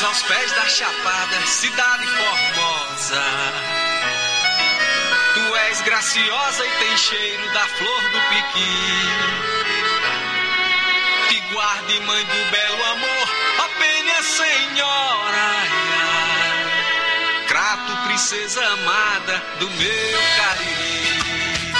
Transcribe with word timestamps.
Luz 0.00 0.08
aos 0.08 0.22
pés 0.22 0.52
da 0.52 0.66
chapada, 0.66 1.46
cidade 1.46 2.06
formosa. 2.06 3.22
Tu 5.34 5.56
és 5.56 5.80
graciosa 5.82 6.66
e 6.66 6.70
tem 6.70 6.96
cheiro 6.96 7.52
da 7.52 7.66
flor 7.66 8.02
do 8.08 8.20
piqui. 8.30 8.78
Te 11.28 11.40
guarde, 11.52 12.00
mãe 12.00 12.24
do 12.24 12.50
belo 12.50 12.84
amor, 12.92 13.28
ó 13.58 13.68
penha 13.78 14.22
senhora. 14.22 15.50
Crato, 17.46 17.96
princesa 18.06 18.64
amada 18.64 19.42
do 19.58 19.68
meu 19.68 20.20
cariri. 20.38 21.74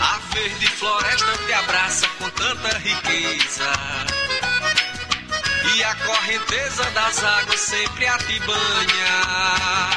A 0.00 0.18
verde 0.32 0.66
floresta 0.68 1.38
te 1.46 1.52
abraça 1.52 2.08
com 2.18 2.30
tanta 2.30 2.78
riqueza. 2.78 3.70
E 5.74 5.84
a 5.84 5.94
correnteza 5.96 6.84
das 6.92 7.22
águas 7.22 7.60
sempre 7.60 8.06
a 8.06 8.16
te 8.16 8.40
banha. 8.40 9.90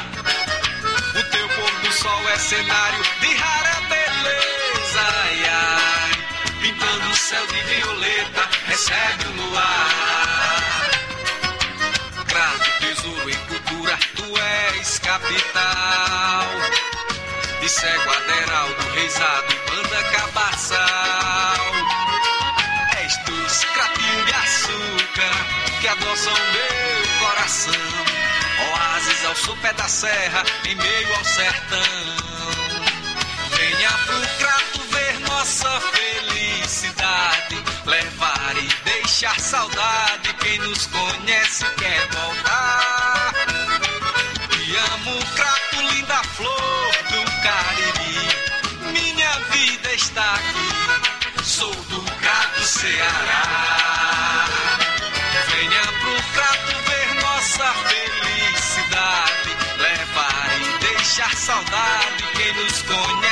O 1.18 1.22
teu 1.30 1.48
pôr 1.48 1.72
do 1.80 1.92
sol 1.92 2.28
é 2.28 2.36
cenário 2.36 3.02
de 3.20 3.34
rara 3.34 3.80
beleza. 3.88 5.00
Ai, 5.24 5.44
ai, 5.48 6.12
pintando 6.60 7.10
o 7.10 7.16
céu 7.16 7.46
de 7.46 7.60
violeta, 7.62 8.48
recebe 8.66 9.24
o 9.24 9.32
luar. 9.32 10.90
Grande 12.26 12.70
tesouro 12.80 13.30
em 13.30 13.46
cultura, 13.46 13.98
tu 14.14 14.38
és 14.38 14.98
capital. 14.98 16.46
De 17.60 17.68
cego 17.68 18.10
aderaldo, 18.10 18.94
reisado 18.94 19.52
e 19.52 19.70
banda 19.70 20.02
cabaçal. 20.16 21.66
És 23.02 23.16
dos 23.24 23.64
cratinhos 23.64 24.26
de 24.26 24.32
açúcar 24.34 25.61
que 25.82 25.88
adoçam 25.88 26.32
meu 26.32 27.18
coração. 27.18 27.74
Oásis 28.70 29.24
ao 29.24 29.34
sopé 29.34 29.72
da 29.72 29.88
serra, 29.88 30.44
em 30.64 30.76
meio 30.76 31.16
ao 31.16 31.24
sertão. 31.24 31.78
Venha 33.50 33.90
pro 34.06 34.20
crato 34.38 34.80
ver 34.92 35.18
nossa 35.28 35.80
felicidade. 35.80 37.64
Levar 37.84 38.56
e 38.58 38.68
deixar 38.84 39.38
saudade. 39.40 40.32
Quem 40.34 40.58
nos 40.60 40.86
conhece 40.86 41.64
quer 41.76 42.06
voltar. 42.12 43.32
Te 44.50 44.76
amo, 44.76 45.18
crato, 45.34 45.94
linda 45.94 46.22
flor 46.36 46.92
do 47.10 47.24
Cariri. 47.42 48.92
Minha 48.92 49.32
vida 49.50 49.94
está 49.94 50.34
aqui. 50.34 51.42
Sou 51.42 51.74
do 51.74 52.02
crato 52.20 52.62
Ceará. 52.62 53.71
Saudade. 61.42 62.22
Quem 62.36 62.52
nos 62.54 62.82
conhece 62.82 63.31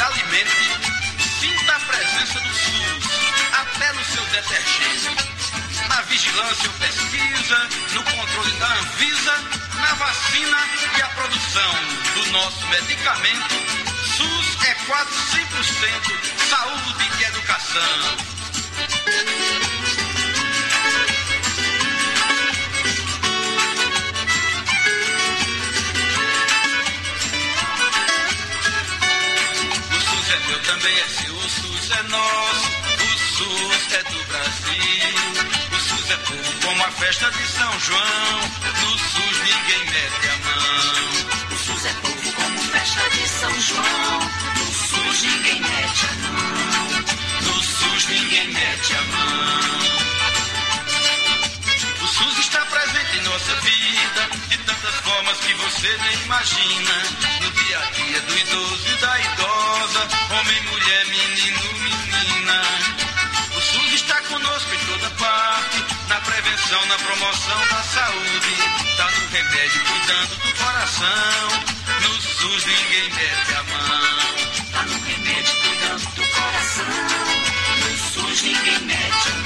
alimente, 0.00 0.50
sinta 1.40 1.72
a 1.72 1.80
presença 1.80 2.40
do 2.40 2.54
SUS, 2.54 3.04
até 3.52 3.92
no 3.92 4.04
seu 4.04 4.24
detergente. 4.26 5.10
Na 5.88 6.00
vigilância 6.02 6.68
ou 6.68 6.74
pesquisa, 6.74 7.68
no 7.92 8.02
controle 8.02 8.52
da 8.52 8.66
Anvisa, 8.66 9.34
na 9.74 9.94
vacina 9.94 10.58
e 10.96 11.02
a 11.02 11.08
produção 11.08 11.74
do 12.14 12.26
nosso 12.32 12.66
medicamento, 12.68 13.54
SUS 14.16 14.56
é 14.66 14.74
quase 14.86 15.10
100% 15.10 16.48
saúde 16.48 17.10
e 17.18 17.24
educação. 17.24 18.16
Também 30.66 30.98
é 30.98 31.08
seu, 31.08 31.34
o 31.34 31.48
SUS 31.48 31.90
é 31.92 32.02
nosso, 32.04 32.68
o 33.00 33.18
SUS 33.36 33.92
é 33.92 34.02
do 34.02 34.24
Brasil. 34.26 35.16
O 35.70 35.80
SUS 35.80 36.10
é 36.10 36.16
povo 36.16 36.60
como 36.60 36.84
a 36.84 36.90
festa 36.90 37.30
de 37.30 37.46
São 37.46 37.80
João, 37.80 38.40
no 38.82 38.98
SUS 38.98 39.38
ninguém 39.44 39.84
mete 39.86 40.28
a 40.28 40.36
mão. 40.44 41.54
O 41.54 41.58
SUS 41.58 41.84
é 41.86 41.92
povo 42.02 42.32
como 42.32 42.58
festa 42.58 43.10
de 43.10 43.28
São 43.28 43.60
João. 43.60 44.20
No 44.56 44.66
SUS 44.74 45.22
ninguém 45.22 45.60
mete 45.60 46.06
a 46.06 46.14
mão. 46.26 46.34
No 47.42 47.62
SUS 47.62 48.06
ninguém 48.08 48.48
mete 48.48 48.94
a 48.94 49.02
mão. 49.02 49.86
O 52.02 52.06
SUS 52.08 52.38
está 52.38 52.60
presente 52.66 53.18
em 53.18 53.22
nossa 53.22 53.54
vida 53.60 54.30
de 54.48 54.58
tantas 54.58 54.94
formas 54.96 55.38
que 55.38 55.54
você 55.54 55.96
nem 55.98 56.22
imagina. 56.24 57.45
Dia 57.66 57.78
a 57.80 57.90
dia 57.90 58.20
do 58.20 58.38
idoso 58.38 58.88
e 58.88 58.94
da 59.00 59.20
idosa, 59.20 60.08
homem, 60.30 60.62
mulher, 60.62 61.06
menino, 61.06 61.60
menina. 61.80 62.62
O 63.56 63.60
SUS 63.60 63.92
está 63.92 64.20
conosco 64.20 64.72
em 64.72 64.78
toda 64.86 65.10
parte, 65.10 65.84
na 66.06 66.20
prevenção, 66.20 66.86
na 66.86 66.96
promoção 66.96 67.66
da 67.66 67.82
saúde. 67.82 68.56
Tá 68.96 69.10
no 69.10 69.28
remédio, 69.30 69.84
cuidando 69.84 70.36
do 70.36 70.54
coração. 70.54 71.48
No 72.02 72.22
SUS 72.22 72.66
ninguém 72.66 73.10
mete 73.10 73.54
a 73.56 73.62
mão. 73.64 74.70
Tá 74.70 74.82
no 74.84 75.04
remédio 75.04 75.56
cuidando 75.56 76.14
do 76.14 76.22
coração. 76.22 76.84
No 77.80 77.98
SUS 77.98 78.42
ninguém 78.42 78.78
mete 78.78 79.28
a 79.28 79.34
mão. 79.34 79.45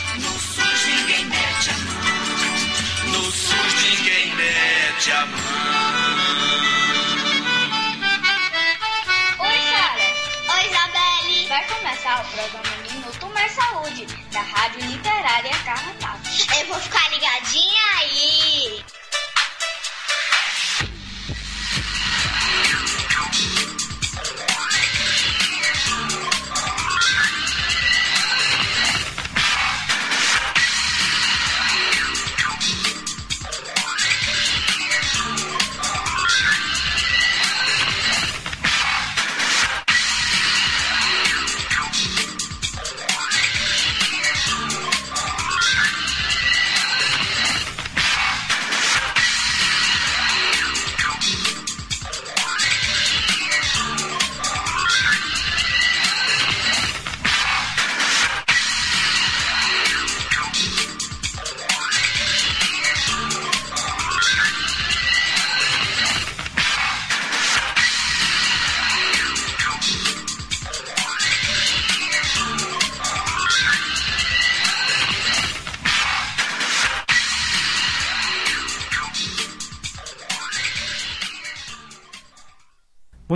Ninguém 1.11 1.25
mete 1.25 1.69
a 1.69 1.73
mão. 1.73 3.11
No 3.11 3.31
SUS 3.31 3.73
ninguém 3.83 4.33
mete 4.33 5.11
a 5.11 5.25
mão. 5.25 5.39
Oi, 9.39 9.59
Sara. 9.69 10.07
Oi, 10.55 10.65
Isabelle. 10.69 11.47
Vai 11.49 11.67
começar 11.67 12.21
o 12.21 12.25
programa 12.29 12.77
Minuto 12.89 13.29
Mais 13.33 13.51
Saúde, 13.51 14.05
da 14.31 14.39
Rádio 14.39 14.85
Literária 14.85 15.51
Carrapato. 15.65 16.29
Eu 16.57 16.67
vou 16.67 16.79
ficar 16.79 17.09
ligadinha 17.09 17.83
aí. 17.99 18.85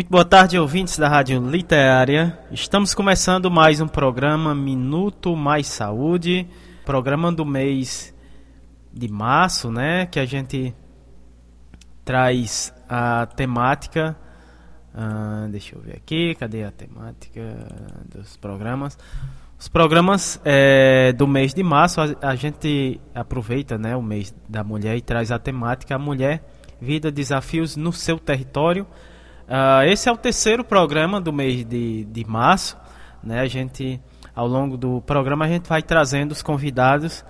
Muito 0.05 0.11
boa 0.11 0.23
tarde, 0.23 0.59
ouvintes 0.59 0.99
da 0.99 1.09
Rádio 1.09 1.39
Literária. 1.49 2.37
Estamos 2.51 2.93
começando 2.93 3.49
mais 3.49 3.81
um 3.81 3.87
programa 3.87 4.53
Minuto 4.53 5.35
Mais 5.35 5.65
Saúde, 5.65 6.47
programa 6.85 7.31
do 7.31 7.43
mês 7.43 8.13
de 8.93 9.07
março, 9.07 9.71
né? 9.71 10.05
Que 10.05 10.19
a 10.19 10.25
gente 10.25 10.75
traz 12.03 12.71
a 12.87 13.25
temática. 13.25 14.15
ah, 14.93 15.47
deixa 15.49 15.75
eu 15.75 15.81
ver 15.81 15.95
aqui, 15.95 16.35
cadê 16.35 16.63
a 16.63 16.71
temática 16.71 17.41
dos 18.07 18.37
programas? 18.37 18.99
Os 19.57 19.67
programas 19.67 20.39
eh, 20.45 21.13
do 21.13 21.25
mês 21.25 21.51
de 21.51 21.63
março 21.63 21.99
a, 21.99 22.15
a 22.21 22.35
gente 22.35 23.01
aproveita, 23.15 23.75
né, 23.75 23.95
o 23.95 24.03
mês 24.03 24.35
da 24.47 24.63
mulher 24.63 24.97
e 24.97 25.01
traz 25.01 25.31
a 25.31 25.39
temática 25.39 25.95
a 25.95 25.99
mulher, 25.99 26.43
vida, 26.79 27.11
desafios 27.11 27.75
no 27.75 27.91
seu 27.91 28.19
território. 28.19 28.85
Ah, 29.47 29.85
esse 29.85 30.09
é 30.09 30.11
o 30.11 30.17
terceiro 30.17 30.63
programa 30.63 31.21
do 31.21 31.31
mês 31.31 31.63
de, 31.65 32.05
de 32.05 32.25
março. 32.25 32.77
Né? 33.23 33.39
A 33.39 33.47
gente, 33.47 33.99
ao 34.35 34.47
longo 34.47 34.77
do 34.77 35.01
programa, 35.01 35.45
a 35.45 35.47
gente 35.47 35.67
vai 35.67 35.81
trazendo 35.81 36.31
os 36.31 36.41
convidados 36.41 37.23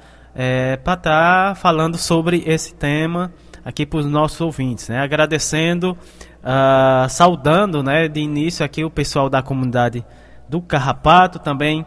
para 0.83 0.95
estar 0.95 1.55
falando 1.55 1.97
sobre 1.97 2.43
esse 2.45 2.75
tema 2.75 3.31
aqui 3.63 3.85
para 3.85 3.99
os 3.99 4.05
nossos 4.05 4.39
ouvintes. 4.41 4.89
Né? 4.89 4.99
Agradecendo, 4.99 5.97
ah, 6.43 7.07
saudando 7.09 7.81
né, 7.81 8.07
de 8.07 8.19
início 8.19 8.63
aqui 8.63 8.85
o 8.85 8.89
pessoal 8.91 9.27
da 9.27 9.41
comunidade 9.41 10.05
do 10.47 10.61
Carrapato, 10.61 11.39
também 11.39 11.81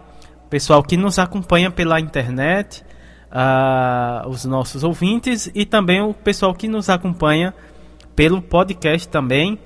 o 0.44 0.48
pessoal 0.48 0.82
que 0.82 0.96
nos 0.96 1.18
acompanha 1.18 1.70
pela 1.70 2.00
internet, 2.00 2.84
ah, 3.30 4.24
os 4.26 4.44
nossos 4.44 4.82
ouvintes 4.82 5.48
e 5.54 5.64
também 5.64 6.02
o 6.02 6.12
pessoal 6.12 6.52
que 6.52 6.66
nos 6.66 6.90
acompanha 6.90 7.54
pelo 8.16 8.42
podcast 8.42 9.08
também 9.08 9.58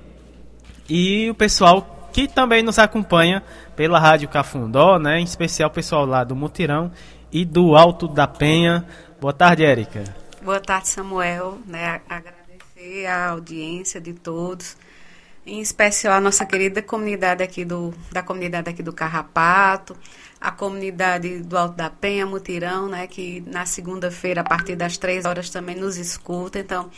e 0.88 1.30
o 1.30 1.34
pessoal 1.34 2.10
que 2.12 2.28
também 2.28 2.62
nos 2.62 2.78
acompanha 2.78 3.42
pela 3.74 3.98
Rádio 3.98 4.28
Cafundó, 4.28 4.98
né? 4.98 5.18
Em 5.18 5.24
especial 5.24 5.70
o 5.70 5.72
pessoal 5.72 6.04
lá 6.04 6.24
do 6.24 6.36
Mutirão 6.36 6.92
e 7.32 7.44
do 7.44 7.74
Alto 7.74 8.06
da 8.06 8.26
Penha. 8.26 8.86
Boa 9.20 9.32
tarde, 9.32 9.64
Érica. 9.64 10.04
Boa 10.42 10.60
tarde, 10.60 10.88
Samuel. 10.88 11.58
Né, 11.66 12.00
agradecer 12.08 13.06
a 13.06 13.30
audiência 13.30 14.00
de 14.00 14.12
todos, 14.12 14.76
em 15.46 15.60
especial 15.60 16.14
a 16.14 16.20
nossa 16.20 16.44
querida 16.44 16.82
comunidade 16.82 17.42
aqui 17.42 17.64
do, 17.64 17.94
da 18.10 18.22
comunidade 18.22 18.68
aqui 18.68 18.82
do 18.82 18.92
Carrapato, 18.92 19.96
a 20.40 20.50
comunidade 20.50 21.38
do 21.38 21.56
Alto 21.56 21.76
da 21.76 21.88
Penha, 21.88 22.26
Mutirão, 22.26 22.88
né, 22.88 23.06
que 23.06 23.42
na 23.46 23.64
segunda-feira, 23.64 24.40
a 24.40 24.44
partir 24.44 24.76
das 24.76 24.98
três 24.98 25.24
horas, 25.24 25.48
também 25.48 25.76
nos 25.76 25.96
escuta. 25.96 26.58
Então, 26.58 26.90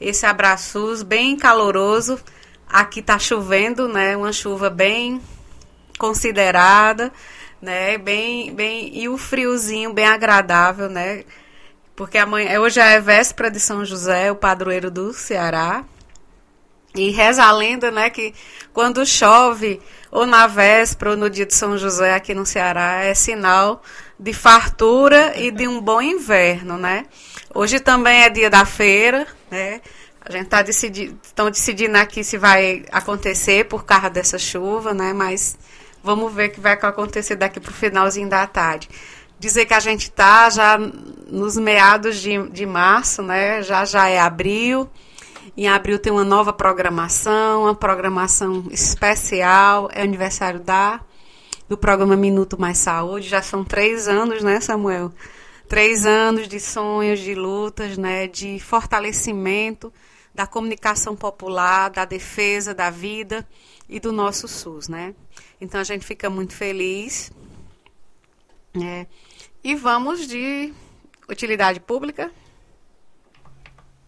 esse 0.00 0.26
abraço 0.26 1.04
bem 1.04 1.36
caloroso. 1.36 2.18
Aqui 2.68 3.00
está 3.00 3.18
chovendo, 3.18 3.88
né, 3.88 4.16
uma 4.16 4.32
chuva 4.32 4.68
bem 4.68 5.20
considerada, 5.98 7.12
né, 7.62 7.96
bem, 7.96 8.54
bem, 8.54 8.90
e 8.98 9.08
o 9.08 9.16
friozinho 9.16 9.92
bem 9.92 10.06
agradável, 10.06 10.88
né, 10.88 11.24
porque 11.94 12.18
amanhã, 12.18 12.60
hoje 12.60 12.78
é 12.78 13.00
véspera 13.00 13.50
de 13.50 13.58
São 13.58 13.84
José, 13.84 14.30
o 14.30 14.36
padroeiro 14.36 14.90
do 14.90 15.12
Ceará. 15.14 15.84
E 16.94 17.10
reza 17.10 17.44
a 17.44 17.52
lenda, 17.52 17.90
né, 17.90 18.08
que 18.08 18.34
quando 18.72 19.04
chove, 19.04 19.80
ou 20.10 20.26
na 20.26 20.46
véspera, 20.46 21.10
ou 21.10 21.16
no 21.16 21.28
dia 21.28 21.44
de 21.44 21.54
São 21.54 21.76
José 21.76 22.14
aqui 22.14 22.34
no 22.34 22.46
Ceará, 22.46 23.02
é 23.04 23.12
sinal 23.14 23.82
de 24.18 24.32
fartura 24.32 25.38
e 25.38 25.50
de 25.50 25.68
um 25.68 25.78
bom 25.78 26.00
inverno, 26.00 26.78
né? 26.78 27.04
Hoje 27.54 27.80
também 27.80 28.22
é 28.22 28.30
dia 28.30 28.48
da 28.48 28.64
feira, 28.64 29.26
né? 29.50 29.82
A 30.28 30.32
gente 30.32 30.48
tá 30.48 30.60
decidindo, 30.60 31.18
estão 31.22 31.50
decidindo 31.50 31.96
aqui 31.96 32.24
se 32.24 32.36
vai 32.36 32.84
acontecer 32.90 33.64
por 33.66 33.84
causa 33.84 34.10
dessa 34.10 34.38
chuva, 34.38 34.92
né? 34.92 35.12
Mas 35.12 35.56
vamos 36.02 36.32
ver 36.32 36.48
o 36.48 36.52
que 36.52 36.60
vai 36.60 36.72
acontecer 36.72 37.36
daqui 37.36 37.60
para 37.60 37.70
o 37.70 37.74
finalzinho 37.74 38.28
da 38.28 38.46
tarde 38.46 38.88
dizer 39.38 39.66
que 39.66 39.74
a 39.74 39.80
gente 39.80 40.04
está 40.04 40.48
já 40.50 40.78
nos 40.78 41.56
meados 41.56 42.20
de, 42.20 42.48
de 42.48 42.66
março, 42.66 43.22
né? 43.22 43.62
Já 43.62 43.84
já 43.84 44.08
é 44.08 44.18
abril. 44.18 44.88
Em 45.56 45.68
abril 45.68 45.98
tem 45.98 46.12
uma 46.12 46.24
nova 46.24 46.52
programação, 46.52 47.62
uma 47.62 47.74
programação 47.74 48.66
especial, 48.70 49.88
é 49.92 50.02
aniversário 50.02 50.60
da 50.60 51.00
do 51.68 51.76
programa 51.76 52.16
Minuto 52.16 52.60
Mais 52.60 52.78
Saúde. 52.78 53.28
Já 53.28 53.42
são 53.42 53.64
três 53.64 54.06
anos, 54.08 54.42
né, 54.42 54.60
Samuel? 54.60 55.12
Três 55.68 56.06
anos 56.06 56.46
de 56.46 56.60
sonhos, 56.60 57.18
de 57.18 57.34
lutas, 57.34 57.98
né, 57.98 58.28
de 58.28 58.60
fortalecimento 58.60 59.92
da 60.36 60.46
comunicação 60.46 61.16
popular, 61.16 61.88
da 61.88 62.04
defesa 62.04 62.74
da 62.74 62.90
vida 62.90 63.44
e 63.88 63.98
do 63.98 64.12
nosso 64.12 64.46
SUS, 64.46 64.86
né? 64.86 65.14
Então 65.58 65.80
a 65.80 65.84
gente 65.84 66.04
fica 66.04 66.28
muito 66.28 66.52
feliz. 66.54 67.32
né? 68.74 69.06
E 69.64 69.74
vamos 69.74 70.28
de 70.28 70.72
utilidade 71.28 71.80
pública. 71.80 72.30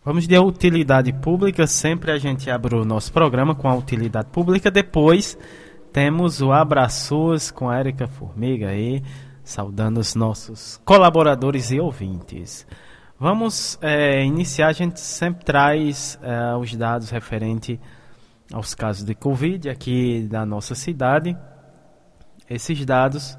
Vamos 0.05 0.29
de 0.29 0.39
utilidade 0.39 1.13
pública. 1.15 1.67
Sempre 1.67 2.13
a 2.13 2.19
gente 2.19 2.51
abre 2.51 2.77
o 2.77 2.85
nosso 2.85 3.11
programa 3.13 3.55
com 3.55 3.67
a 3.67 3.75
utilidade 3.75 4.29
pública. 4.31 4.71
Depois 4.71 5.37
temos 5.93 6.43
o 6.43 6.53
Abraços 6.53 7.51
com 7.51 7.71
a 7.71 7.79
Érica 7.79 8.07
Formiga 8.07 8.69
aí, 8.69 9.03
saudando 9.43 9.99
os 9.99 10.15
nossos 10.15 10.79
colaboradores 10.85 11.71
e 11.71 11.81
ouvintes. 11.81 12.67
Vamos 13.21 13.77
eh, 13.83 14.25
iniciar. 14.25 14.69
A 14.69 14.73
gente 14.73 15.01
sempre 15.01 15.45
traz 15.45 16.17
eh, 16.23 16.55
os 16.55 16.73
dados 16.77 17.11
referentes 17.11 17.77
aos 18.53 18.77
casos 18.77 19.05
de 19.05 19.13
Covid 19.13 19.69
aqui 19.69 20.29
da 20.31 20.47
nossa 20.47 20.77
cidade. 20.77 21.37
Esses 22.49 22.85
dados 22.85 23.37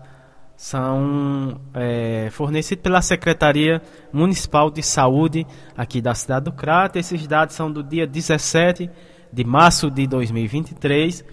são 0.56 1.62
é, 1.74 2.28
fornecidos 2.32 2.84
pela 2.84 3.02
Secretaria 3.02 3.82
Municipal 4.12 4.70
de 4.70 4.84
Saúde 4.84 5.48
aqui 5.78 6.02
da 6.02 6.14
cidade 6.14 6.46
do 6.46 6.52
Crato. 6.52 7.00
Esses 7.00 7.26
dados 7.26 7.56
são 7.56 7.72
do 7.72 7.82
dia 7.82 8.06
17 8.06 8.90
de 9.32 9.44
março 9.46 9.90
de 9.90 10.06
2023. 10.06 11.24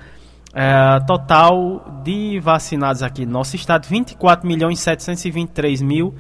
É, 0.53 1.01
total 1.01 2.03
de 2.05 2.39
vacinados 2.39 3.03
aqui 3.03 3.25
no 3.27 3.33
nosso 3.33 3.57
estado, 3.57 3.89
24 3.89 4.47
milhões 4.47 4.79
723 4.79 5.83
mil 5.83 6.15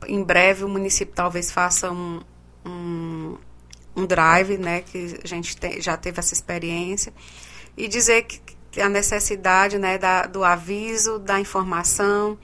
em 0.05 0.21
breve, 0.21 0.65
o 0.65 0.67
município 0.67 1.13
talvez 1.15 1.49
faça 1.49 1.89
um, 1.91 2.21
um, 2.65 3.37
um 3.95 4.05
drive, 4.05 4.57
né, 4.57 4.81
que 4.81 5.17
a 5.23 5.27
gente 5.27 5.55
te, 5.55 5.79
já 5.79 5.95
teve 5.95 6.19
essa 6.19 6.33
experiência, 6.33 7.13
e 7.77 7.87
dizer 7.87 8.23
que, 8.23 8.41
que 8.71 8.81
a 8.81 8.89
necessidade 8.89 9.77
né, 9.77 9.97
da, 9.97 10.23
do 10.23 10.43
aviso, 10.43 11.19
da 11.19 11.39
informação, 11.39 12.37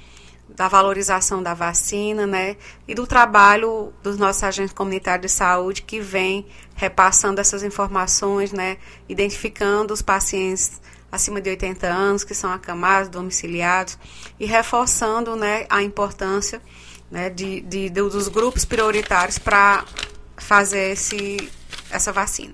da 0.56 0.68
valorização 0.68 1.42
da 1.42 1.54
vacina, 1.54 2.28
né, 2.28 2.56
e 2.88 2.94
do 2.94 3.08
trabalho 3.08 3.94
dos 4.04 4.18
nossos 4.18 4.44
agentes 4.44 4.74
comunitários 4.74 5.32
de 5.32 5.38
saúde 5.38 5.82
que 5.82 6.00
vem 6.00 6.46
repassando 6.76 7.42
essas 7.42 7.64
informações, 7.64 8.52
né, 8.52 8.78
identificando 9.10 9.94
os 9.94 10.02
pacientes 10.02 10.82
acima 11.12 11.40
de 11.40 11.50
80 11.50 11.88
anos 11.88 12.24
que 12.24 12.34
são 12.34 12.52
acamados, 12.52 13.10
domiciliados 13.10 13.98
e 14.40 14.46
reforçando, 14.46 15.36
né, 15.36 15.66
a 15.70 15.82
importância, 15.82 16.62
né, 17.10 17.30
de, 17.30 17.62
de 17.62 17.90
dos 17.90 18.28
grupos 18.28 18.66
prioritários 18.66 19.38
para 19.38 19.86
fazer 20.38 20.92
esse, 20.92 21.50
essa 21.90 22.12
vacina. 22.12 22.54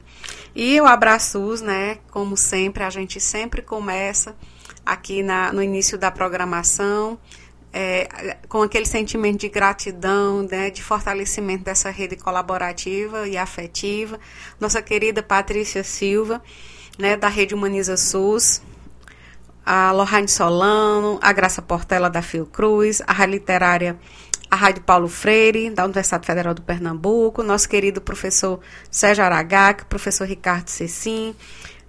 E 0.55 0.79
o 0.81 0.85
Abraçus, 0.85 1.61
né, 1.61 1.99
como 2.11 2.35
sempre, 2.35 2.83
a 2.83 2.89
gente 2.89 3.19
sempre 3.19 3.61
começa 3.61 4.35
aqui 4.85 5.21
na, 5.23 5.53
no 5.53 5.61
início 5.61 5.97
da 5.97 6.11
programação, 6.11 7.17
é, 7.71 8.37
com 8.47 8.61
aquele 8.61 8.85
sentimento 8.85 9.39
de 9.41 9.49
gratidão, 9.49 10.43
né, 10.43 10.69
de 10.69 10.81
fortalecimento 10.81 11.63
dessa 11.63 11.89
rede 11.89 12.15
colaborativa 12.15 13.27
e 13.27 13.37
afetiva. 13.37 14.19
Nossa 14.59 14.81
querida 14.81 15.21
Patrícia 15.21 15.83
Silva, 15.83 16.41
né, 16.97 17.15
da 17.15 17.27
Rede 17.27 17.53
Humaniza 17.53 17.95
SUS, 17.95 18.61
a 19.65 19.91
Lohane 19.91 20.27
Solano, 20.27 21.19
a 21.21 21.31
Graça 21.31 21.61
Portela 21.61 22.09
da 22.09 22.21
Fiocruz, 22.21 23.01
a 23.05 23.25
Literária 23.25 23.97
a 24.49 24.55
Rádio 24.55 24.81
Paulo 24.81 25.07
Freire, 25.07 25.69
da 25.69 25.85
Universidade 25.85 26.25
Federal 26.25 26.53
do 26.55 26.61
Pernambuco, 26.61 27.43
nosso 27.43 27.69
querido 27.69 28.01
professor 28.01 28.59
Sérgio 28.89 29.23
Aragac, 29.23 29.85
professor 29.85 30.27
Ricardo 30.27 30.69
Cecim, 30.69 31.35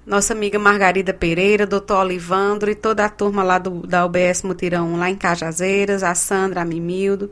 nossa 0.06 0.32
amiga 0.32 0.58
Margarida 0.58 1.12
Pereira, 1.12 1.66
doutor 1.66 1.98
Olivandro 1.98 2.70
e 2.70 2.74
toda 2.74 3.04
a 3.04 3.08
turma 3.08 3.42
lá 3.42 3.58
do, 3.58 3.86
da 3.86 4.04
UBS 4.04 4.42
Mutirão, 4.42 4.96
lá 4.96 5.10
em 5.10 5.16
Cajazeiras, 5.16 6.02
a 6.02 6.14
Sandra, 6.14 6.62
a 6.62 6.64
Mimildo, 6.64 7.30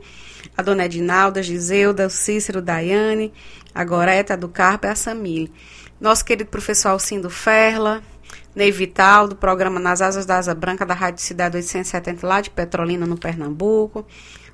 a 0.55 0.61
dona 0.61 0.85
Edinalda, 0.85 1.41
Giseuda, 1.43 2.07
o 2.07 2.09
Cícero, 2.09 2.61
Daiane, 2.61 3.33
a 3.73 3.83
Goreta 3.83 4.37
do 4.37 4.47
Carpo 4.47 4.87
e 4.87 4.89
a 4.89 4.95
Samile. 4.95 5.51
Nosso 5.99 6.23
querido 6.23 6.49
professor 6.49 6.89
Alcindo 6.89 7.29
Ferla, 7.29 8.01
Ney 8.55 8.71
Vital, 8.71 9.27
do 9.27 9.35
programa 9.35 9.79
Nas 9.79 10.01
Asas 10.01 10.25
da 10.25 10.37
Asa 10.37 10.55
Branca, 10.55 10.85
da 10.85 10.93
Rádio 10.93 11.21
Cidade 11.21 11.57
870, 11.57 12.25
lá 12.25 12.39
de 12.39 12.49
Petrolina, 12.49 13.05
no 13.05 13.17
Pernambuco 13.17 14.05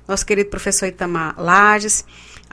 nosso 0.06 0.24
querido 0.24 0.50
professor 0.50 0.86
Itamar 0.86 1.34
Lages, 1.38 2.04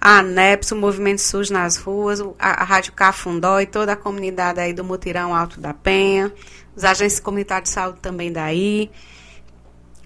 a 0.06 0.20
ANEPS, 0.20 0.74
o 0.74 0.76
Movimento 0.76 1.22
SUS 1.22 1.50
nas 1.50 1.78
ruas, 1.78 2.20
a, 2.38 2.62
a 2.62 2.64
Rádio 2.66 2.92
Cafundó 2.92 3.62
e 3.62 3.66
toda 3.66 3.94
a 3.94 3.96
comunidade 3.96 4.60
aí 4.60 4.74
do 4.74 4.84
Mutirão 4.84 5.34
Alto 5.34 5.62
da 5.62 5.74
Penha, 5.74 6.30
os 6.76 6.84
agentes 6.84 7.22
comunitários 7.22 7.70
de 7.70 7.74
saúde 7.76 8.00
também 8.02 8.30
daí, 8.30 8.92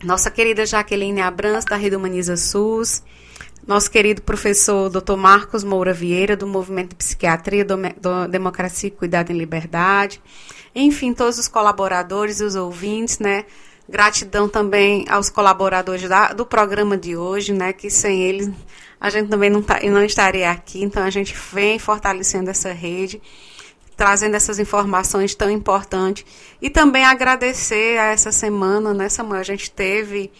nossa 0.03 0.29
querida 0.29 0.67
Jaqueline 0.67 1.19
Abrans, 1.19 1.65
da 1.65 1.75
Rede 1.75 1.95
Humaniza 1.95 2.37
SUS, 2.37 3.01
nosso 3.65 3.89
querido 3.89 4.21
professor 4.21 4.87
Dr. 4.87 5.15
Marcos 5.15 5.63
Moura 5.63 5.93
Vieira, 5.93 6.37
do 6.37 6.45
Movimento 6.45 6.89
de 6.89 6.97
Psiquiatria, 6.97 7.65
do, 7.65 7.75
do 7.75 8.27
Democracia 8.27 8.89
e 8.89 8.91
Cuidado 8.91 9.31
em 9.31 9.35
Liberdade, 9.35 10.21
enfim, 10.75 11.11
todos 11.11 11.39
os 11.39 11.47
colaboradores 11.47 12.39
e 12.39 12.43
os 12.43 12.55
ouvintes, 12.55 13.17
né, 13.17 13.45
Gratidão 13.89 14.49
também 14.49 15.05
aos 15.09 15.29
colaboradores 15.29 16.07
da, 16.09 16.33
do 16.33 16.45
programa 16.45 16.97
de 16.97 17.15
hoje, 17.15 17.53
né? 17.53 17.71
Que 17.71 17.89
sem 17.89 18.21
eles 18.21 18.51
a 18.99 19.09
gente 19.09 19.29
também 19.29 19.49
não, 19.49 19.61
tá, 19.61 19.79
não 19.83 20.03
estaria 20.03 20.49
aqui. 20.49 20.83
Então 20.83 21.03
a 21.03 21.09
gente 21.09 21.35
vem 21.53 21.77
fortalecendo 21.79 22.49
essa 22.49 22.71
rede, 22.73 23.21
trazendo 23.95 24.35
essas 24.35 24.59
informações 24.59 25.35
tão 25.35 25.49
importantes. 25.49 26.25
E 26.61 26.69
também 26.69 27.05
agradecer 27.05 27.97
a 27.99 28.05
essa 28.05 28.31
semana, 28.31 28.93
né, 28.93 29.07
Samuel? 29.07 29.39
A 29.39 29.43
gente 29.43 29.69
teve 29.71 30.31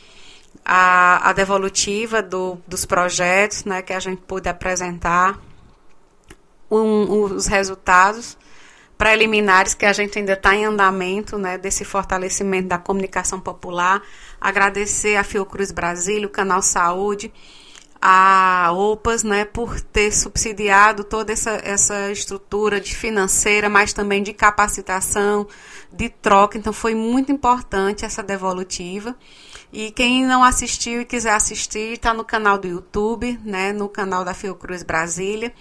a, 0.65 1.29
a 1.29 1.33
devolutiva 1.33 2.21
do, 2.21 2.57
dos 2.67 2.85
projetos, 2.85 3.63
né? 3.63 3.81
Que 3.81 3.93
a 3.93 3.99
gente 3.99 4.21
pôde 4.23 4.49
apresentar 4.49 5.39
um, 6.69 7.23
os 7.23 7.45
resultados 7.45 8.37
preliminares 8.97 9.73
que 9.73 9.85
a 9.85 9.93
gente 9.93 10.17
ainda 10.17 10.33
está 10.33 10.55
em 10.55 10.65
andamento, 10.65 11.37
né, 11.37 11.57
desse 11.57 11.85
fortalecimento 11.85 12.67
da 12.67 12.77
comunicação 12.77 13.39
popular. 13.39 14.01
Agradecer 14.41 15.15
a 15.15 15.23
Fiocruz 15.23 15.71
Brasília, 15.71 16.27
o 16.27 16.31
Canal 16.31 16.61
Saúde, 16.61 17.31
a 18.01 18.71
OPAS, 18.73 19.23
né, 19.23 19.45
por 19.45 19.79
ter 19.79 20.11
subsidiado 20.11 21.03
toda 21.03 21.31
essa, 21.31 21.59
essa 21.63 22.11
estrutura 22.11 22.79
de 22.79 22.95
financeira, 22.95 23.69
mas 23.69 23.93
também 23.93 24.23
de 24.23 24.33
capacitação, 24.33 25.47
de 25.91 26.09
troca. 26.09 26.57
Então, 26.57 26.73
foi 26.73 26.95
muito 26.95 27.31
importante 27.31 28.05
essa 28.05 28.23
devolutiva. 28.23 29.15
E 29.71 29.91
quem 29.91 30.25
não 30.25 30.43
assistiu 30.43 31.01
e 31.01 31.05
quiser 31.05 31.33
assistir, 31.33 31.93
está 31.93 32.13
no 32.13 32.23
canal 32.23 32.57
do 32.57 32.67
YouTube, 32.67 33.39
né, 33.43 33.73
no 33.73 33.89
canal 33.89 34.23
da 34.23 34.33
Fiocruz 34.33 34.81
Brasília. 34.81 35.53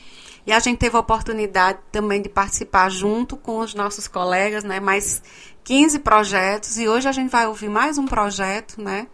E 0.47 0.53
a 0.53 0.61
gente 0.61 0.79
teve 0.79 0.97
a 0.97 1.01
oportunidade 1.01 1.81
também 1.91 2.23
de 2.23 2.29
participar 2.29 2.89
junto 2.89 3.37
com 3.37 3.59
os 3.59 3.75
nossos 3.75 4.07
colegas, 4.07 4.63
né? 4.63 4.79
Mais 4.79 5.21
15 5.65 5.99
projetos. 5.99 6.79
E 6.79 6.89
hoje 6.89 7.09
a 7.09 7.13
gente 7.13 7.31
vai 7.31 7.49
ouvir 7.49 7.69
mais 7.69 7.99
um 7.99 8.07
projeto, 8.07 8.81
né? 8.81 9.09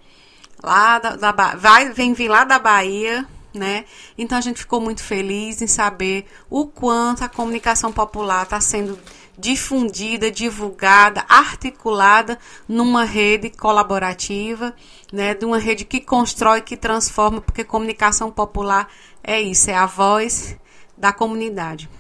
Lá 0.62 0.98
da, 0.98 1.16
da 1.16 1.54
vai, 1.56 1.90
vem 1.90 2.12
vir 2.12 2.28
lá 2.28 2.44
da 2.44 2.58
Bahia, 2.58 3.26
né? 3.54 3.86
Então 4.18 4.36
a 4.36 4.42
gente 4.42 4.58
ficou 4.58 4.78
muito 4.78 5.02
feliz 5.02 5.62
em 5.62 5.66
saber 5.66 6.26
o 6.50 6.66
quanto 6.66 7.24
a 7.24 7.28
comunicação 7.30 7.90
popular 7.90 8.42
está 8.42 8.60
sendo 8.60 8.98
difundida, 9.38 10.30
divulgada, 10.30 11.24
articulada 11.26 12.38
numa 12.68 13.04
rede 13.04 13.48
colaborativa, 13.48 14.74
né, 15.10 15.34
de 15.34 15.46
uma 15.46 15.58
rede 15.58 15.86
que 15.86 16.00
constrói, 16.00 16.60
que 16.60 16.76
transforma, 16.76 17.40
porque 17.40 17.64
comunicação 17.64 18.30
popular 18.30 18.88
é 19.24 19.40
isso, 19.40 19.70
é 19.70 19.74
a 19.74 19.86
voz 19.86 20.54
da 21.02 21.12
comunidade. 21.12 21.90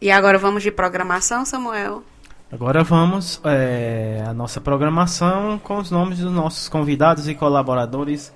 E 0.00 0.10
agora 0.10 0.38
vamos 0.38 0.64
de 0.64 0.72
programação, 0.72 1.44
Samuel? 1.44 2.02
Agora 2.50 2.82
vamos 2.82 3.40
é, 3.44 4.24
a 4.26 4.34
nossa 4.34 4.60
programação 4.60 5.56
com 5.62 5.76
os 5.76 5.92
nomes 5.92 6.18
dos 6.18 6.32
nossos 6.32 6.68
convidados 6.68 7.28
e 7.28 7.34
colaboradores 7.36 8.34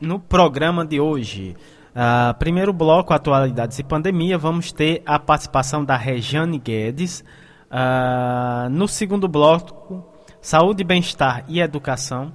no 0.00 0.18
programa 0.18 0.82
de 0.82 0.98
hoje. 0.98 1.54
Uh, 1.90 2.32
primeiro 2.38 2.72
bloco, 2.72 3.12
atualidades 3.12 3.78
e 3.78 3.82
pandemia, 3.82 4.38
vamos 4.38 4.72
ter 4.72 5.02
a 5.04 5.18
participação 5.18 5.84
da 5.84 5.96
Rejane 5.96 6.58
Guedes. 6.58 7.22
Uh, 7.70 8.70
no 8.70 8.88
segundo 8.88 9.28
bloco, 9.28 10.06
saúde, 10.40 10.82
bem-estar 10.82 11.44
e 11.48 11.60
educação. 11.60 12.32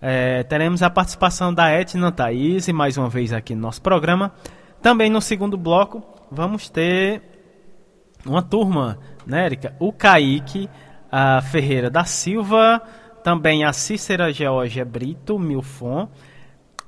É, 0.00 0.42
teremos 0.42 0.82
a 0.82 0.90
participação 0.90 1.54
da 1.54 1.70
Etna 1.70 2.10
Thaís, 2.10 2.66
mais 2.70 2.98
uma 2.98 3.08
vez 3.08 3.32
aqui 3.32 3.54
no 3.54 3.60
nosso 3.60 3.80
programa. 3.80 4.32
Também 4.80 5.08
no 5.08 5.20
segundo 5.20 5.56
bloco, 5.56 6.02
vamos 6.32 6.68
ter 6.68 7.22
uma 8.24 8.42
turma, 8.42 8.98
né, 9.26 9.46
Erika? 9.46 9.76
O 9.78 9.92
Kaique 9.92 10.68
a 11.12 11.42
Ferreira 11.42 11.90
da 11.90 12.06
Silva, 12.06 12.80
também 13.22 13.64
a 13.64 13.72
Cícera 13.74 14.32
Georgia 14.32 14.82
Brito 14.82 15.38
Milfon 15.38 16.08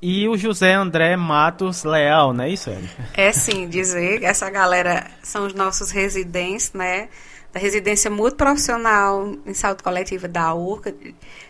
e 0.00 0.26
o 0.26 0.36
José 0.36 0.72
André 0.72 1.14
Matos 1.14 1.84
Leal, 1.84 2.32
não 2.32 2.44
é 2.44 2.48
isso, 2.48 2.70
Erika? 2.70 3.04
É 3.12 3.30
sim, 3.32 3.68
dizer 3.68 4.22
essa 4.22 4.48
galera 4.48 5.06
são 5.22 5.46
os 5.46 5.52
nossos 5.52 5.90
residentes, 5.90 6.72
né? 6.72 7.10
Da 7.52 7.60
residência 7.60 8.10
muito 8.10 8.36
profissional 8.36 9.30
em 9.46 9.54
saúde 9.54 9.82
coletiva 9.82 10.26
da 10.26 10.52
URCA. 10.54 10.94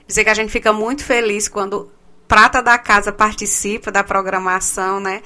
Dizer 0.07 0.25
que 0.25 0.31
a 0.31 0.35
gente 0.35 0.51
fica 0.51 0.73
muito 0.73 1.05
feliz 1.05 1.49
quando 1.49 1.91
Prata 2.27 2.61
da 2.61 2.77
Casa 2.77 3.13
participa 3.13 3.91
da 3.93 4.03
programação, 4.03 4.99
né? 5.01 5.23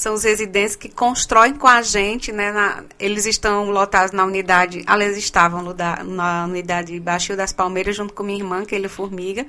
São 0.00 0.14
os 0.14 0.24
residentes 0.24 0.74
que 0.74 0.88
constroem 0.88 1.54
com 1.54 1.66
a 1.66 1.82
gente, 1.82 2.32
né? 2.32 2.50
Na, 2.50 2.82
eles 2.98 3.26
estão 3.26 3.70
lotados 3.70 4.12
na 4.12 4.24
unidade, 4.24 4.82
aliás, 4.86 5.14
estavam 5.14 5.62
no, 5.62 5.74
da, 5.74 6.02
na 6.02 6.46
unidade 6.46 6.98
Baixio 6.98 7.36
das 7.36 7.52
Palmeiras, 7.52 7.96
junto 7.96 8.14
com 8.14 8.22
minha 8.22 8.38
irmã, 8.38 8.64
que 8.64 8.74
ele 8.74 8.86
é 8.86 8.88
formiga. 8.88 9.46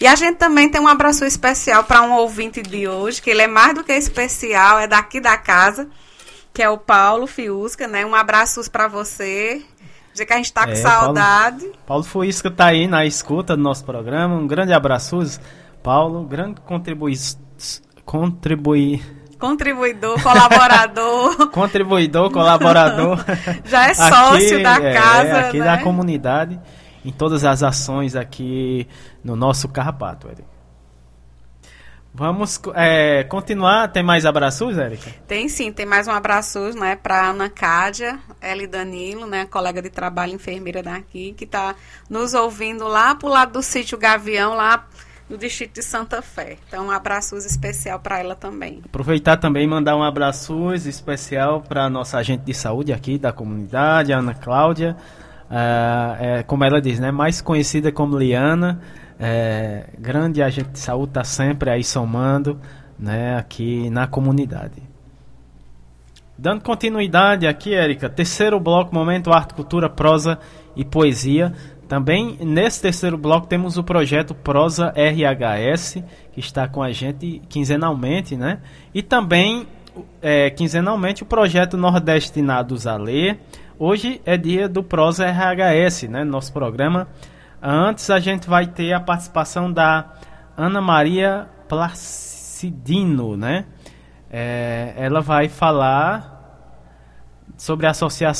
E 0.00 0.06
a 0.06 0.16
gente 0.16 0.36
também 0.36 0.68
tem 0.68 0.80
um 0.80 0.88
abraço 0.88 1.24
especial 1.24 1.84
para 1.84 2.02
um 2.02 2.12
ouvinte 2.12 2.60
de 2.60 2.88
hoje, 2.88 3.22
que 3.22 3.30
ele 3.30 3.42
é 3.42 3.46
mais 3.46 3.72
do 3.72 3.84
que 3.84 3.92
especial, 3.92 4.80
é 4.80 4.88
daqui 4.88 5.20
da 5.20 5.36
casa, 5.36 5.88
que 6.52 6.60
é 6.60 6.68
o 6.68 6.76
Paulo 6.76 7.28
Fiusca, 7.28 7.86
né? 7.86 8.04
Um 8.04 8.16
abraço 8.16 8.68
para 8.72 8.88
você. 8.88 9.62
Dizer 10.12 10.26
que 10.26 10.32
a 10.32 10.36
gente 10.36 10.46
está 10.46 10.64
com 10.64 10.72
é, 10.72 10.76
saudade. 10.76 11.60
Paulo, 11.60 11.78
Paulo 11.86 12.02
Fiusca 12.02 12.48
está 12.48 12.66
aí 12.66 12.88
na 12.88 13.06
escuta 13.06 13.56
do 13.56 13.62
nosso 13.62 13.84
programa. 13.84 14.34
Um 14.34 14.46
grande 14.48 14.72
abraço, 14.72 15.20
Paulo, 15.84 16.24
grande 16.24 16.60
contribui 16.62 17.14
contribuir 18.04 19.23
Contribuidor, 19.44 20.22
colaborador. 20.22 21.50
Contribuidor, 21.52 22.30
colaborador. 22.30 23.22
Já 23.66 23.90
é 23.90 23.92
sócio 23.92 24.54
aqui, 24.54 24.62
da 24.62 24.76
é, 24.76 24.94
casa. 24.94 25.28
É, 25.28 25.48
aqui 25.48 25.58
né? 25.58 25.64
da 25.66 25.82
comunidade, 25.82 26.58
em 27.04 27.12
todas 27.12 27.44
as 27.44 27.62
ações 27.62 28.16
aqui 28.16 28.88
no 29.22 29.36
nosso 29.36 29.68
Carrapato, 29.68 30.28
Eric. 30.28 30.44
Vamos 32.14 32.58
é, 32.74 33.24
continuar. 33.24 33.88
Tem 33.88 34.02
mais 34.02 34.24
abraços, 34.24 34.78
Érica? 34.78 35.10
Tem 35.26 35.46
sim, 35.46 35.70
tem 35.70 35.84
mais 35.84 36.08
um 36.08 36.12
abraço 36.12 36.70
né, 36.78 36.96
para 36.96 37.28
Ana 37.28 37.50
Cádia, 37.50 38.18
Eli 38.40 38.66
Danilo, 38.66 39.26
né, 39.26 39.44
colega 39.44 39.82
de 39.82 39.90
trabalho 39.90 40.32
enfermeira 40.32 40.82
daqui, 40.82 41.34
que 41.36 41.44
está 41.44 41.74
nos 42.08 42.32
ouvindo 42.32 42.88
lá 42.88 43.14
pro 43.14 43.28
lado 43.28 43.52
do 43.52 43.62
sítio 43.62 43.98
Gavião, 43.98 44.54
lá 44.54 44.86
no 45.28 45.38
distrito 45.38 45.74
de 45.74 45.82
Santa 45.82 46.20
Fé. 46.20 46.58
Então, 46.68 46.86
um 46.86 46.90
abraço 46.90 47.36
especial 47.36 47.98
para 47.98 48.18
ela 48.18 48.34
também. 48.34 48.82
Aproveitar 48.84 49.36
também 49.36 49.64
e 49.64 49.66
mandar 49.66 49.96
um 49.96 50.02
abraço 50.02 50.72
especial 50.74 51.62
para 51.62 51.84
a 51.84 51.90
nossa 51.90 52.18
agente 52.18 52.44
de 52.44 52.54
saúde 52.54 52.92
aqui 52.92 53.18
da 53.18 53.32
comunidade, 53.32 54.12
Ana 54.12 54.34
Cláudia. 54.34 54.96
Uh, 55.50 56.16
é, 56.20 56.42
como 56.42 56.64
ela 56.64 56.80
diz, 56.80 56.98
né, 56.98 57.10
mais 57.10 57.40
conhecida 57.40 57.90
como 57.90 58.18
Liana. 58.18 58.80
É, 59.18 59.86
grande 59.98 60.42
agente 60.42 60.70
de 60.70 60.78
saúde 60.78 61.10
está 61.10 61.24
sempre 61.24 61.70
aí 61.70 61.84
somando 61.84 62.60
né, 62.98 63.36
aqui 63.36 63.88
na 63.90 64.06
comunidade. 64.06 64.82
Dando 66.36 66.62
continuidade 66.62 67.46
aqui, 67.46 67.72
Érica, 67.72 68.08
terceiro 68.08 68.58
bloco, 68.58 68.92
momento 68.92 69.32
arte, 69.32 69.54
cultura, 69.54 69.88
prosa 69.88 70.38
e 70.74 70.84
poesia. 70.84 71.54
Também 71.88 72.38
nesse 72.40 72.80
terceiro 72.80 73.18
bloco 73.18 73.46
temos 73.46 73.76
o 73.76 73.84
projeto 73.84 74.34
Prosa 74.34 74.92
RHS, 74.96 76.02
que 76.32 76.40
está 76.40 76.66
com 76.66 76.82
a 76.82 76.90
gente 76.92 77.42
quinzenalmente, 77.48 78.36
né? 78.36 78.60
E 78.94 79.02
também 79.02 79.66
é, 80.22 80.50
quinzenalmente 80.50 81.22
o 81.22 81.26
projeto 81.26 81.76
Nordestinados 81.76 82.86
a 82.86 82.96
Ler. 82.96 83.38
Hoje 83.78 84.20
é 84.24 84.36
dia 84.36 84.68
do 84.68 84.82
Prosa 84.82 85.26
RHS, 85.26 86.04
né? 86.04 86.24
Nosso 86.24 86.52
programa. 86.52 87.06
Antes 87.62 88.10
a 88.10 88.18
gente 88.18 88.48
vai 88.48 88.66
ter 88.66 88.92
a 88.92 89.00
participação 89.00 89.70
da 89.70 90.12
Ana 90.56 90.80
Maria 90.80 91.48
Placidino, 91.68 93.36
né? 93.36 93.66
É, 94.30 94.94
ela 94.96 95.20
vai 95.20 95.48
falar 95.48 96.34
sobre 97.56 97.86
a 97.86 97.90
Associa 97.90 98.32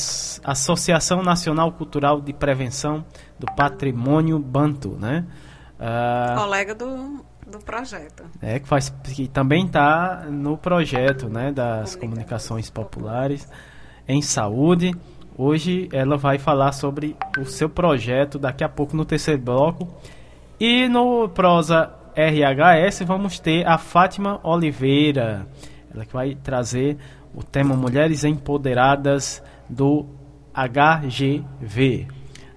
Associação 0.43 1.21
Nacional 1.21 1.71
Cultural 1.71 2.19
de 2.19 2.33
Prevenção 2.33 3.05
do 3.39 3.47
Patrimônio 3.55 4.39
Bantu, 4.39 4.97
né? 4.99 5.25
Uh, 5.79 6.39
Colega 6.39 6.73
do, 6.73 7.25
do 7.45 7.59
projeto. 7.59 8.23
É, 8.41 8.59
que, 8.59 8.67
faz, 8.67 8.89
que 9.03 9.27
também 9.27 9.65
está 9.65 10.25
no 10.29 10.57
projeto 10.57 11.29
né, 11.29 11.51
das 11.51 11.95
comunicações 11.95 12.69
populares 12.69 13.47
em 14.07 14.21
saúde. 14.21 14.93
Hoje 15.37 15.89
ela 15.91 16.17
vai 16.17 16.37
falar 16.37 16.71
sobre 16.71 17.15
o 17.37 17.45
seu 17.45 17.69
projeto 17.69 18.39
daqui 18.39 18.63
a 18.63 18.69
pouco 18.69 18.95
no 18.95 19.03
terceiro 19.03 19.41
bloco. 19.41 19.87
E 20.59 20.87
no 20.87 21.27
Prosa 21.27 21.91
RHS 22.15 23.01
vamos 23.05 23.39
ter 23.39 23.67
a 23.67 23.77
Fátima 23.77 24.39
Oliveira. 24.41 25.45
Ela 25.93 26.05
que 26.05 26.13
vai 26.13 26.35
trazer 26.35 26.97
o 27.33 27.43
tema 27.43 27.75
Mulheres 27.75 28.23
Empoderadas 28.23 29.43
do 29.69 30.05
HGV. 30.53 32.07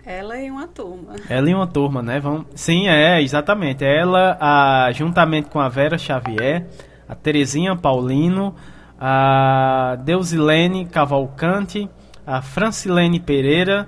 Ela 0.09 0.41
e 0.41 0.51
uma 0.51 0.67
turma. 0.67 1.17
Ela 1.29 1.51
e 1.51 1.55
uma 1.55 1.67
turma, 1.67 2.01
né? 2.01 2.19
Vamos... 2.19 2.47
Sim, 2.55 2.89
é, 2.89 3.21
exatamente. 3.21 3.85
Ela, 3.85 4.39
a, 4.41 4.91
juntamente 4.91 5.51
com 5.51 5.61
a 5.61 5.69
Vera 5.69 5.99
Xavier, 5.99 6.67
a 7.07 7.15
Terezinha 7.15 7.77
Paulino, 7.77 8.55
a 8.99 9.99
Deusilene 10.03 10.87
Cavalcante, 10.87 11.91
a 12.27 12.41
Francilene 12.41 13.21
Pereira 13.21 13.87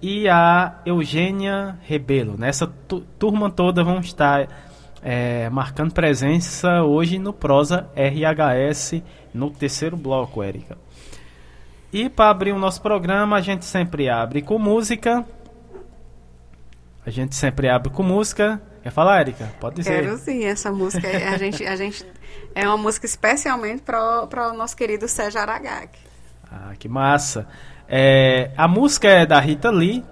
e 0.00 0.26
a 0.30 0.76
Eugênia 0.86 1.76
Rebelo. 1.82 2.38
Nessa 2.38 2.66
tu 2.88 3.02
turma 3.18 3.50
toda 3.50 3.84
vão 3.84 4.00
estar 4.00 4.48
é, 5.02 5.50
marcando 5.50 5.92
presença 5.92 6.82
hoje 6.84 7.18
no 7.18 7.34
Prosa 7.34 7.86
RHS 7.94 9.02
no 9.34 9.50
terceiro 9.50 9.94
bloco, 9.94 10.42
Érica. 10.42 10.78
E 11.92 12.08
para 12.08 12.30
abrir 12.30 12.52
o 12.52 12.58
nosso 12.58 12.80
programa, 12.80 13.36
a 13.36 13.40
gente 13.42 13.66
sempre 13.66 14.08
abre 14.08 14.40
com 14.40 14.58
música. 14.58 15.22
A 17.04 17.10
gente 17.10 17.34
sempre 17.34 17.68
abre 17.68 17.90
com 17.90 18.02
música. 18.02 18.60
Quer 18.82 18.90
falar, 18.90 19.20
Erika? 19.20 19.52
Pode 19.60 19.76
dizer. 19.76 20.02
Quero 20.02 20.18
sim, 20.18 20.44
essa 20.44 20.70
música. 20.70 21.06
a, 21.08 21.36
gente, 21.38 21.64
a 21.66 21.76
gente 21.76 22.04
é 22.54 22.66
uma 22.66 22.76
música 22.76 23.06
especialmente 23.06 23.82
para 23.82 24.50
o 24.50 24.56
nosso 24.56 24.76
querido 24.76 25.08
Sérgio 25.08 25.40
Aragaki. 25.40 25.98
Ah, 26.50 26.72
que 26.78 26.88
massa. 26.88 27.46
É, 27.88 28.50
a 28.56 28.68
música 28.68 29.08
é 29.08 29.26
da 29.26 29.40
Rita 29.40 29.70
Lee, 29.70 30.04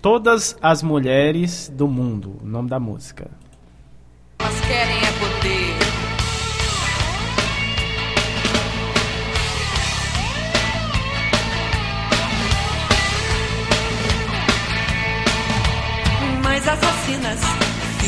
Todas 0.00 0.56
as 0.62 0.82
Mulheres 0.82 1.68
do 1.68 1.88
Mundo, 1.88 2.38
o 2.42 2.46
nome 2.46 2.68
da 2.68 2.78
música. 2.78 3.28
Elas 4.38 4.60
querem 4.60 4.98
é 5.04 5.15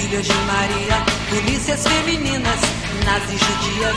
filhas 0.08 0.26
de 0.26 0.34
Maria, 0.34 1.04
polícias 1.28 1.86
femininas, 1.86 2.60
nazis 3.04 3.40
judias, 3.40 3.96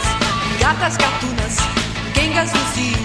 gatas 0.60 0.98
gatunas, 0.98 1.58
quengas 2.14 2.52
no 2.52 2.60
cio, 2.74 2.98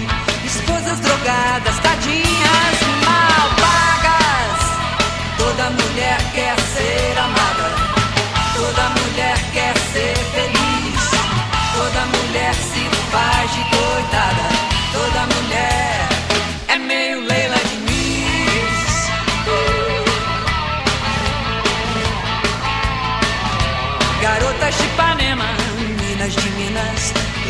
esposas 0.45 0.99
drogadas, 0.99 1.79
tadinhas 1.79 2.77
mal 3.05 3.49
pagas. 3.61 4.59
Toda 5.37 5.69
mulher 5.69 6.26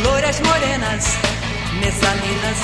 loiras 0.08 0.40
morenas, 0.42 1.06
messalinas, 1.80 2.58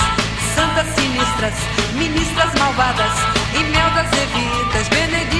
santas 0.54 0.86
sinistras, 0.94 1.54
ministras 1.94 2.50
malvadas, 2.58 3.12
e 3.54 3.58
mel 3.64 3.90
das 3.90 4.10
evitas, 4.12 4.88
beneditas, 4.88 5.33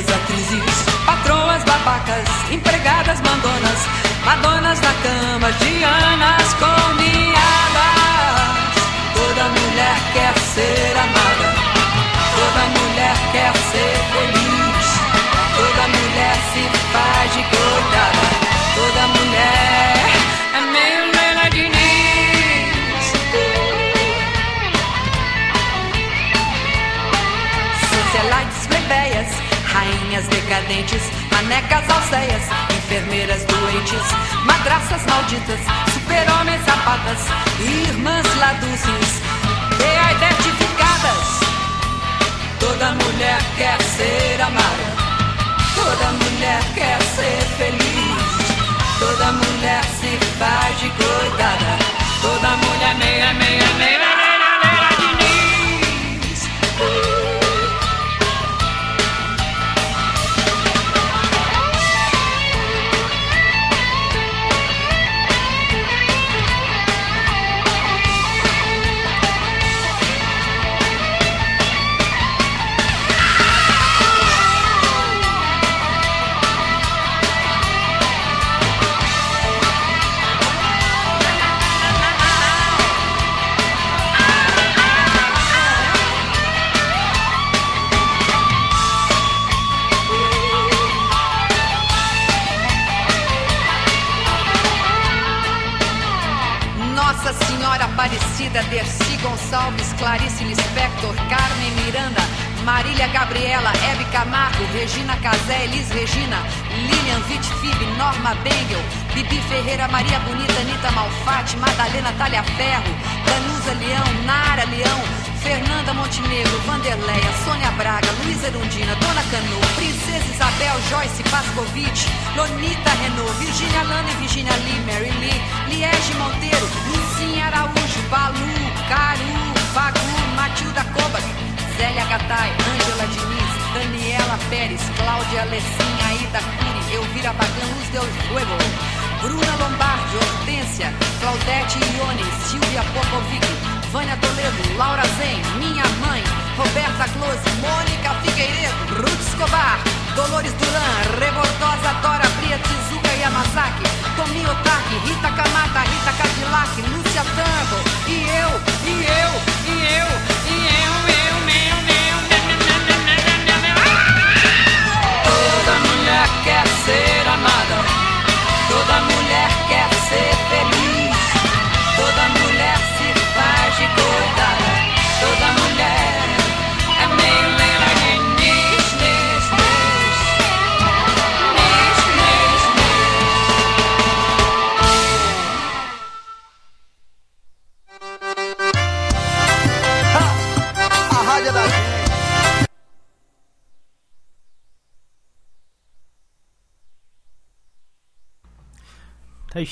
velhas 0.00 0.08
atrizes, 0.08 0.84
patroas 1.04 1.64
babacas, 1.64 2.28
empregadas 2.50 3.20
mandonas, 3.20 3.80
madonas 4.24 4.80
na 4.80 4.92
cama, 5.02 5.52
dianas 5.52 6.54
com 6.54 6.94
miadas. 6.94 8.40
Toda 9.14 9.48
mulher 9.48 9.96
quer 10.12 10.38
ser 10.38 10.96
amada, 10.96 11.49
decadentes, 30.70 31.02
manecas 31.32 31.88
alceias, 31.90 32.42
enfermeiras 32.70 33.44
doentes, 33.44 34.02
madraças 34.46 35.04
malditas, 35.06 35.58
super-homens 35.92 36.64
sapatas, 36.64 37.18
irmãs 37.58 38.24
laduces, 38.36 39.29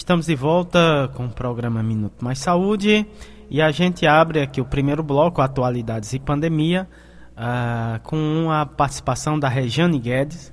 Estamos 0.09 0.25
de 0.25 0.35
volta 0.35 1.11
com 1.15 1.27
o 1.27 1.31
programa 1.31 1.83
Minuto 1.83 2.25
Mais 2.25 2.39
Saúde 2.39 3.07
e 3.51 3.61
a 3.61 3.71
gente 3.71 4.07
abre 4.07 4.41
aqui 4.41 4.59
o 4.59 4.65
primeiro 4.65 5.03
bloco, 5.03 5.43
Atualidades 5.43 6.15
e 6.15 6.19
Pandemia, 6.19 6.89
uh, 7.37 8.03
com 8.03 8.51
a 8.51 8.65
participação 8.65 9.39
da 9.39 9.51
Regiane 9.51 9.99
Guedes. 9.99 10.51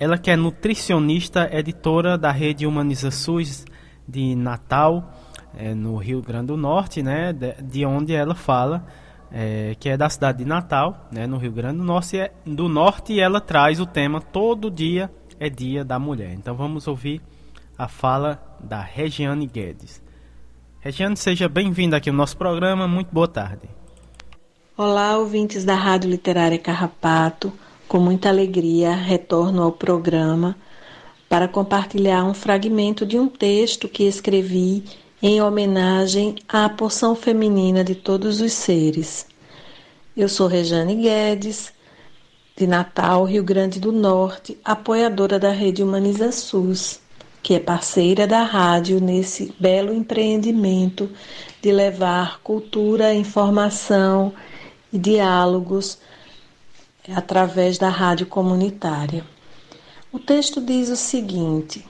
Ela 0.00 0.18
que 0.18 0.32
é 0.32 0.36
nutricionista, 0.36 1.48
editora 1.52 2.18
da 2.18 2.32
rede 2.32 2.66
Humaniza 2.66 3.12
SUS 3.12 3.64
de 4.08 4.34
Natal, 4.34 5.12
é, 5.56 5.76
no 5.76 5.96
Rio 5.96 6.20
Grande 6.20 6.48
do 6.48 6.56
Norte, 6.56 7.00
né, 7.00 7.32
de, 7.32 7.52
de 7.62 7.86
onde 7.86 8.12
ela 8.12 8.34
fala, 8.34 8.84
é, 9.30 9.76
que 9.78 9.88
é 9.88 9.96
da 9.96 10.10
cidade 10.10 10.38
de 10.38 10.44
Natal, 10.44 11.06
né, 11.12 11.24
no 11.24 11.38
Rio 11.38 11.52
Grande 11.52 11.78
do 11.78 11.84
Norte, 11.84 12.18
é, 12.18 12.32
do 12.44 12.68
Norte, 12.68 13.12
e 13.12 13.20
ela 13.20 13.40
traz 13.40 13.78
o 13.78 13.86
tema 13.86 14.20
Todo 14.20 14.68
Dia 14.68 15.08
é 15.38 15.48
Dia 15.48 15.84
da 15.84 16.00
Mulher. 16.00 16.32
Então 16.32 16.56
vamos 16.56 16.88
ouvir 16.88 17.22
a 17.78 17.86
fala 17.86 18.42
da 18.58 18.80
Regiane 18.80 19.46
Guedes. 19.46 20.02
Regiane, 20.80 21.16
seja 21.16 21.48
bem-vinda 21.48 21.96
aqui 21.96 22.10
ao 22.10 22.16
nosso 22.16 22.36
programa. 22.36 22.88
Muito 22.88 23.14
boa 23.14 23.28
tarde. 23.28 23.68
Olá, 24.76 25.16
ouvintes 25.16 25.64
da 25.64 25.76
Rádio 25.76 26.10
Literária 26.10 26.58
Carrapato. 26.58 27.52
Com 27.86 28.00
muita 28.00 28.28
alegria, 28.28 28.94
retorno 28.94 29.62
ao 29.62 29.70
programa 29.70 30.56
para 31.28 31.46
compartilhar 31.46 32.24
um 32.24 32.34
fragmento 32.34 33.06
de 33.06 33.16
um 33.18 33.28
texto 33.28 33.88
que 33.88 34.04
escrevi 34.04 34.84
em 35.22 35.40
homenagem 35.40 36.34
à 36.48 36.68
porção 36.68 37.14
feminina 37.14 37.84
de 37.84 37.94
todos 37.94 38.40
os 38.40 38.52
seres. 38.52 39.26
Eu 40.16 40.28
sou 40.28 40.48
Rejane 40.48 40.96
Guedes, 40.96 41.72
de 42.56 42.66
Natal, 42.66 43.24
Rio 43.24 43.44
Grande 43.44 43.78
do 43.78 43.92
Norte, 43.92 44.58
apoiadora 44.64 45.38
da 45.38 45.50
Rede 45.50 45.82
Humaniza 45.82 46.32
SUS 46.32 47.00
que 47.42 47.54
é 47.54 47.60
parceira 47.60 48.26
da 48.26 48.42
rádio 48.42 49.00
nesse 49.00 49.54
belo 49.58 49.92
empreendimento 49.92 51.10
de 51.62 51.72
levar 51.72 52.40
cultura, 52.40 53.14
informação 53.14 54.32
e 54.92 54.98
diálogos 54.98 55.98
através 57.14 57.78
da 57.78 57.88
rádio 57.88 58.26
comunitária. 58.26 59.24
O 60.12 60.18
texto 60.18 60.60
diz 60.60 60.88
o 60.88 60.96
seguinte: 60.96 61.86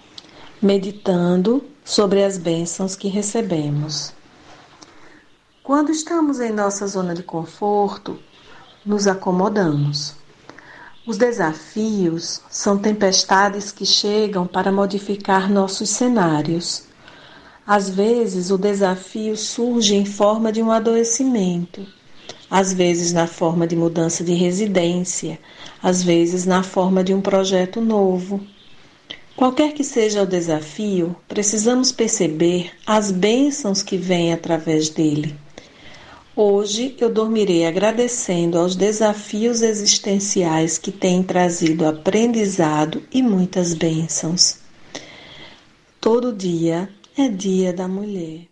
meditando 0.61 1.65
sobre 1.85 2.23
as 2.23 2.37
bênçãos 2.37 2.95
que 2.95 3.09
recebemos. 3.09 4.13
Quando 5.63 5.91
estamos 5.91 6.41
em 6.41 6.53
nossa 6.53 6.87
zona 6.87 7.15
de 7.15 7.23
conforto, 7.23 8.19
nos 8.85 9.07
acomodamos. 9.07 10.18
Os 11.09 11.17
desafios 11.17 12.43
são 12.51 12.77
tempestades 12.77 13.73
que 13.73 13.87
chegam 13.87 14.47
para 14.47 14.71
modificar 14.71 15.51
nossos 15.51 15.89
cenários. 15.89 16.83
Às 17.67 17.89
vezes, 17.89 18.51
o 18.51 18.59
desafio 18.59 19.35
surge 19.35 19.95
em 19.95 20.05
forma 20.05 20.53
de 20.53 20.61
um 20.61 20.71
adoecimento, 20.71 21.87
às 22.51 22.75
vezes 22.75 23.15
na 23.15 23.27
forma 23.27 23.67
de 23.67 23.75
mudança 23.75 24.23
de 24.23 24.35
residência, 24.35 25.41
às 25.83 26.03
vezes 26.03 26.45
na 26.45 26.63
forma 26.63 27.03
de 27.03 27.15
um 27.15 27.23
projeto 27.23 27.81
novo. 27.81 28.47
Qualquer 29.35 29.73
que 29.73 29.85
seja 29.85 30.25
o 30.25 30.27
desafio, 30.27 31.17
precisamos 31.27 31.91
perceber 31.91 32.71
as 32.87 33.11
bênçãos 33.11 33.81
que 33.81 33.97
vêm 33.97 34.35
através 34.35 34.91
dele. 34.91 35.35
Hoje 36.41 36.97
eu 37.01 37.13
dormirei 37.13 37.67
agradecendo 37.67 38.61
aos 38.61 38.77
desafios 38.77 39.61
existenciais 39.61 40.79
que 40.79 40.93
têm 40.93 41.21
trazido 41.21 41.85
aprendizado 41.85 43.03
e 43.13 43.21
muitas 43.21 43.75
bênçãos. 43.75 44.63
Todo 46.01 46.33
dia 46.33 46.89
é 47.17 47.29
dia 47.29 47.73
da 47.73 47.89
mulher. 47.89 48.47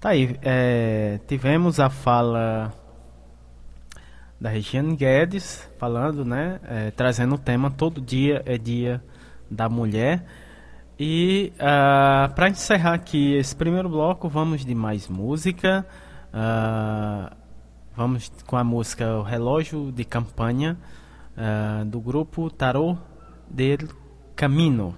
Tá 0.00 0.08
aí, 0.08 0.36
é, 0.42 1.20
tivemos 1.28 1.78
a 1.78 1.88
fala 1.88 2.74
da 4.40 4.50
Regiane 4.50 4.96
Guedes 4.96 5.70
falando, 5.78 6.24
né, 6.24 6.58
é, 6.64 6.90
trazendo 6.90 7.36
o 7.36 7.38
tema 7.38 7.70
Todo 7.70 8.00
Dia 8.00 8.42
é 8.44 8.58
Dia 8.58 9.00
da 9.50 9.68
mulher. 9.68 10.24
E 10.98 11.52
uh, 11.56 11.60
ah, 11.60 12.32
para 12.34 12.48
encerrar 12.48 12.94
aqui 12.94 13.34
esse 13.34 13.54
primeiro 13.54 13.88
bloco, 13.88 14.28
vamos 14.28 14.64
de 14.64 14.74
mais 14.74 15.08
música. 15.08 15.84
Uh, 16.32 17.34
vamos 17.96 18.30
com 18.46 18.56
a 18.56 18.64
música 18.64 19.16
O 19.16 19.22
Relógio 19.22 19.90
de 19.90 20.04
Campanha 20.04 20.76
uh, 21.36 21.84
do 21.84 22.00
grupo 22.00 22.48
Tarot 22.48 22.98
del 23.50 23.88
Camino. 24.36 24.94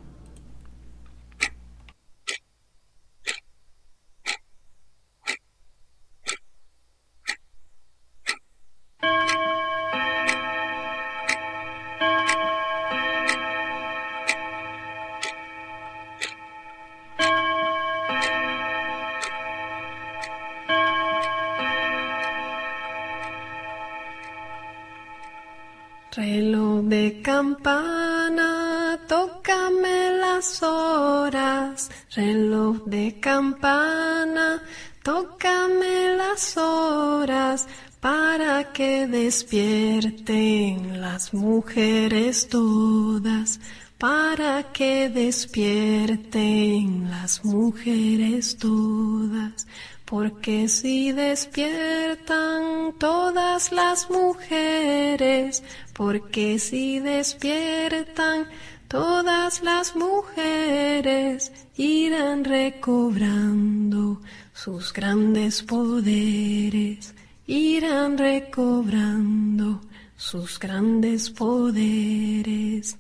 Campana, 27.36 28.98
tócame 29.06 29.98
las 30.24 30.62
horas, 30.62 31.90
reloj 32.14 32.76
de 32.86 33.20
campana, 33.20 34.62
tócame 35.02 36.16
las 36.16 36.56
horas 36.56 37.68
para 38.00 38.72
que 38.72 39.06
despierten 39.06 41.02
las 41.02 41.34
mujeres 41.34 42.48
todas, 42.48 43.60
para 43.98 44.72
que 44.72 45.10
despierten 45.10 47.10
las 47.10 47.44
mujeres 47.44 48.56
todas. 48.56 49.66
Porque 50.06 50.68
si 50.68 51.10
despiertan 51.10 52.94
todas 52.96 53.72
las 53.72 54.08
mujeres, 54.08 55.64
porque 55.94 56.60
si 56.60 57.00
despiertan 57.00 58.46
todas 58.86 59.62
las 59.62 59.96
mujeres, 59.96 61.50
irán 61.76 62.44
recobrando 62.44 64.20
sus 64.54 64.92
grandes 64.92 65.64
poderes, 65.64 67.12
irán 67.48 68.16
recobrando 68.16 69.80
sus 70.16 70.60
grandes 70.60 71.30
poderes. 71.30 72.96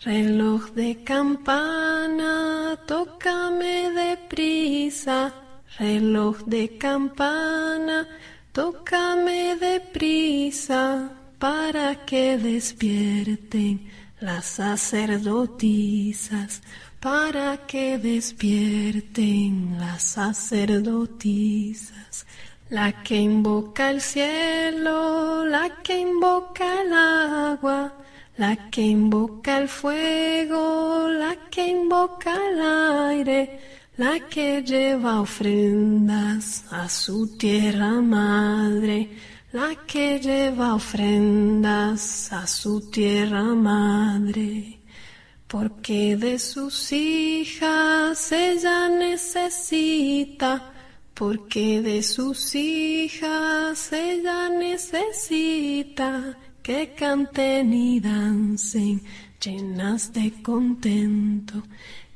Reloj 0.00 0.72
de 0.72 1.04
campana, 1.04 2.80
tócame 2.84 3.92
deprisa 3.92 5.45
reloj 5.78 6.36
de 6.46 6.78
campana, 6.78 8.08
tócame 8.52 9.56
deprisa 9.56 11.10
para 11.38 12.06
que 12.06 12.38
despierten 12.38 13.90
las 14.20 14.46
sacerdotisas, 14.46 16.62
para 17.00 17.66
que 17.66 17.98
despierten 17.98 19.76
las 19.78 20.02
sacerdotisas. 20.02 22.26
La 22.68 23.04
que 23.04 23.16
invoca 23.16 23.90
el 23.90 24.00
cielo, 24.00 25.44
la 25.44 25.70
que 25.84 26.00
invoca 26.00 26.82
el 26.82 26.92
agua, 26.92 27.94
la 28.36 28.56
que 28.70 28.82
invoca 28.82 29.58
el 29.58 29.68
fuego, 29.68 31.06
la 31.08 31.36
que 31.48 31.68
invoca 31.68 32.34
el 32.34 32.60
aire, 33.10 33.75
la 33.96 34.20
que 34.28 34.62
lleva 34.62 35.22
ofrendas 35.22 36.64
a 36.70 36.86
su 36.86 37.38
tierra 37.38 38.02
madre, 38.02 39.08
la 39.52 39.74
que 39.86 40.20
lleva 40.20 40.74
ofrendas 40.74 42.30
a 42.30 42.46
su 42.46 42.90
tierra 42.90 43.42
madre, 43.42 44.80
porque 45.46 46.14
de 46.16 46.38
sus 46.38 46.92
hijas 46.92 48.32
ella 48.32 48.90
necesita, 48.90 50.74
porque 51.14 51.80
de 51.80 52.02
sus 52.02 52.54
hijas 52.54 53.90
ella 53.94 54.50
necesita 54.50 56.36
que 56.62 56.92
canten 56.92 57.72
y 57.72 58.00
dancen 58.00 59.00
llenas 59.40 60.12
de 60.12 60.42
contento 60.42 61.62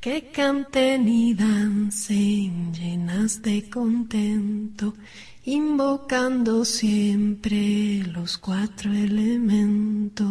que 0.01 0.31
canten 0.31 1.07
y 1.07 1.35
dancen 1.35 2.73
llenas 2.73 3.43
de 3.43 3.69
contento 3.69 4.95
invocando 5.45 6.65
siempre 6.65 8.01
los 8.11 8.39
cuatro 8.39 8.91
elementos. 8.91 10.27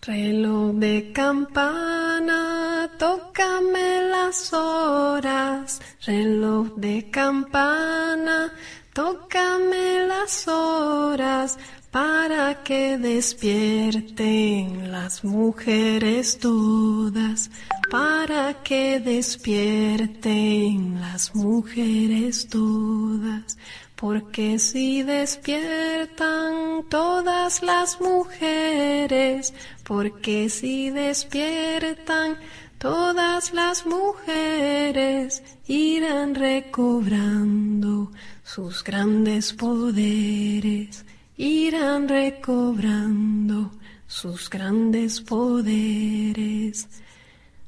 Reloj 0.00 0.74
de 0.76 1.10
campana, 1.12 2.88
tócame 2.98 4.02
las 4.10 4.52
horas. 4.52 5.80
Reloj 6.06 6.76
de 6.76 7.10
campana, 7.10 8.52
tócame 8.94 10.06
las 10.06 10.46
horas 10.46 11.58
para 11.90 12.62
que 12.62 12.98
despierten 12.98 14.92
las 14.92 15.24
mujeres 15.24 16.38
todas, 16.38 17.50
para 17.90 18.62
que 18.62 19.00
despierten 19.00 21.00
las 21.00 21.34
mujeres 21.34 22.48
todas. 22.48 23.56
Porque 23.96 24.58
si 24.58 25.02
despiertan 25.02 26.84
todas 26.88 27.62
las 27.62 28.00
mujeres, 28.00 29.54
porque 29.82 30.48
si 30.50 30.90
despiertan 30.90 32.36
todas 32.78 33.52
las 33.52 33.86
mujeres, 33.86 35.42
irán 35.66 36.36
recobrando 36.36 38.12
sus 38.44 38.84
grandes 38.84 39.52
poderes, 39.52 41.04
irán 41.38 42.08
recobrando 42.08 43.70
sus 44.06 44.50
grandes 44.50 45.22
poderes. 45.22 46.86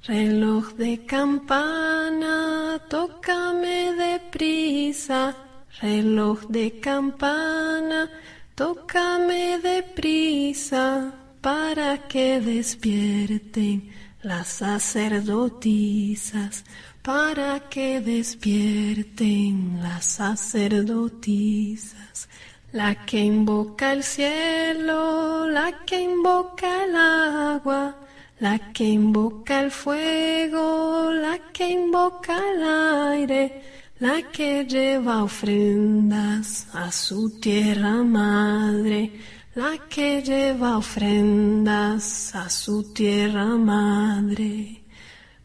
Reloj 0.03 0.75
de 0.75 1.07
campana, 1.07 2.79
tócame 2.91 3.95
deprisa 3.95 5.35
reloj 5.79 6.47
de 6.49 6.81
campana, 6.81 8.11
tócame 8.55 9.59
deprisa 9.59 11.13
para 11.41 12.09
que 12.09 12.41
despierten 12.41 13.91
las 14.23 14.49
sacerdotisas, 14.49 16.65
para 17.03 17.69
que 17.71 18.01
despierten 18.01 19.81
las 19.83 20.05
sacerdotisas. 20.05 22.29
La 22.73 22.95
que 23.05 23.19
invoca 23.19 23.93
el 23.93 24.05
cielo, 24.05 25.49
la 25.49 25.73
que 25.85 26.03
invoca 26.03 26.85
el 26.85 26.95
agua, 26.95 27.97
la 28.39 28.73
que 28.73 28.85
invoca 28.85 29.61
el 29.61 29.73
fuego, 29.73 31.11
la 31.13 31.37
que 31.53 31.69
invoca 31.69 32.39
el 32.39 32.63
aire, 32.63 33.63
la 33.99 34.23
que 34.31 34.65
lleva 34.67 35.25
ofrendas 35.25 36.69
a 36.73 36.93
su 36.93 37.41
tierra 37.41 38.05
madre, 38.05 39.13
la 39.57 39.77
que 39.89 40.23
lleva 40.23 40.79
ofrendas 40.79 42.33
a 42.37 42.49
su 42.49 42.95
tierra 42.95 43.47
madre, 43.47 44.85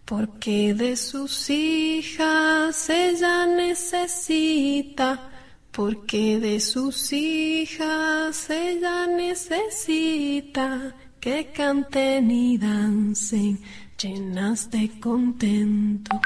porque 0.05 0.75
de 0.75 0.95
sus 0.95 1.49
hijas 1.49 2.87
ella 2.87 3.47
necesita, 3.47 5.31
porque 5.75 6.39
de 6.39 6.61
sus 6.61 7.11
hijas 7.11 8.49
ella 8.49 9.07
necesita 9.07 10.95
que 11.19 11.51
canten 11.51 12.31
y 12.31 12.57
dancen 12.57 13.59
llenas 14.01 14.71
de 14.71 14.89
contento, 15.01 16.21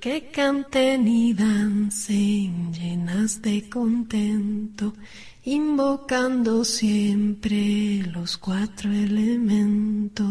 que 0.00 0.28
canten 0.30 1.08
y 1.08 1.34
dancen 1.34 2.72
llenas 2.72 3.42
de 3.42 3.68
contento, 3.68 4.94
invocando 5.44 6.64
siempre 6.64 8.04
los 8.12 8.38
cuatro 8.38 8.92
elementos. 8.92 10.26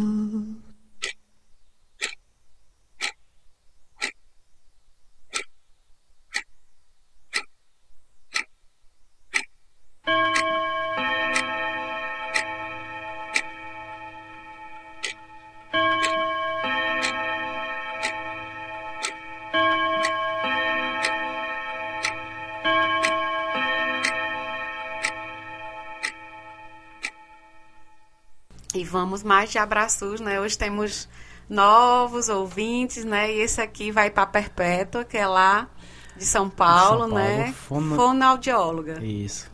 E 28.74 28.84
vamos 28.86 29.22
mais 29.22 29.52
de 29.52 29.58
abraços, 29.58 30.22
né? 30.22 30.40
Hoje 30.40 30.58
temos 30.58 31.10
novos 31.50 32.30
ouvintes, 32.30 33.04
né? 33.04 33.32
E 33.34 33.42
esse 33.42 33.60
aqui 33.62 33.92
vai 33.92 34.10
para 34.10 34.26
Perpétua, 34.26 35.04
que 35.04 35.18
é 35.18 35.28
lá 35.28 35.68
de 36.16 36.26
São 36.26 36.50
Paulo, 36.50 37.02
São 37.02 37.10
Paulo 37.10 37.14
né? 37.16 37.52
fono- 37.54 37.96
Fonoaudióloga. 37.96 39.04
Isso. 39.04 39.51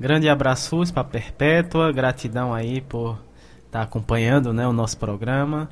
Grande 0.00 0.28
abraços 0.28 0.92
para 0.92 1.02
Perpétua, 1.02 1.90
gratidão 1.90 2.54
aí 2.54 2.80
por 2.80 3.18
estar 3.66 3.82
acompanhando 3.82 4.52
né, 4.52 4.64
o 4.64 4.72
nosso 4.72 4.96
programa. 4.96 5.68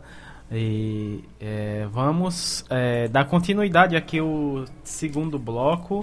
E 0.51 1.23
é, 1.41 1.87
vamos 1.93 2.65
é, 2.69 3.07
dar 3.07 3.27
continuidade 3.27 3.95
aqui 3.95 4.21
o 4.21 4.65
segundo 4.83 5.39
bloco. 5.39 6.01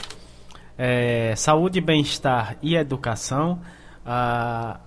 É, 0.77 1.36
saúde, 1.36 1.81
bem-estar 1.81 2.55
e 2.62 2.77
educação. 2.77 3.59
Ah, 4.05 4.79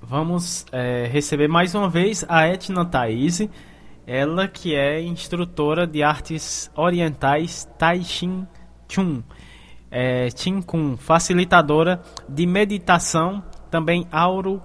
vamos 0.00 0.64
é, 0.70 1.08
receber 1.10 1.48
mais 1.48 1.74
uma 1.74 1.90
vez 1.90 2.24
a 2.28 2.46
Etna 2.46 2.84
Thaís, 2.84 3.40
ela 4.06 4.46
que 4.46 4.72
é 4.72 5.02
instrutora 5.02 5.84
de 5.84 6.04
artes 6.04 6.70
orientais 6.76 7.68
Tai 7.76 8.00
Chi 8.04 8.46
Chun 8.88 9.24
é, 9.92 10.28
Chin 10.34 10.60
Kun, 10.62 10.96
facilitadora 10.96 12.00
de 12.26 12.46
meditação, 12.46 13.44
também 13.70 14.08
auro, 14.10 14.62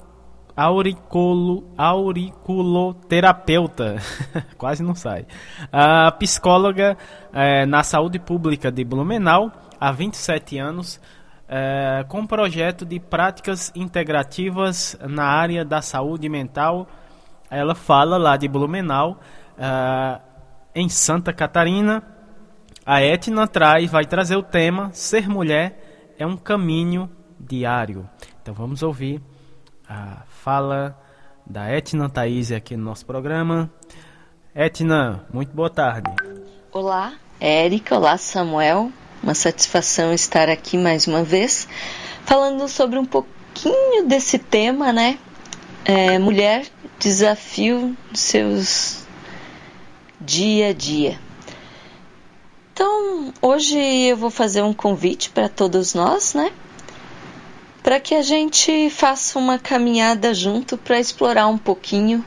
auriculo, 0.55 1.69
auriculoterapeuta, 1.77 3.97
quase 4.57 4.81
não 4.81 4.95
sai. 4.95 5.25
A 5.69 6.09
psicóloga 6.13 6.97
é, 7.33 7.65
na 7.65 7.83
saúde 7.83 8.19
pública 8.19 8.71
de 8.71 8.85
Blumenau, 8.85 9.51
há 9.77 9.91
27 9.91 10.57
anos, 10.57 11.01
é, 11.49 12.05
com 12.07 12.25
projeto 12.25 12.85
de 12.85 12.97
práticas 12.97 13.69
integrativas 13.75 14.97
na 15.01 15.25
área 15.25 15.65
da 15.65 15.81
saúde 15.81 16.29
mental. 16.29 16.87
Ela 17.51 17.75
fala 17.75 18.17
lá 18.17 18.37
de 18.37 18.47
Blumenau, 18.47 19.19
é, 19.57 20.21
em 20.73 20.87
Santa 20.87 21.33
Catarina. 21.33 22.15
A 22.89 23.02
Etna 23.02 23.45
traz, 23.45 23.91
vai 23.91 24.06
trazer 24.06 24.38
o 24.38 24.41
tema 24.41 24.91
Ser 24.93 25.28
Mulher 25.28 26.15
é 26.17 26.26
um 26.26 26.38
caminho 26.38 27.12
diário. 27.38 28.10
Então 28.41 28.54
vamos 28.54 28.82
ouvir 28.82 29.21
a 29.89 30.23
fala 30.41 30.97
da 31.45 31.69
Etna 31.69 32.08
Thaís 32.08 32.50
aqui 32.50 32.78
no 32.78 32.86
nosso 32.86 33.06
programa. 33.06 33.69
Etna, 34.56 35.26
muito 35.34 35.54
boa 35.54 35.69
tarde. 35.69 36.10
Olá, 36.71 37.15
Érica. 37.41 37.97
Olá, 37.97 38.17
Samuel. 38.17 38.89
Uma 39.21 39.34
satisfação 39.34 40.13
estar 40.13 40.47
aqui 40.47 40.78
mais 40.78 41.08
uma 41.08 41.26
vez, 41.26 41.67
falando 42.23 42.69
sobre 42.69 42.97
um 42.97 43.06
pouquinho 43.06 44.08
desse 44.08 44.39
tema, 44.39 44.93
né? 44.93 45.19
É, 45.83 46.17
mulher, 46.17 46.65
desafio 46.98 47.98
seus 48.13 49.06
dia 50.21 50.69
a 50.69 50.73
dia. 50.73 51.27
Então, 52.78 53.34
hoje 53.42 53.75
eu 53.75 54.15
vou 54.15 54.30
fazer 54.30 54.62
um 54.62 54.71
convite 54.71 55.32
para 55.32 55.50
todos 55.50 55.96
nós, 55.96 56.36
né? 56.36 56.52
Para 57.82 58.00
que 58.00 58.13
a 58.13 58.21
gente 58.21 58.92
faça 58.92 59.40
uma 59.40 59.58
caminhada 59.58 60.32
junto 60.32 60.78
para 60.78 61.00
explorar 61.00 61.48
um 61.48 61.58
pouquinho 61.58 62.23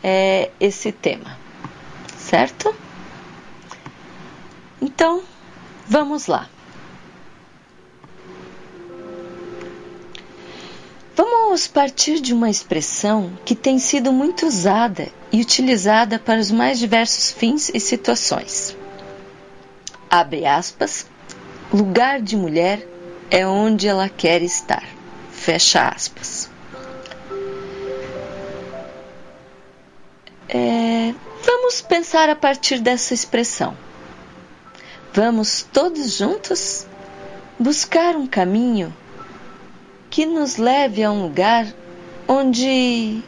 é, 0.00 0.48
esse 0.60 0.92
tema, 0.92 1.36
certo? 2.16 2.72
Então, 4.80 5.24
vamos 5.88 6.28
lá. 6.28 6.48
Vamos 11.16 11.66
partir 11.66 12.20
de 12.20 12.32
uma 12.32 12.48
expressão 12.48 13.36
que 13.44 13.56
tem 13.56 13.80
sido 13.80 14.12
muito 14.12 14.46
usada 14.46 15.08
e 15.32 15.40
utilizada 15.40 16.16
para 16.16 16.38
os 16.38 16.52
mais 16.52 16.78
diversos 16.78 17.32
fins 17.32 17.72
e 17.74 17.80
situações. 17.80 18.76
Abre 20.16 20.46
aspas, 20.46 21.08
lugar 21.72 22.22
de 22.22 22.36
mulher 22.36 22.86
é 23.28 23.44
onde 23.44 23.88
ela 23.88 24.08
quer 24.08 24.42
estar. 24.42 24.84
Fecha 25.32 25.88
aspas. 25.88 26.48
É, 30.48 31.12
vamos 31.44 31.80
pensar 31.80 32.28
a 32.28 32.36
partir 32.36 32.78
dessa 32.78 33.12
expressão. 33.12 33.76
Vamos 35.12 35.66
todos 35.72 36.16
juntos 36.16 36.86
buscar 37.58 38.14
um 38.14 38.28
caminho 38.28 38.94
que 40.10 40.26
nos 40.26 40.58
leve 40.58 41.02
a 41.02 41.10
um 41.10 41.22
lugar 41.22 41.66
onde 42.28 43.20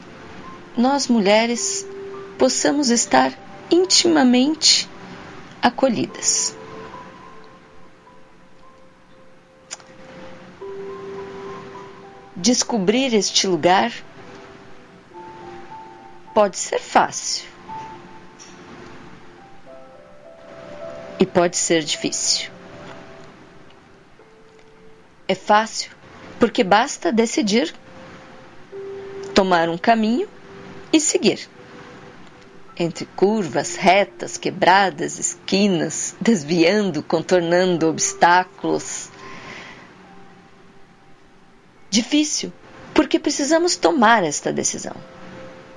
nós 0.77 1.09
mulheres 1.09 1.85
possamos 2.39 2.91
estar 2.91 3.33
intimamente 3.73 4.89
acolhidas. 5.61 6.56
Descobrir 12.37 13.15
este 13.15 13.47
lugar 13.47 13.93
pode 16.35 16.59
ser 16.59 16.79
fácil 16.79 17.47
e 21.19 21.25
pode 21.25 21.57
ser 21.57 21.83
difícil. 21.83 22.51
É 25.27 25.35
fácil 25.35 25.91
porque 26.39 26.63
basta 26.63 27.11
decidir 27.11 27.75
tomar 29.35 29.69
um 29.69 29.79
caminho 29.79 30.29
e 30.93 31.01
seguir. 31.01 31.49
Entre 32.79 33.07
curvas, 33.17 33.77
retas, 33.77 34.37
quebradas, 34.37 35.19
esquinas, 35.19 36.15
desviando, 36.21 37.03
contornando 37.03 37.89
obstáculos. 37.89 39.09
Difícil, 41.97 42.53
porque 42.93 43.19
precisamos 43.19 43.75
tomar 43.75 44.23
esta 44.23 44.53
decisão. 44.53 44.95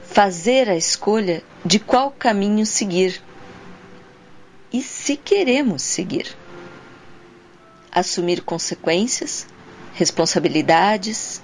Fazer 0.03 0.69
a 0.69 0.75
escolha 0.75 1.41
de 1.63 1.79
qual 1.79 2.11
caminho 2.11 2.65
seguir. 2.65 3.23
E 4.69 4.81
se 4.81 5.15
queremos 5.15 5.81
seguir. 5.81 6.35
Assumir 7.89 8.41
consequências, 8.41 9.47
responsabilidades, 9.93 11.41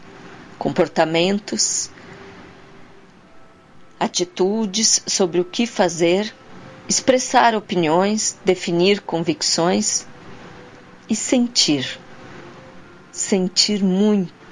comportamentos, 0.60 1.90
atitudes 3.98 5.02
sobre 5.08 5.40
o 5.40 5.46
que 5.46 5.66
fazer, 5.66 6.36
expressar 6.86 7.56
opiniões, 7.56 8.38
definir 8.44 9.00
convicções 9.00 10.06
e 11.10 11.16
sentir. 11.16 11.98
Sentir 13.14 13.82
muito 13.82 14.45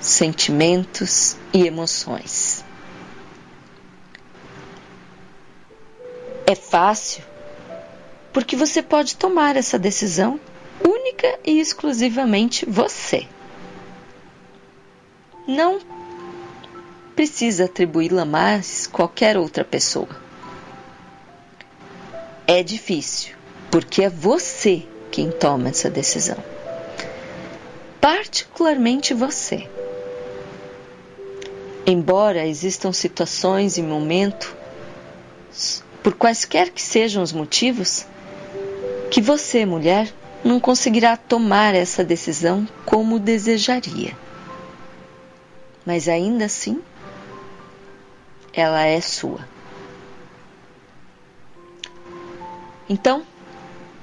sentimentos 0.00 1.36
e 1.52 1.66
emoções. 1.66 2.64
É 6.46 6.54
fácil 6.54 7.22
porque 8.32 8.56
você 8.56 8.82
pode 8.82 9.16
tomar 9.16 9.56
essa 9.56 9.78
decisão 9.78 10.40
única 10.84 11.38
e 11.44 11.60
exclusivamente 11.60 12.64
você. 12.66 13.26
Não 15.46 15.80
precisa 17.14 17.66
atribuí-la 17.66 18.24
mais 18.24 18.86
qualquer 18.86 19.36
outra 19.36 19.64
pessoa. 19.64 20.08
É 22.46 22.62
difícil, 22.62 23.34
porque 23.70 24.02
é 24.02 24.08
você 24.08 24.86
quem 25.10 25.30
toma 25.30 25.68
essa 25.68 25.90
decisão. 25.90 26.38
Particularmente 28.00 29.12
você. 29.12 29.68
Embora 31.86 32.46
existam 32.46 32.92
situações 32.92 33.76
e 33.76 33.82
momentos, 33.82 34.54
por 36.02 36.14
quaisquer 36.14 36.70
que 36.70 36.80
sejam 36.80 37.22
os 37.22 37.32
motivos, 37.32 38.06
que 39.10 39.20
você, 39.20 39.66
mulher, 39.66 40.12
não 40.42 40.58
conseguirá 40.58 41.16
tomar 41.16 41.74
essa 41.74 42.02
decisão 42.04 42.66
como 42.86 43.18
desejaria. 43.18 44.16
Mas 45.84 46.08
ainda 46.08 46.46
assim, 46.46 46.80
ela 48.52 48.84
é 48.84 49.00
sua. 49.00 49.46
Então, 52.88 53.22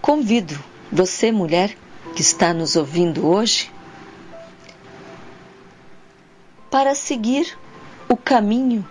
convido 0.02 0.58
você, 0.92 1.32
mulher 1.32 1.76
que 2.16 2.22
está 2.22 2.54
nos 2.54 2.76
ouvindo 2.76 3.28
hoje, 3.28 3.72
para 6.70 6.94
seguir 6.96 7.58
o 8.10 8.16
caminho 8.16 8.88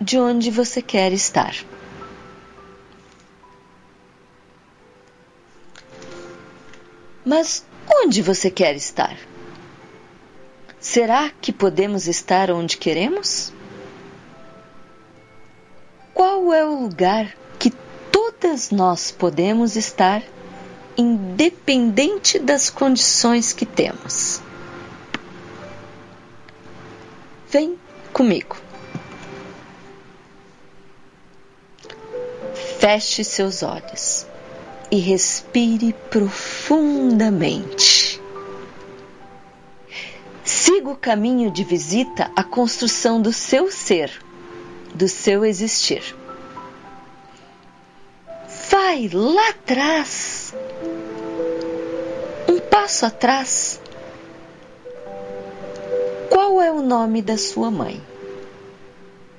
de 0.00 0.18
onde 0.18 0.50
você 0.50 0.82
quer 0.82 1.12
estar. 1.12 1.54
Mas 7.24 7.64
onde 7.88 8.20
você 8.20 8.50
quer 8.50 8.74
estar? 8.74 9.16
Será 10.80 11.30
que 11.40 11.52
podemos 11.52 12.08
estar 12.08 12.50
onde 12.50 12.76
queremos? 12.76 13.52
Qual 16.12 16.52
é 16.52 16.64
o 16.64 16.82
lugar 16.82 17.36
que 17.58 17.70
todas 18.10 18.72
nós 18.72 19.12
podemos 19.12 19.76
estar, 19.76 20.22
independente 20.96 22.40
das 22.40 22.68
condições 22.68 23.52
que 23.52 23.64
temos? 23.64 24.41
Vem 27.52 27.78
comigo. 28.14 28.56
Feche 32.80 33.22
seus 33.22 33.62
olhos 33.62 34.26
e 34.90 34.96
respire 34.96 35.94
profundamente. 36.08 38.18
Siga 40.42 40.88
o 40.88 40.96
caminho 40.96 41.50
de 41.50 41.62
visita 41.62 42.32
à 42.34 42.42
construção 42.42 43.20
do 43.20 43.34
seu 43.34 43.70
ser, 43.70 44.10
do 44.94 45.06
seu 45.06 45.44
existir. 45.44 46.16
Vai 48.70 49.10
lá 49.12 49.50
atrás, 49.50 50.54
um 52.48 52.58
passo 52.58 53.04
atrás. 53.04 53.81
O 56.82 56.86
nome 56.86 57.22
da 57.22 57.38
sua 57.38 57.70
mãe? 57.70 58.02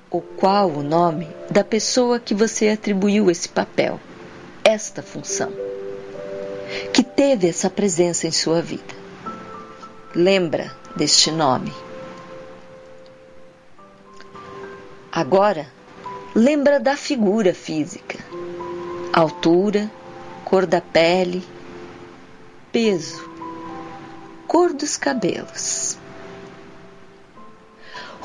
Ou 0.10 0.22
qual 0.22 0.70
o 0.70 0.84
nome 0.84 1.28
da 1.50 1.64
pessoa 1.64 2.20
que 2.20 2.34
você 2.34 2.70
atribuiu 2.70 3.30
esse 3.30 3.50
papel? 3.50 4.00
esta 4.64 5.04
função, 5.04 5.52
que 6.94 7.04
teve 7.04 7.48
essa 7.48 7.70
presença 7.70 8.26
em 8.26 8.32
sua 8.32 8.62
vida. 8.62 8.96
Lembra 10.16 10.74
deste 10.96 11.32
nome. 11.32 11.74
Agora, 15.12 15.68
lembra 16.34 16.80
da 16.80 16.96
figura 16.96 17.54
física, 17.54 18.18
altura, 19.12 19.91
cor 20.46 20.66
da 20.66 20.82
pele, 20.82 21.44
peso, 22.72 23.30
cor 24.48 24.74
dos 24.74 24.98
cabelos, 24.98 25.83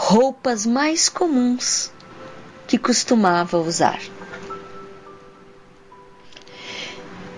roupas 0.09 0.65
mais 0.65 1.09
comuns 1.09 1.93
que 2.67 2.79
costumava 2.79 3.59
usar. 3.59 4.01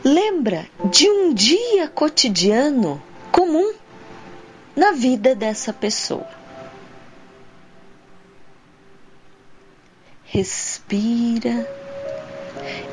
lembra 0.05 0.67
de 0.91 1.09
um 1.09 1.35
dia 1.35 1.89
cotidiano 1.89 3.03
comum 3.31 3.75
na 4.75 4.93
vida 4.93 5.35
dessa 5.35 5.73
pessoa. 5.73 6.27
Respira 10.25 11.69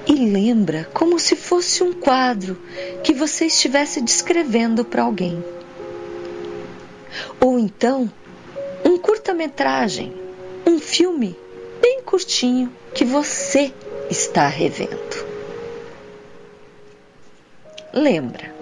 e 0.06 0.14
lembra 0.14 0.90
como 0.94 1.20
se 1.20 1.36
fosse 1.36 1.84
um 1.84 1.94
quadro 1.94 2.60
que 3.04 3.14
você 3.14 3.46
estivesse 3.46 4.02
descrevendo 4.02 4.84
para 4.84 5.04
alguém. 5.04 5.44
Ou 7.40 7.58
então, 7.58 8.12
um 8.98 9.00
curta-metragem, 9.00 10.14
um 10.66 10.80
filme 10.80 11.38
bem 11.82 12.02
curtinho 12.02 12.74
que 12.93 13.06
você 13.06 13.72
está 14.10 14.48
revendo 14.48 15.28
lembra. 17.98 18.54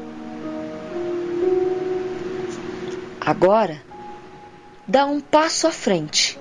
Agora, 3.19 3.81
dá 4.88 5.05
um 5.05 5.19
passo 5.19 5.67
à 5.67 5.71
frente 5.71 6.39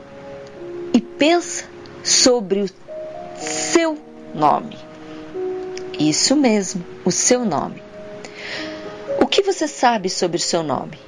e 0.92 1.00
pensa 1.00 1.64
sobre 2.02 2.60
o 2.60 2.70
seu 3.36 3.98
nome. 4.34 4.78
Isso 5.98 6.36
mesmo, 6.36 6.84
o 7.04 7.10
seu 7.10 7.44
nome. 7.44 7.82
O 9.20 9.26
que 9.26 9.42
você 9.42 9.66
sabe 9.66 10.10
sobre 10.10 10.36
o 10.36 10.40
seu 10.40 10.62
nome? 10.62 10.98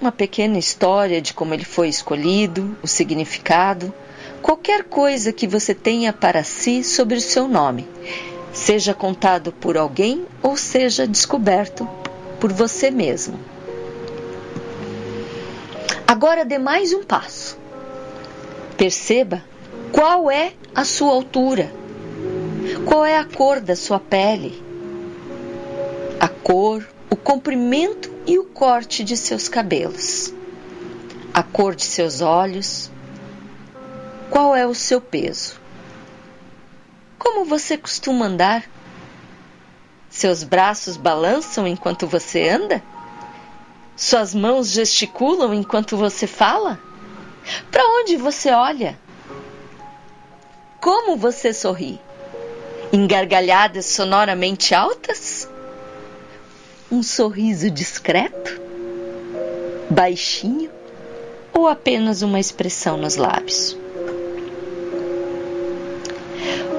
Uma 0.00 0.12
pequena 0.12 0.58
história 0.58 1.20
de 1.22 1.32
como 1.32 1.54
ele 1.54 1.64
foi 1.64 1.88
escolhido, 1.88 2.76
o 2.82 2.86
significado, 2.86 3.92
qualquer 4.42 4.84
coisa 4.84 5.32
que 5.32 5.46
você 5.46 5.74
tenha 5.74 6.12
para 6.12 6.44
si 6.44 6.84
sobre 6.84 7.16
o 7.16 7.20
seu 7.20 7.48
nome 7.48 7.88
seja 8.52 8.94
contado 8.94 9.52
por 9.52 9.76
alguém 9.76 10.26
ou 10.42 10.56
seja 10.56 11.06
descoberto 11.06 11.88
por 12.40 12.52
você 12.52 12.90
mesmo. 12.90 13.38
Agora 16.06 16.44
dê 16.44 16.58
mais 16.58 16.92
um 16.92 17.02
passo. 17.02 17.58
Perceba 18.76 19.42
qual 19.92 20.30
é 20.30 20.52
a 20.74 20.84
sua 20.84 21.12
altura, 21.12 21.72
qual 22.84 23.04
é 23.04 23.18
a 23.18 23.24
cor 23.24 23.60
da 23.60 23.74
sua 23.74 23.98
pele, 23.98 24.62
a 26.20 26.28
cor, 26.28 26.86
o 27.10 27.16
comprimento 27.16 28.10
e 28.26 28.38
o 28.38 28.44
corte 28.44 29.04
de 29.04 29.16
seus 29.16 29.48
cabelos, 29.48 30.32
a 31.32 31.42
cor 31.42 31.74
de 31.74 31.84
seus 31.84 32.20
olhos, 32.20 32.90
qual 34.30 34.56
é 34.56 34.66
o 34.66 34.74
seu 34.74 35.00
peso. 35.00 35.60
Como 37.18 37.44
você 37.44 37.76
costuma 37.76 38.26
andar? 38.26 38.64
Seus 40.08 40.42
braços 40.42 40.96
balançam 40.96 41.66
enquanto 41.66 42.06
você 42.06 42.48
anda? 42.48 42.82
Suas 43.96 44.34
mãos 44.34 44.68
gesticulam 44.68 45.52
enquanto 45.52 45.96
você 45.96 46.26
fala? 46.26 46.78
Para 47.70 47.84
onde 48.00 48.16
você 48.16 48.50
olha? 48.50 48.98
Como 50.80 51.16
você 51.16 51.52
sorri? 51.52 52.00
Em 52.92 53.06
gargalhadas 53.06 53.86
sonoramente 53.86 54.74
altas? 54.74 55.35
Um 56.88 57.02
sorriso 57.02 57.68
discreto? 57.68 58.60
Baixinho? 59.90 60.70
Ou 61.52 61.66
apenas 61.66 62.22
uma 62.22 62.38
expressão 62.38 62.96
nos 62.96 63.16
lábios? 63.16 63.76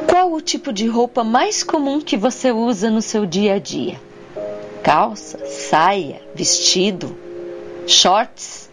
Qual 0.07 0.31
o 0.31 0.39
tipo 0.39 0.71
de 0.71 0.87
roupa 0.87 1.25
mais 1.25 1.61
comum 1.61 1.99
que 1.99 2.15
você 2.15 2.53
usa 2.53 2.89
no 2.89 3.01
seu 3.01 3.25
dia 3.25 3.55
a 3.55 3.59
dia? 3.59 3.99
Calça, 4.81 5.45
saia, 5.45 6.21
vestido, 6.33 7.13
shorts? 7.85 8.69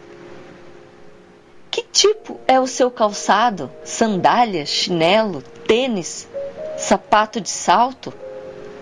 Que 1.69 1.81
tipo 1.81 2.39
é 2.47 2.61
o 2.61 2.67
seu 2.67 2.89
calçado? 2.89 3.69
Sandália, 3.83 4.65
chinelo, 4.65 5.41
tênis, 5.67 6.29
sapato 6.77 7.41
de 7.41 7.49
salto? 7.49 8.13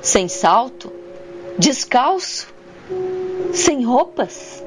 Sem 0.03 0.27
salto? 0.27 1.01
Descalço? 1.57 2.47
Sem 3.53 3.85
roupas? 3.85 4.63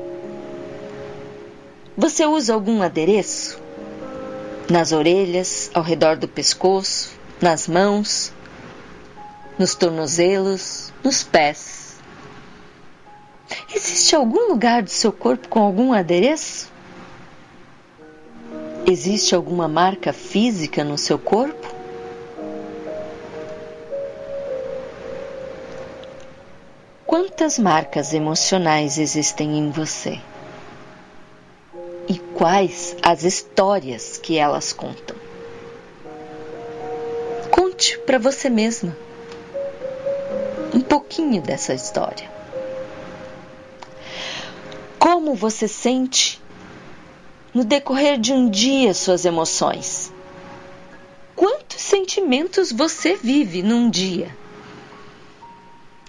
Você 1.97 2.25
usa 2.25 2.55
algum 2.55 2.83
adereço? 2.83 3.59
Nas 4.71 4.93
orelhas, 4.93 5.71
ao 5.75 5.83
redor 5.83 6.17
do 6.17 6.29
pescoço, 6.29 7.11
nas 7.41 7.67
mãos, 7.67 8.33
nos 9.59 9.75
tornozelos, 9.75 10.93
nos 11.03 11.23
pés. 11.23 11.97
Existe 13.75 14.15
algum 14.15 14.49
lugar 14.49 14.83
do 14.83 14.91
seu 14.91 15.13
corpo 15.13 15.49
com 15.49 15.61
algum 15.61 15.93
adereço? 15.93 16.71
Existe 18.87 19.35
alguma 19.35 19.67
marca 19.67 20.13
física 20.13 20.85
no 20.85 20.97
seu 20.97 21.19
corpo? 21.19 21.66
Quantas 27.19 27.59
marcas 27.59 28.13
emocionais 28.13 28.99
existem 28.99 29.57
em 29.59 29.71
você? 29.71 30.21
E 32.07 32.19
quais 32.19 32.95
as 33.03 33.23
histórias 33.23 34.19
que 34.19 34.37
elas 34.37 34.71
contam? 34.75 35.17
Conte 37.51 37.97
para 38.01 38.19
você 38.19 38.51
mesma 38.51 38.95
um 40.75 40.83
pouquinho 40.83 41.41
dessa 41.41 41.73
história. 41.73 42.31
Como 44.99 45.35
você 45.35 45.67
sente 45.67 46.39
no 47.55 47.65
decorrer 47.65 48.21
de 48.21 48.35
um 48.35 48.47
dia 48.47 48.93
suas 48.93 49.25
emoções? 49.25 50.13
Quantos 51.35 51.81
sentimentos 51.81 52.71
você 52.71 53.17
vive 53.17 53.63
num 53.63 53.89
dia? 53.89 54.37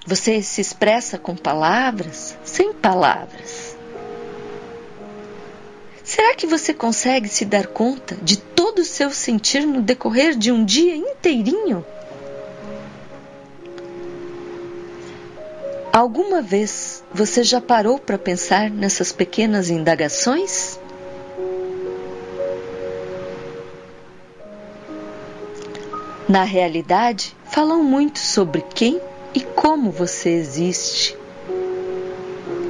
Você 0.07 0.41
se 0.41 0.61
expressa 0.61 1.17
com 1.17 1.35
palavras, 1.35 2.37
sem 2.41 2.71
palavras? 2.71 3.75
Será 6.01 6.33
que 6.33 6.47
você 6.47 6.73
consegue 6.73 7.27
se 7.27 7.43
dar 7.43 7.67
conta 7.67 8.15
de 8.15 8.37
todo 8.37 8.79
o 8.79 8.85
seu 8.85 9.09
sentir 9.09 9.67
no 9.67 9.81
decorrer 9.81 10.37
de 10.37 10.49
um 10.49 10.63
dia 10.63 10.95
inteirinho? 10.95 11.85
Alguma 15.91 16.41
vez 16.41 17.03
você 17.13 17.43
já 17.43 17.59
parou 17.59 17.99
para 17.99 18.17
pensar 18.17 18.69
nessas 18.69 19.11
pequenas 19.11 19.69
indagações? 19.69 20.79
Na 26.29 26.45
realidade, 26.45 27.35
falam 27.43 27.83
muito 27.83 28.19
sobre 28.19 28.61
quem 28.61 29.01
e 29.37 29.41
como 29.41 29.91
você 29.91 30.29
existe 30.29 31.15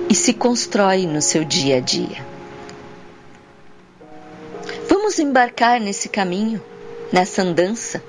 e 0.10 0.14
se 0.14 0.34
constrói 0.34 1.08
no 1.08 1.22
seu 1.22 1.46
dia 1.46 1.78
a 1.78 1.80
dia. 1.80 2.28
Vamos 4.90 5.18
embarcar 5.18 5.80
nesse 5.80 6.10
caminho, 6.10 6.62
nessa 7.10 7.42
andança. 7.42 8.04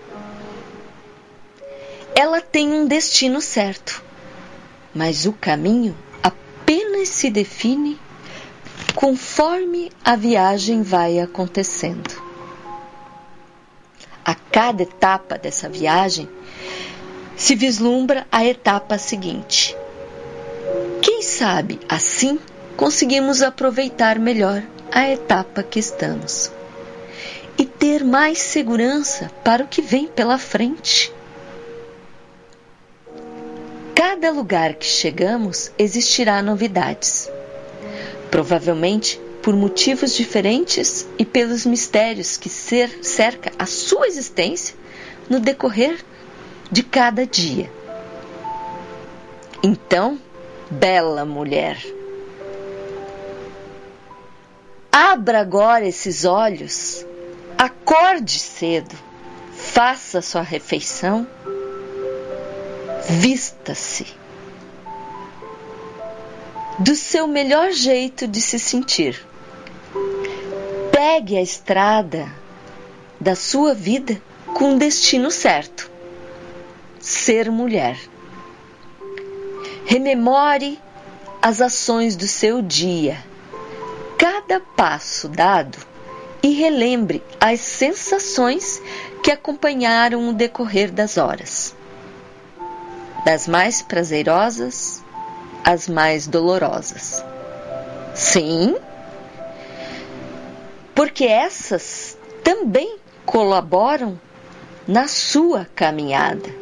Ela 2.17 2.41
tem 2.41 2.73
um 2.73 2.85
destino 2.85 3.41
certo, 3.41 4.03
mas 4.93 5.25
o 5.25 5.33
caminho 5.33 5.97
apenas 6.21 7.11
se 7.11 7.31
define 7.31 7.97
conforme 8.93 9.93
a 10.05 10.17
viagem 10.17 10.83
vai 10.83 11.21
acontecendo. 11.21 12.21
A 14.25 14.35
cada 14.35 14.83
etapa 14.83 15.39
dessa 15.39 15.69
viagem 15.69 16.29
se 17.39 17.55
vislumbra 17.55 18.26
a 18.32 18.45
etapa 18.45 18.99
seguinte. 18.99 19.76
Quem 21.01 21.22
sabe 21.22 21.78
assim 21.89 22.39
conseguimos 22.76 23.43
aproveitar 23.43 24.18
melhor 24.18 24.61
a 24.91 25.09
etapa 25.09 25.62
que 25.62 25.78
estamos 25.78 26.51
e 27.57 27.64
ter 27.64 28.05
mais 28.05 28.39
segurança 28.39 29.30
para 29.45 29.62
o 29.62 29.68
que 29.68 29.80
vem 29.80 30.09
pela 30.09 30.36
frente. 30.36 31.12
Cada 33.95 34.30
lugar 34.32 34.74
que 34.74 34.86
chegamos 34.86 35.70
existirá 35.78 36.43
novidades. 36.43 37.30
Provavelmente 38.32 39.20
por 39.43 39.55
motivos 39.55 40.14
diferentes 40.14 41.07
e 41.16 41.24
pelos 41.24 41.64
mistérios 41.64 42.36
que 42.36 42.49
cerca 42.49 43.53
a 43.57 43.64
sua 43.64 44.09
existência 44.09 44.74
no 45.28 45.39
decorrer 45.39 46.05
de 46.71 46.83
cada 46.83 47.27
dia. 47.27 47.71
Então, 49.62 50.19
bela 50.71 51.25
mulher, 51.25 51.79
abra 54.93 55.41
agora 55.41 55.87
esses 55.87 56.25
olhos, 56.25 57.05
acorde 57.57 58.39
cedo, 58.39 58.95
faça 59.53 60.21
sua 60.21 60.43
refeição, 60.43 61.27
vista-se 63.09 64.07
do 66.79 66.95
seu 66.95 67.27
melhor 67.27 67.73
jeito 67.73 68.29
de 68.29 68.41
se 68.41 68.59
sentir. 68.59 69.27
Pegue 70.93 71.37
a 71.37 71.43
estrada 71.43 72.31
da 73.19 73.35
sua 73.35 73.75
vida 73.75 74.21
com 74.55 74.79
destino 74.79 75.31
certo 75.31 75.98
ser 77.09 77.51
mulher. 77.51 77.99
Rememore 79.87 80.79
as 81.41 81.63
ações 81.63 82.15
do 82.15 82.29
seu 82.29 82.61
dia, 82.61 83.17
cada 84.19 84.61
passo 84.61 85.27
dado 85.27 85.79
e 86.43 86.51
relembre 86.51 87.23
as 87.41 87.61
sensações 87.61 88.83
que 89.23 89.31
acompanharam 89.31 90.29
o 90.29 90.35
decorrer 90.35 90.93
das 90.93 91.17
horas, 91.17 91.75
das 93.25 93.49
mais 93.49 93.81
prazerosas 93.81 95.03
às 95.65 95.89
mais 95.89 96.27
dolorosas. 96.27 97.25
Sim, 98.15 98.77
porque 100.95 101.25
essas 101.25 102.19
também 102.45 102.99
colaboram 103.25 104.21
na 104.87 105.09
sua 105.09 105.67
caminhada. 105.75 106.58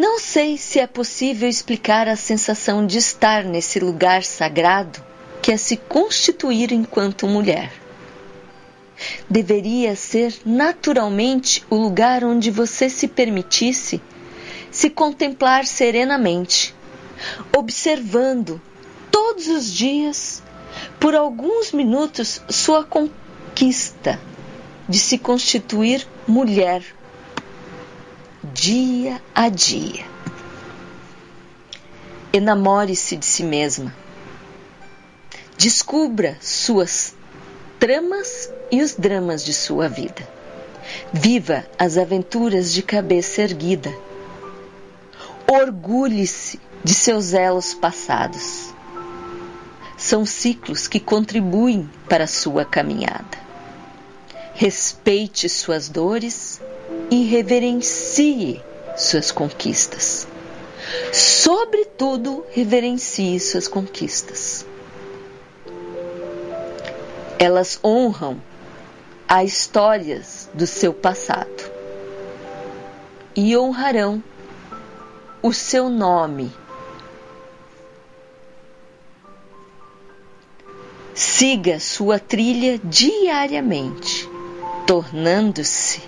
Não 0.00 0.20
sei 0.20 0.56
se 0.56 0.78
é 0.78 0.86
possível 0.86 1.48
explicar 1.48 2.06
a 2.06 2.14
sensação 2.14 2.86
de 2.86 2.98
estar 2.98 3.42
nesse 3.42 3.80
lugar 3.80 4.22
sagrado 4.22 5.04
que 5.42 5.50
é 5.50 5.56
se 5.56 5.76
constituir 5.76 6.70
enquanto 6.70 7.26
mulher. 7.26 7.72
deveria 9.28 9.96
ser 9.96 10.32
naturalmente 10.46 11.64
o 11.68 11.74
lugar 11.74 12.22
onde 12.22 12.48
você 12.48 12.88
se 12.88 13.08
permitisse 13.08 14.00
se 14.70 14.88
contemplar 14.88 15.66
serenamente, 15.66 16.72
observando 17.56 18.62
todos 19.10 19.48
os 19.48 19.66
dias, 19.66 20.44
por 21.00 21.16
alguns 21.16 21.72
minutos, 21.72 22.40
sua 22.48 22.84
conquista 22.84 24.20
de 24.88 25.00
se 25.00 25.18
constituir 25.18 26.06
mulher, 26.24 26.84
dia 28.42 29.20
a 29.34 29.48
dia. 29.48 30.06
Enamore-se 32.32 33.16
de 33.16 33.26
si 33.26 33.42
mesma. 33.42 33.94
Descubra 35.56 36.36
suas 36.40 37.16
tramas 37.80 38.48
e 38.70 38.80
os 38.80 38.94
dramas 38.94 39.44
de 39.44 39.52
sua 39.52 39.88
vida. 39.88 40.28
Viva 41.12 41.66
as 41.76 41.98
aventuras 41.98 42.72
de 42.72 42.80
cabeça 42.80 43.42
erguida. 43.42 43.92
Orgulhe-se 45.50 46.60
de 46.84 46.94
seus 46.94 47.32
elos 47.32 47.74
passados. 47.74 48.72
São 49.96 50.24
ciclos 50.24 50.86
que 50.86 51.00
contribuem 51.00 51.90
para 52.08 52.24
a 52.24 52.28
sua 52.28 52.64
caminhada. 52.64 53.36
Respeite 54.54 55.48
suas 55.48 55.88
dores 55.88 56.47
e 57.10 57.24
reverencie 57.24 58.62
suas 58.96 59.30
conquistas. 59.30 60.26
Sobretudo, 61.12 62.44
reverencie 62.50 63.38
suas 63.40 63.68
conquistas. 63.68 64.66
Elas 67.38 67.78
honram 67.84 68.40
as 69.28 69.52
histórias 69.52 70.48
do 70.52 70.66
seu 70.66 70.92
passado 70.92 71.70
e 73.36 73.56
honrarão 73.56 74.22
o 75.42 75.52
seu 75.52 75.88
nome. 75.88 76.52
Siga 81.14 81.78
sua 81.78 82.18
trilha 82.18 82.78
diariamente, 82.78 84.28
tornando-se 84.86 86.02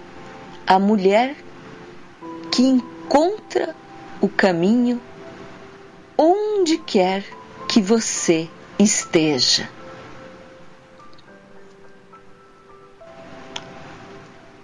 a 0.71 0.79
mulher 0.79 1.35
que 2.53 2.63
encontra 2.63 3.75
o 4.21 4.29
caminho 4.29 5.03
onde 6.17 6.79
quer 6.79 7.25
que 7.69 7.83
você 7.83 8.49
esteja. 8.79 9.69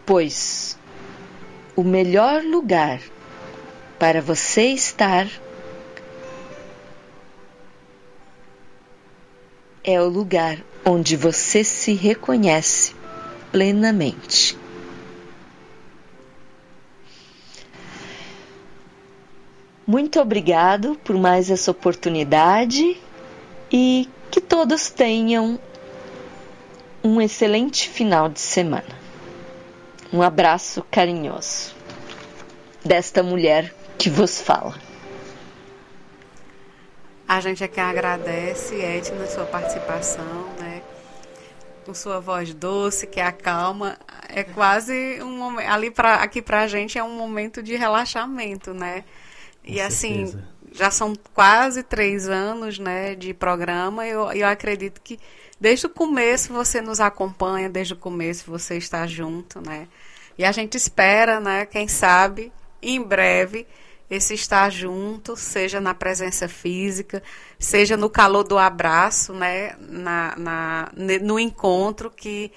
Pois 0.06 0.78
o 1.74 1.82
melhor 1.82 2.44
lugar 2.44 3.00
para 3.98 4.22
você 4.22 4.66
estar 4.66 5.26
é 9.82 10.00
o 10.00 10.08
lugar 10.08 10.58
onde 10.84 11.16
você 11.16 11.64
se 11.64 11.94
reconhece 11.94 12.94
plenamente. 13.50 14.65
Muito 19.86 20.20
obrigado 20.20 20.96
por 21.04 21.16
mais 21.16 21.48
essa 21.48 21.70
oportunidade 21.70 23.00
e 23.70 24.08
que 24.32 24.40
todos 24.40 24.90
tenham 24.90 25.60
um 27.04 27.20
excelente 27.20 27.88
final 27.88 28.28
de 28.28 28.40
semana. 28.40 29.06
Um 30.12 30.22
abraço 30.22 30.84
carinhoso 30.90 31.72
desta 32.84 33.22
mulher 33.22 33.72
que 33.96 34.10
vos 34.10 34.40
fala. 34.40 34.74
A 37.28 37.40
gente 37.40 37.62
aqui 37.62 37.78
agradece, 37.78 38.80
Edna, 38.80 39.26
sua 39.26 39.44
participação, 39.44 40.46
né? 40.58 40.82
Com 41.84 41.94
sua 41.94 42.18
voz 42.18 42.52
doce, 42.52 43.06
que 43.06 43.20
acalma. 43.20 43.96
É 44.28 44.42
quase 44.42 45.22
um 45.22 45.36
momento. 45.36 45.68
Ali 45.68 45.90
pra, 45.90 46.16
aqui 46.16 46.42
pra 46.42 46.66
gente 46.66 46.98
é 46.98 47.04
um 47.04 47.16
momento 47.16 47.62
de 47.62 47.76
relaxamento, 47.76 48.74
né? 48.74 49.04
E 49.66 49.80
assim, 49.80 50.32
já 50.72 50.90
são 50.90 51.14
quase 51.34 51.82
três 51.82 52.28
anos 52.28 52.78
né, 52.78 53.14
de 53.14 53.34
programa 53.34 54.06
eu, 54.06 54.30
eu 54.32 54.46
acredito 54.46 55.00
que 55.00 55.18
desde 55.60 55.86
o 55.86 55.90
começo 55.90 56.52
você 56.52 56.80
nos 56.80 57.00
acompanha, 57.00 57.68
desde 57.68 57.94
o 57.94 57.96
começo 57.96 58.50
você 58.50 58.76
está 58.76 59.06
junto, 59.06 59.60
né? 59.60 59.88
E 60.38 60.44
a 60.44 60.52
gente 60.52 60.76
espera, 60.76 61.40
né, 61.40 61.64
quem 61.64 61.88
sabe, 61.88 62.52
em 62.82 63.02
breve, 63.02 63.66
esse 64.10 64.34
estar 64.34 64.70
junto, 64.70 65.34
seja 65.34 65.80
na 65.80 65.94
presença 65.94 66.46
física, 66.46 67.22
seja 67.58 67.96
no 67.96 68.10
calor 68.10 68.44
do 68.44 68.58
abraço, 68.58 69.32
né, 69.32 69.74
na, 69.80 70.36
na, 70.36 70.92
no 71.22 71.40
encontro 71.40 72.10
que, 72.10 72.52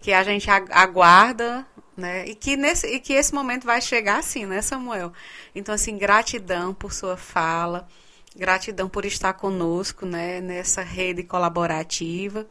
que 0.00 0.12
a 0.12 0.24
gente 0.24 0.48
aguarda 0.50 1.66
né? 1.98 2.26
E 2.26 2.34
que, 2.34 2.56
nesse, 2.56 2.86
e 2.86 3.00
que 3.00 3.12
esse 3.12 3.34
momento 3.34 3.64
vai 3.64 3.80
chegar 3.80 4.18
assim, 4.18 4.46
né, 4.46 4.62
Samuel? 4.62 5.12
Então, 5.54 5.74
assim, 5.74 5.98
gratidão 5.98 6.72
por 6.72 6.92
sua 6.92 7.16
fala, 7.16 7.88
gratidão 8.36 8.88
por 8.88 9.04
estar 9.04 9.32
conosco, 9.34 10.06
né, 10.06 10.40
nessa 10.40 10.82
rede 10.82 11.24
colaborativa. 11.24 12.46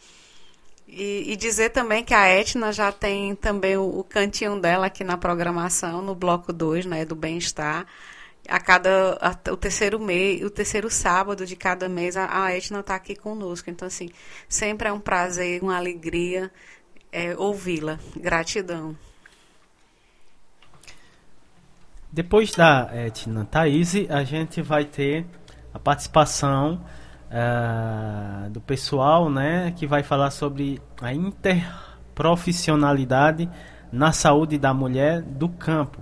E, 0.88 1.34
e 1.34 1.36
dizer 1.36 1.70
também 1.72 2.04
que 2.04 2.14
a 2.14 2.28
Etna 2.28 2.72
já 2.72 2.92
tem 2.92 3.36
também 3.36 3.78
o, 3.78 4.00
o, 4.00 4.04
cantinho 4.04 4.60
dela 4.60 4.88
aqui 4.88 5.04
na 5.04 5.18
programação, 5.18 6.02
no 6.02 6.16
bloco 6.16 6.54
2, 6.54 6.86
né, 6.86 7.06
do 7.06 7.16
bem-estar. 7.16 7.86
A 8.48 8.60
cada 8.60 9.18
a, 9.22 9.52
o 9.52 9.58
terceiro 9.58 10.00
mês, 10.00 10.42
o 10.44 10.50
terceiro 10.50 10.90
sábado 10.90 11.46
de 11.46 11.56
cada 11.56 11.90
mês, 11.90 12.16
a, 12.16 12.46
a 12.46 12.56
Etna 12.56 12.80
está 12.80 12.96
aqui 12.96 13.16
conosco. 13.16 13.70
Então, 13.70 13.88
assim, 13.88 14.10
sempre 14.48 14.88
é 14.88 14.94
um 14.94 15.00
prazer, 15.00 15.62
uma 15.62 15.76
alegria 15.76 16.52
é, 17.12 17.36
ouvi-la. 17.38 18.00
Gratidão. 18.16 18.96
Depois 22.12 22.52
da 22.52 22.90
Etna 22.94 23.46
Thaís, 23.46 23.96
a 24.10 24.24
gente 24.24 24.62
vai 24.62 24.84
ter 24.86 25.26
a 25.74 25.80
participação 25.80 26.82
uh, 27.28 28.50
do 28.50 28.62
pessoal 28.62 29.30
né, 29.30 29.74
que 29.76 29.86
vai 29.86 30.02
falar 30.04 30.32
sobre 30.32 30.82
a 31.02 31.14
interprofissionalidade 31.14 33.50
na 33.92 34.14
saúde 34.14 34.58
da 34.58 34.74
mulher 34.74 35.22
do 35.22 35.50
campo, 35.50 36.00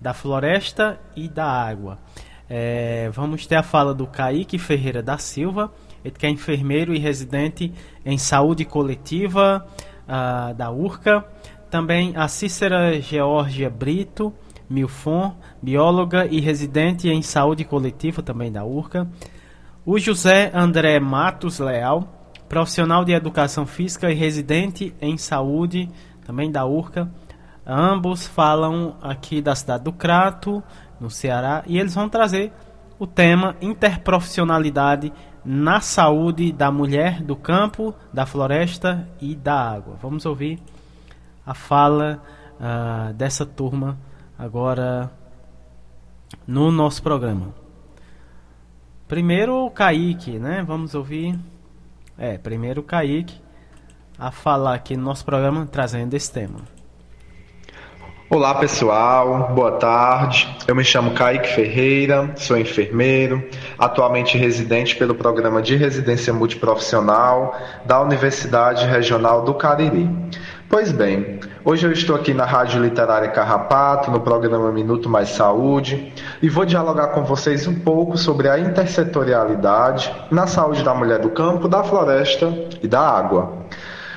da 0.00 0.14
floresta 0.14 1.00
e 1.16 1.28
da 1.28 1.46
água. 1.46 1.98
É, 2.48 3.10
vamos 3.12 3.44
ter 3.46 3.56
a 3.56 3.62
fala 3.62 3.92
do 3.92 4.06
Kaique 4.06 4.58
Ferreira 4.58 5.02
da 5.02 5.18
Silva, 5.18 5.70
ele 6.04 6.14
que 6.14 6.24
é 6.24 6.30
enfermeiro 6.30 6.94
e 6.94 6.98
residente 6.98 7.74
em 8.06 8.16
saúde 8.16 8.64
coletiva 8.64 9.66
uh, 10.04 10.54
da 10.54 10.70
URCA. 10.70 11.24
Também 11.68 12.16
a 12.16 12.28
Cícera 12.28 13.00
Georgia 13.00 13.68
Brito, 13.68 14.32
Milfon, 14.68 15.34
bióloga 15.62 16.26
e 16.26 16.40
residente 16.40 17.08
em 17.08 17.22
saúde 17.22 17.64
coletiva 17.64 18.22
também 18.22 18.52
da 18.52 18.64
URCA. 18.64 19.08
O 19.84 19.98
José 19.98 20.50
André 20.54 21.00
Matos 21.00 21.58
Leal, 21.58 22.06
profissional 22.48 23.04
de 23.04 23.12
educação 23.12 23.66
física 23.66 24.10
e 24.10 24.14
residente 24.14 24.94
em 25.00 25.16
saúde 25.16 25.88
também 26.26 26.50
da 26.50 26.66
URCA. 26.66 27.10
Ambos 27.66 28.26
falam 28.26 28.96
aqui 29.00 29.40
da 29.40 29.54
cidade 29.54 29.84
do 29.84 29.92
Crato, 29.92 30.62
no 31.00 31.10
Ceará, 31.10 31.62
e 31.66 31.78
eles 31.78 31.94
vão 31.94 32.08
trazer 32.08 32.52
o 32.98 33.06
tema 33.06 33.56
interprofissionalidade 33.60 35.12
na 35.44 35.80
saúde 35.80 36.52
da 36.52 36.70
mulher, 36.70 37.22
do 37.22 37.36
campo, 37.36 37.94
da 38.12 38.26
floresta 38.26 39.08
e 39.20 39.34
da 39.34 39.54
água. 39.54 39.96
Vamos 40.00 40.26
ouvir 40.26 40.60
a 41.46 41.54
fala 41.54 42.22
uh, 42.60 43.14
dessa 43.14 43.46
turma 43.46 43.96
agora 44.38 45.10
no 46.46 46.70
nosso 46.70 47.02
programa. 47.02 47.52
Primeiro 49.08 49.66
o 49.66 49.70
Kaique, 49.70 50.38
né? 50.38 50.62
Vamos 50.66 50.94
ouvir. 50.94 51.36
É, 52.16 52.38
primeiro 52.38 52.80
o 52.80 52.84
Kaique 52.84 53.40
a 54.18 54.30
falar 54.30 54.74
aqui 54.74 54.96
no 54.96 55.02
nosso 55.02 55.24
programa 55.24 55.66
trazendo 55.66 56.14
esse 56.14 56.32
tema. 56.32 56.60
Olá 58.30 58.54
pessoal, 58.56 59.54
boa 59.54 59.72
tarde. 59.72 60.54
Eu 60.66 60.76
me 60.76 60.84
chamo 60.84 61.14
Kaique 61.14 61.48
Ferreira, 61.48 62.30
sou 62.36 62.58
enfermeiro, 62.58 63.42
atualmente 63.78 64.36
residente 64.36 64.94
pelo 64.94 65.14
programa 65.14 65.62
de 65.62 65.76
residência 65.76 66.30
multiprofissional 66.30 67.56
da 67.86 68.02
Universidade 68.02 68.84
Regional 68.84 69.44
do 69.44 69.54
Cariri. 69.54 70.10
Pois 70.70 70.92
bem, 70.92 71.40
hoje 71.64 71.86
eu 71.86 71.92
estou 71.92 72.14
aqui 72.14 72.34
na 72.34 72.44
Rádio 72.44 72.82
Literária 72.82 73.30
Carrapato, 73.30 74.10
no 74.10 74.20
programa 74.20 74.70
Minuto 74.70 75.08
Mais 75.08 75.30
Saúde, 75.30 76.12
e 76.42 76.48
vou 76.50 76.66
dialogar 76.66 77.08
com 77.08 77.24
vocês 77.24 77.66
um 77.66 77.74
pouco 77.74 78.18
sobre 78.18 78.50
a 78.50 78.58
intersetorialidade 78.58 80.14
na 80.30 80.46
saúde 80.46 80.82
da 80.82 80.92
mulher 80.92 81.20
do 81.20 81.30
campo, 81.30 81.68
da 81.68 81.82
floresta 81.82 82.52
e 82.82 82.86
da 82.86 83.00
água. 83.00 83.64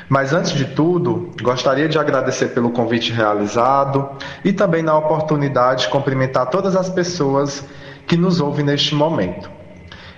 Mas 0.09 0.33
antes 0.33 0.51
de 0.51 0.65
tudo, 0.65 1.31
gostaria 1.41 1.87
de 1.87 1.97
agradecer 1.97 2.47
pelo 2.47 2.71
convite 2.71 3.13
realizado 3.13 4.09
e 4.43 4.51
também 4.51 4.83
na 4.83 4.97
oportunidade 4.97 5.83
de 5.83 5.89
cumprimentar 5.89 6.49
todas 6.49 6.75
as 6.75 6.89
pessoas 6.89 7.65
que 8.05 8.17
nos 8.17 8.41
ouvem 8.41 8.65
neste 8.65 8.93
momento. 8.93 9.49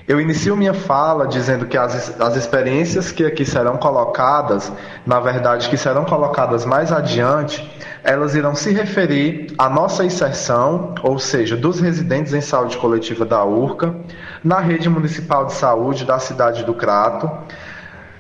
Eu 0.06 0.20
inicio 0.20 0.58
minha 0.58 0.74
fala 0.74 1.26
dizendo 1.26 1.66
que 1.66 1.78
as, 1.78 2.20
as 2.20 2.36
experiências 2.36 3.10
que 3.10 3.26
aqui 3.26 3.46
serão 3.46 3.78
colocadas, 3.78 4.70
na 5.06 5.22
verdade, 5.22 5.70
que 5.70 5.78
serão 5.78 6.04
colocadas 6.04 6.66
mais 6.66 6.92
adiante, 6.92 7.66
elas 8.04 8.36
irão 8.36 8.54
se 8.54 8.74
referir 8.74 9.54
à 9.58 9.70
nossa 9.70 10.04
inserção, 10.04 10.94
ou 11.02 11.18
seja, 11.18 11.56
dos 11.56 11.80
residentes 11.80 12.34
em 12.34 12.42
saúde 12.42 12.78
coletiva 12.78 13.24
da 13.24 13.46
URCA, 13.46 13.96
na 14.44 14.60
rede 14.60 14.90
municipal 14.90 15.46
de 15.46 15.54
saúde 15.54 16.04
da 16.04 16.20
cidade 16.20 16.66
do 16.66 16.74
Crato. 16.74 17.32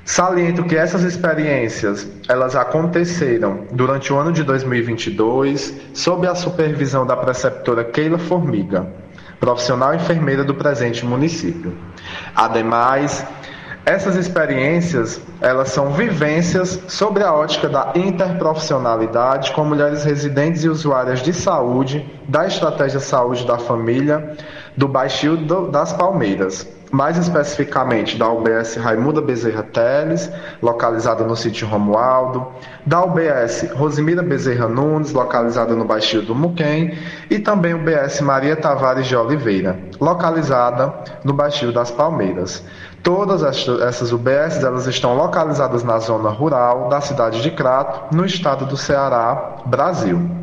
Saliento 0.05 0.63
que 0.63 0.77
essas 0.77 1.03
experiências 1.03 2.09
elas 2.29 2.55
aconteceram 2.55 3.67
durante 3.73 4.13
o 4.13 4.17
ano 4.17 4.31
de 4.31 4.43
2022 4.43 5.73
sob 5.93 6.27
a 6.27 6.35
supervisão 6.35 7.05
da 7.05 7.17
preceptora 7.17 7.83
Keila 7.83 8.17
Formiga 8.17 9.03
profissional 9.43 9.93
enfermeira 9.93 10.41
do 10.41 10.55
presente 10.55 11.05
município. 11.05 11.77
Ademais, 12.33 13.25
essas 13.85 14.15
experiências, 14.15 15.19
elas 15.41 15.67
são 15.67 15.91
vivências 15.91 16.79
sobre 16.87 17.25
a 17.25 17.33
ótica 17.33 17.67
da 17.67 17.91
interprofissionalidade 17.93 19.51
com 19.51 19.65
mulheres 19.65 20.05
residentes 20.05 20.63
e 20.63 20.69
usuárias 20.69 21.21
de 21.21 21.33
saúde 21.33 22.09
da 22.25 22.47
estratégia 22.47 23.01
saúde 23.01 23.45
da 23.45 23.57
família 23.57 24.37
do 24.77 24.87
Baixio 24.87 25.35
das 25.69 25.91
Palmeiras, 25.91 26.65
mais 26.93 27.17
especificamente 27.17 28.19
da 28.19 28.29
UBS 28.29 28.75
Raimunda 28.75 29.19
Bezerra 29.19 29.63
Teles, 29.63 30.31
localizada 30.61 31.23
no 31.23 31.35
sítio 31.35 31.67
Romualdo, 31.67 32.45
da 32.85 33.03
UBS 33.03 33.71
Rosimira 33.73 34.21
Bezerra 34.21 34.67
Nunes, 34.67 35.11
localizada 35.11 35.73
no 35.73 35.85
Baixio 35.85 36.21
do 36.21 36.35
Muquem, 36.35 36.95
e 37.31 37.39
também 37.39 37.73
UBS 37.73 38.21
Maria 38.21 38.55
Tavares 38.55 39.07
de 39.07 39.15
Oliveira, 39.15 39.79
localizada 39.99 40.93
no 41.23 41.33
Baixio 41.33 41.73
das 41.73 41.89
Palmeiras. 41.89 42.63
Todas 43.01 43.41
essas 43.41 44.11
UBS 44.13 44.63
elas 44.63 44.85
estão 44.85 45.15
localizadas 45.15 45.83
na 45.83 45.97
zona 45.97 46.29
rural 46.29 46.89
da 46.89 47.01
cidade 47.01 47.41
de 47.41 47.49
Crato, 47.49 48.15
no 48.15 48.23
estado 48.23 48.67
do 48.67 48.77
Ceará, 48.77 49.63
Brasil. 49.65 50.42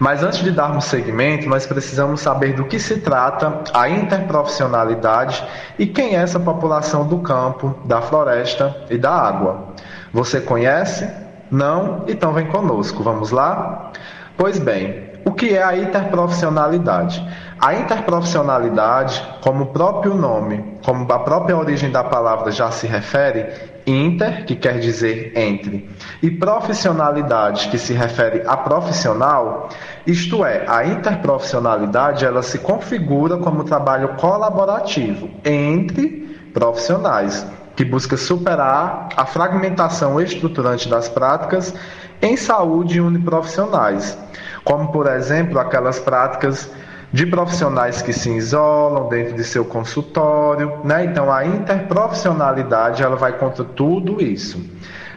Mas 0.00 0.22
antes 0.22 0.38
de 0.38 0.50
darmos 0.50 0.86
seguimento, 0.86 1.46
nós 1.46 1.66
precisamos 1.66 2.22
saber 2.22 2.54
do 2.54 2.64
que 2.64 2.78
se 2.78 3.00
trata 3.00 3.60
a 3.74 3.86
interprofissionalidade 3.86 5.46
e 5.78 5.86
quem 5.86 6.16
é 6.16 6.22
essa 6.22 6.40
população 6.40 7.06
do 7.06 7.18
campo, 7.18 7.78
da 7.84 8.00
floresta 8.00 8.74
e 8.88 8.96
da 8.96 9.12
água. 9.12 9.74
Você 10.10 10.40
conhece? 10.40 11.06
Não? 11.50 12.06
Então 12.08 12.32
vem 12.32 12.46
conosco, 12.46 13.02
vamos 13.02 13.30
lá? 13.30 13.92
Pois 14.38 14.58
bem, 14.58 15.10
o 15.22 15.32
que 15.32 15.54
é 15.54 15.62
a 15.62 15.76
interprofissionalidade? 15.76 17.22
A 17.58 17.74
interprofissionalidade, 17.74 19.22
como 19.42 19.64
o 19.64 19.66
próprio 19.66 20.14
nome, 20.14 20.78
como 20.82 21.12
a 21.12 21.18
própria 21.18 21.58
origem 21.58 21.90
da 21.90 22.02
palavra 22.02 22.50
já 22.50 22.70
se 22.70 22.86
refere, 22.86 23.52
inter, 23.90 24.44
que 24.44 24.54
quer 24.54 24.78
dizer 24.78 25.32
entre, 25.36 25.88
e 26.22 26.30
profissionalidade, 26.30 27.68
que 27.68 27.78
se 27.78 27.92
refere 27.92 28.42
a 28.46 28.56
profissional, 28.56 29.68
isto 30.06 30.44
é, 30.44 30.64
a 30.68 30.86
interprofissionalidade 30.86 32.24
ela 32.24 32.42
se 32.42 32.58
configura 32.58 33.36
como 33.36 33.64
trabalho 33.64 34.16
colaborativo 34.16 35.28
entre 35.44 36.50
profissionais, 36.52 37.46
que 37.76 37.84
busca 37.84 38.16
superar 38.16 39.08
a 39.16 39.24
fragmentação 39.24 40.20
estruturante 40.20 40.88
das 40.88 41.08
práticas 41.08 41.74
em 42.20 42.36
saúde 42.36 43.00
uniprofissionais, 43.00 44.18
como 44.64 44.92
por 44.92 45.06
exemplo 45.06 45.58
aquelas 45.58 45.98
práticas 45.98 46.70
de 47.12 47.26
profissionais 47.26 48.02
que 48.02 48.12
se 48.12 48.30
isolam 48.30 49.08
dentro 49.08 49.34
de 49.34 49.44
seu 49.44 49.64
consultório, 49.64 50.78
né? 50.84 51.04
Então 51.04 51.32
a 51.32 51.44
interprofissionalidade 51.44 53.02
ela 53.02 53.16
vai 53.16 53.32
contra 53.32 53.64
tudo 53.64 54.22
isso. 54.22 54.64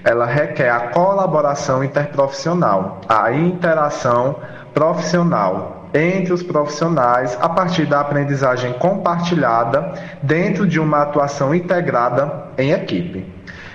Ela 0.03 0.25
requer 0.25 0.69
a 0.69 0.89
colaboração 0.89 1.83
interprofissional, 1.83 3.01
a 3.07 3.31
interação 3.31 4.37
profissional 4.73 5.89
entre 5.93 6.33
os 6.33 6.41
profissionais 6.41 7.37
a 7.39 7.47
partir 7.47 7.85
da 7.85 8.01
aprendizagem 8.01 8.73
compartilhada 8.73 9.93
dentro 10.23 10.65
de 10.65 10.79
uma 10.79 11.03
atuação 11.03 11.53
integrada 11.53 12.47
em 12.57 12.71
equipe. 12.71 13.25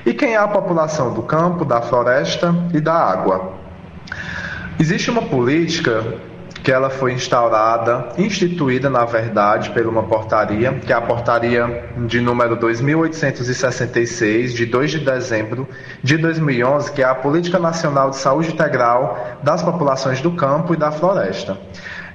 E 0.04 0.12
quem 0.12 0.34
é 0.34 0.36
a 0.36 0.48
população 0.48 1.14
do 1.14 1.22
campo, 1.22 1.64
da 1.64 1.80
floresta 1.80 2.54
e 2.74 2.80
da 2.80 2.94
água? 2.94 3.52
Existe 4.80 5.10
uma 5.10 5.22
política 5.22 6.02
que 6.68 6.72
ela 6.72 6.90
foi 6.90 7.14
instaurada, 7.14 8.10
instituída 8.18 8.90
na 8.90 9.06
verdade 9.06 9.70
por 9.70 9.86
uma 9.86 10.02
portaria, 10.02 10.74
que 10.74 10.92
é 10.92 10.94
a 10.94 11.00
portaria 11.00 11.88
de 12.06 12.20
número 12.20 12.56
2866 12.56 14.52
de 14.52 14.66
2 14.66 14.90
de 14.90 14.98
dezembro 14.98 15.66
de 16.02 16.18
2011, 16.18 16.92
que 16.92 17.00
é 17.00 17.06
a 17.06 17.14
Política 17.14 17.58
Nacional 17.58 18.10
de 18.10 18.16
Saúde 18.16 18.52
Integral 18.52 19.38
das 19.42 19.62
Populações 19.62 20.20
do 20.20 20.32
Campo 20.32 20.74
e 20.74 20.76
da 20.76 20.92
Floresta. 20.92 21.56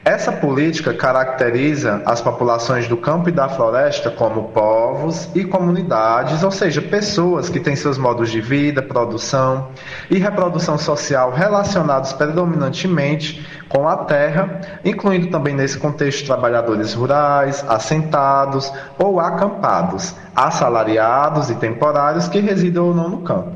Essa 0.05 0.33
política 0.33 0.93
caracteriza 0.93 2.01
as 2.05 2.19
populações 2.19 2.89
do 2.89 2.97
campo 2.97 3.29
e 3.29 3.31
da 3.31 3.47
floresta 3.47 4.11
como 4.11 4.49
povos 4.49 5.29
e 5.33 5.45
comunidades, 5.45 6.43
ou 6.43 6.51
seja, 6.51 6.81
pessoas 6.81 7.47
que 7.47 7.57
têm 7.57 7.73
seus 7.73 7.97
modos 7.97 8.29
de 8.29 8.41
vida, 8.41 8.81
produção 8.81 9.69
e 10.11 10.17
reprodução 10.17 10.77
social 10.77 11.31
relacionados 11.31 12.11
predominantemente 12.11 13.47
com 13.69 13.87
a 13.87 13.95
terra, 13.95 14.59
incluindo 14.83 15.27
também 15.27 15.55
nesse 15.55 15.77
contexto 15.77 16.25
trabalhadores 16.25 16.93
rurais, 16.93 17.63
assentados 17.69 18.73
ou 18.99 19.21
acampados, 19.21 20.13
assalariados 20.35 21.49
e 21.49 21.55
temporários 21.55 22.27
que 22.27 22.41
residam 22.41 22.87
ou 22.87 22.93
não 22.93 23.07
no 23.07 23.21
campo. 23.21 23.53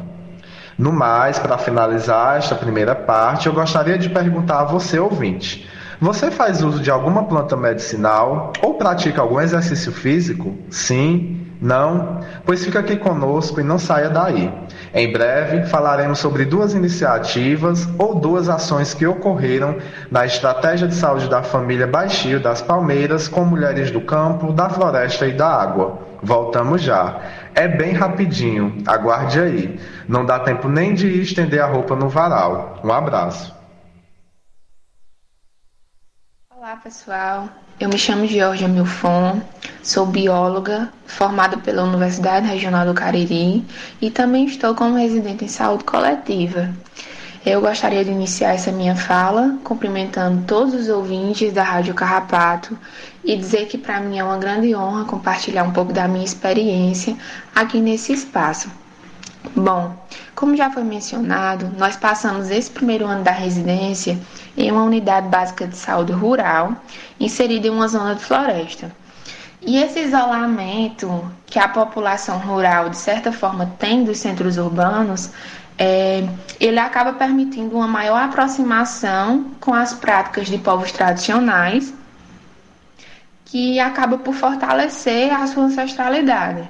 No 0.78 0.94
mais, 0.94 1.40
para 1.40 1.58
finalizar 1.58 2.38
esta 2.38 2.56
primeira 2.56 2.96
parte, 2.96 3.48
eu 3.48 3.54
gostaria 3.54 3.98
de 3.98 4.10
perguntar 4.10 4.62
a 4.62 4.64
você, 4.64 4.98
ouvinte. 4.98 5.76
Você 6.00 6.30
faz 6.30 6.62
uso 6.62 6.80
de 6.80 6.92
alguma 6.92 7.24
planta 7.24 7.58
medicinal 7.58 8.54
ou 8.62 8.76
pratica 8.76 9.20
algum 9.20 9.42
exercício 9.42 9.92
físico? 9.92 10.56
Sim? 10.70 11.48
Não? 11.60 12.20
Pois 12.46 12.64
fica 12.64 12.80
aqui 12.80 12.98
conosco 12.98 13.60
e 13.60 13.64
não 13.64 13.80
saia 13.80 14.08
daí. 14.08 14.54
Em 14.94 15.12
breve 15.12 15.66
falaremos 15.66 16.20
sobre 16.20 16.46
duas 16.46 16.76
iniciativas 16.76 17.90
ou 17.98 18.14
duas 18.14 18.48
ações 18.48 18.94
que 18.94 19.08
ocorreram 19.08 19.78
na 20.12 20.24
Estratégia 20.24 20.88
de 20.88 20.94
Saúde 20.94 21.28
da 21.28 21.42
Família 21.42 21.88
Baixio 21.88 22.40
das 22.40 22.62
Palmeiras 22.62 23.28
com 23.28 23.44
mulheres 23.44 23.90
do 23.90 24.02
campo, 24.02 24.54
da 24.54 24.70
floresta 24.70 25.26
e 25.26 25.34
da 25.34 25.48
água. 25.48 25.98
Voltamos 26.22 26.84
já. 26.84 27.22
É 27.56 27.68
bem 27.68 27.94
rapidinho, 27.94 28.84
aguarde 28.86 29.40
aí. 29.40 29.80
Não 30.08 30.24
dá 30.24 30.38
tempo 30.38 30.70
nem 30.70 30.94
de 30.94 31.22
estender 31.22 31.60
a 31.60 31.66
roupa 31.66 31.96
no 31.96 32.08
varal. 32.08 32.80
Um 32.84 32.92
abraço. 32.92 33.57
Olá 36.68 36.76
pessoal, 36.76 37.48
eu 37.80 37.88
me 37.88 37.98
chamo 37.98 38.28
Georgia 38.28 38.68
Milfon, 38.68 39.42
sou 39.82 40.06
bióloga 40.06 40.92
formada 41.06 41.56
pela 41.56 41.82
Universidade 41.82 42.46
Regional 42.46 42.86
do 42.86 42.94
Cariri 42.94 43.66
e 44.02 44.12
também 44.12 44.44
estou 44.44 44.76
como 44.76 44.98
residente 44.98 45.46
em 45.46 45.48
saúde 45.48 45.86
coletiva. 45.86 46.70
Eu 47.46 47.62
gostaria 47.62 48.04
de 48.04 48.12
iniciar 48.12 48.54
essa 48.54 48.70
minha 48.70 48.98
fala 48.98 49.58
cumprimentando 49.64 50.44
todos 50.46 50.74
os 50.74 50.90
ouvintes 50.90 51.54
da 51.54 51.64
Rádio 51.64 51.94
Carrapato 51.94 52.78
e 53.24 53.38
dizer 53.38 53.68
que 53.68 53.78
para 53.78 54.02
mim 54.02 54.20
é 54.20 54.24
uma 54.26 54.38
grande 54.38 54.76
honra 54.76 55.06
compartilhar 55.06 55.64
um 55.64 55.72
pouco 55.72 55.94
da 55.94 56.06
minha 56.06 56.26
experiência 56.26 57.16
aqui 57.56 57.80
nesse 57.80 58.12
espaço. 58.12 58.70
Bom, 59.56 59.96
como 60.36 60.56
já 60.56 60.72
foi 60.72 60.84
mencionado, 60.84 61.72
nós 61.78 61.96
passamos 61.96 62.50
esse 62.50 62.70
primeiro 62.70 63.06
ano 63.06 63.24
da 63.24 63.32
residência 63.32 64.20
em 64.56 64.72
uma 64.72 64.84
unidade 64.84 65.28
básica 65.30 65.68
de 65.68 65.76
saúde 65.76 66.12
rural, 66.12 66.74
inserida 67.20 67.68
em 67.68 67.72
uma 67.72 67.88
zona 67.88 68.16
de 68.16 68.24
floresta. 68.24 68.92
E 69.62 69.78
esse 69.78 70.00
isolamento 70.00 71.30
que 71.46 71.60
a 71.60 71.68
população 71.68 72.38
rural, 72.40 72.90
de 72.90 72.98
certa 72.98 73.32
forma, 73.32 73.66
tem 73.80 74.04
dos 74.04 74.20
centros 74.20 74.58
urbanos, 74.58 75.32
é, 75.78 76.28
ele 76.60 76.80
acaba 76.80 77.14
permitindo 77.14 77.76
uma 77.76 77.88
maior 77.88 78.22
aproximação 78.22 79.52
com 79.60 79.74
as 79.74 79.94
práticas 79.94 80.48
de 80.48 80.58
povos 80.58 80.92
tradicionais, 80.92 81.94
que 83.46 83.80
acaba 83.80 84.18
por 84.18 84.34
fortalecer 84.34 85.34
a 85.34 85.48
sua 85.48 85.64
ancestralidade. 85.64 86.70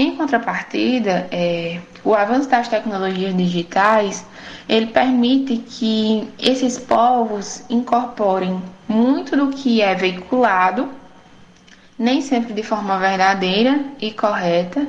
Em 0.00 0.14
contrapartida, 0.14 1.26
é, 1.32 1.80
o 2.04 2.14
avanço 2.14 2.48
das 2.48 2.68
tecnologias 2.68 3.36
digitais 3.36 4.24
ele 4.68 4.86
permite 4.86 5.56
que 5.56 6.32
esses 6.38 6.78
povos 6.78 7.64
incorporem 7.68 8.62
muito 8.86 9.36
do 9.36 9.48
que 9.48 9.82
é 9.82 9.96
veiculado, 9.96 10.88
nem 11.98 12.20
sempre 12.20 12.52
de 12.52 12.62
forma 12.62 12.96
verdadeira 12.96 13.86
e 14.00 14.12
correta, 14.12 14.86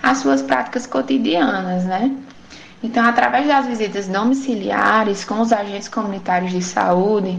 às 0.00 0.18
suas 0.18 0.40
práticas 0.40 0.86
cotidianas, 0.86 1.84
né? 1.84 2.14
Então, 2.84 3.04
através 3.04 3.48
das 3.48 3.66
visitas 3.66 4.06
domiciliares 4.06 5.24
com 5.24 5.40
os 5.40 5.52
agentes 5.52 5.88
comunitários 5.88 6.52
de 6.52 6.62
saúde, 6.62 7.36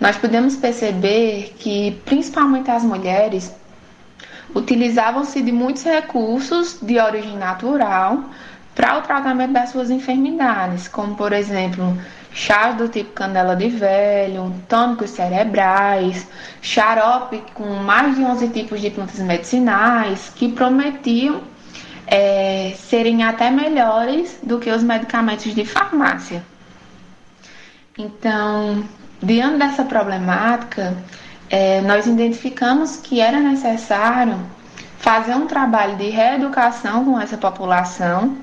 nós 0.00 0.16
podemos 0.16 0.56
perceber 0.56 1.54
que, 1.58 2.00
principalmente 2.06 2.70
as 2.70 2.82
mulheres, 2.82 3.54
utilizavam-se 4.54 5.42
de 5.42 5.52
muitos 5.52 5.84
recursos 5.84 6.78
de 6.80 6.98
origem 6.98 7.36
natural 7.36 8.24
para 8.74 8.98
o 8.98 9.02
tratamento 9.02 9.52
das 9.52 9.70
suas 9.70 9.90
enfermidades, 9.90 10.88
como, 10.88 11.14
por 11.14 11.32
exemplo, 11.32 11.96
chás 12.32 12.76
do 12.76 12.88
tipo 12.88 13.12
canela 13.12 13.54
de 13.54 13.68
velho, 13.68 14.54
tônicos 14.68 15.10
cerebrais, 15.10 16.26
xarope 16.62 17.42
com 17.54 17.64
mais 17.64 18.16
de 18.16 18.22
11 18.22 18.48
tipos 18.48 18.80
de 18.80 18.90
plantas 18.90 19.18
medicinais 19.20 20.32
que 20.34 20.50
prometiam 20.50 21.42
é, 22.06 22.74
serem 22.76 23.22
até 23.22 23.50
melhores 23.50 24.38
do 24.42 24.58
que 24.58 24.70
os 24.70 24.82
medicamentos 24.82 25.54
de 25.54 25.64
farmácia. 25.64 26.42
Então, 27.96 28.82
diante 29.22 29.58
dessa 29.58 29.84
problemática, 29.84 30.96
é, 31.52 31.82
nós 31.82 32.06
identificamos 32.06 32.96
que 32.96 33.20
era 33.20 33.38
necessário 33.38 34.40
fazer 34.96 35.34
um 35.34 35.46
trabalho 35.46 35.96
de 35.96 36.08
reeducação 36.08 37.04
com 37.04 37.20
essa 37.20 37.36
população 37.36 38.38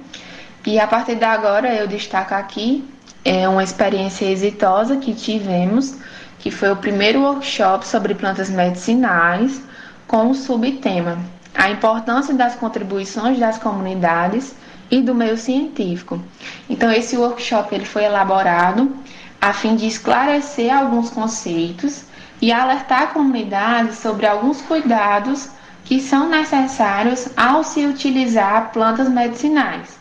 e 0.63 0.79
a 0.79 0.85
partir 0.85 1.15
de 1.15 1.25
agora 1.25 1.73
eu 1.73 1.87
destaco 1.87 2.35
aqui 2.35 2.87
é 3.25 3.49
uma 3.49 3.63
experiência 3.63 4.25
exitosa 4.25 4.97
que 4.97 5.15
tivemos, 5.15 5.95
que 6.37 6.51
foi 6.51 6.71
o 6.71 6.75
primeiro 6.75 7.21
workshop 7.21 7.87
sobre 7.87 8.13
plantas 8.13 8.47
medicinais 8.47 9.59
com 10.07 10.29
o 10.29 10.35
subtema 10.35 11.17
a 11.55 11.71
importância 11.71 12.33
das 12.35 12.55
contribuições 12.55 13.39
das 13.39 13.57
comunidades 13.57 14.53
e 14.91 15.01
do 15.01 15.15
meio 15.15 15.35
científico. 15.35 16.21
Então 16.69 16.91
esse 16.91 17.17
workshop 17.17 17.73
ele 17.73 17.85
foi 17.85 18.03
elaborado 18.03 18.95
a 19.41 19.51
fim 19.51 19.75
de 19.75 19.87
esclarecer 19.87 20.71
alguns 20.71 21.09
conceitos 21.09 22.03
e 22.41 22.51
alertar 22.51 23.03
a 23.03 23.07
comunidade 23.07 23.95
sobre 23.95 24.25
alguns 24.25 24.61
cuidados 24.61 25.49
que 25.83 25.99
são 25.99 26.29
necessários 26.29 27.29
ao 27.35 27.63
se 27.63 27.85
utilizar 27.85 28.71
plantas 28.71 29.09
medicinais. 29.09 29.97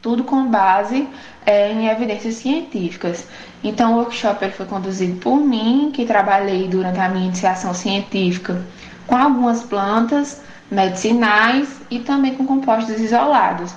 Tudo 0.00 0.24
com 0.24 0.46
base 0.46 1.08
é, 1.46 1.72
em 1.72 1.88
evidências 1.88 2.34
científicas. 2.34 3.26
Então, 3.62 3.94
o 3.94 3.96
workshop 3.98 4.50
foi 4.50 4.66
conduzido 4.66 5.20
por 5.20 5.36
mim, 5.36 5.90
que 5.92 6.04
trabalhei 6.04 6.68
durante 6.68 7.00
a 7.00 7.08
minha 7.08 7.26
iniciação 7.26 7.72
científica 7.72 8.62
com 9.06 9.16
algumas 9.16 9.62
plantas 9.62 10.42
medicinais 10.70 11.80
e 11.90 12.00
também 12.00 12.34
com 12.34 12.46
compostos 12.46 12.98
isolados. 13.00 13.74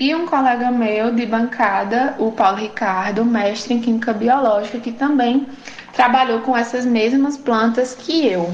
E 0.00 0.14
um 0.14 0.26
colega 0.26 0.70
meu 0.70 1.12
de 1.12 1.26
bancada, 1.26 2.14
o 2.20 2.30
Paulo 2.30 2.58
Ricardo, 2.58 3.24
mestre 3.24 3.74
em 3.74 3.80
Química 3.80 4.12
Biológica, 4.12 4.78
que 4.78 4.92
também 4.92 5.44
trabalhou 5.92 6.40
com 6.42 6.56
essas 6.56 6.86
mesmas 6.86 7.36
plantas 7.36 7.96
que 7.96 8.24
eu. 8.24 8.48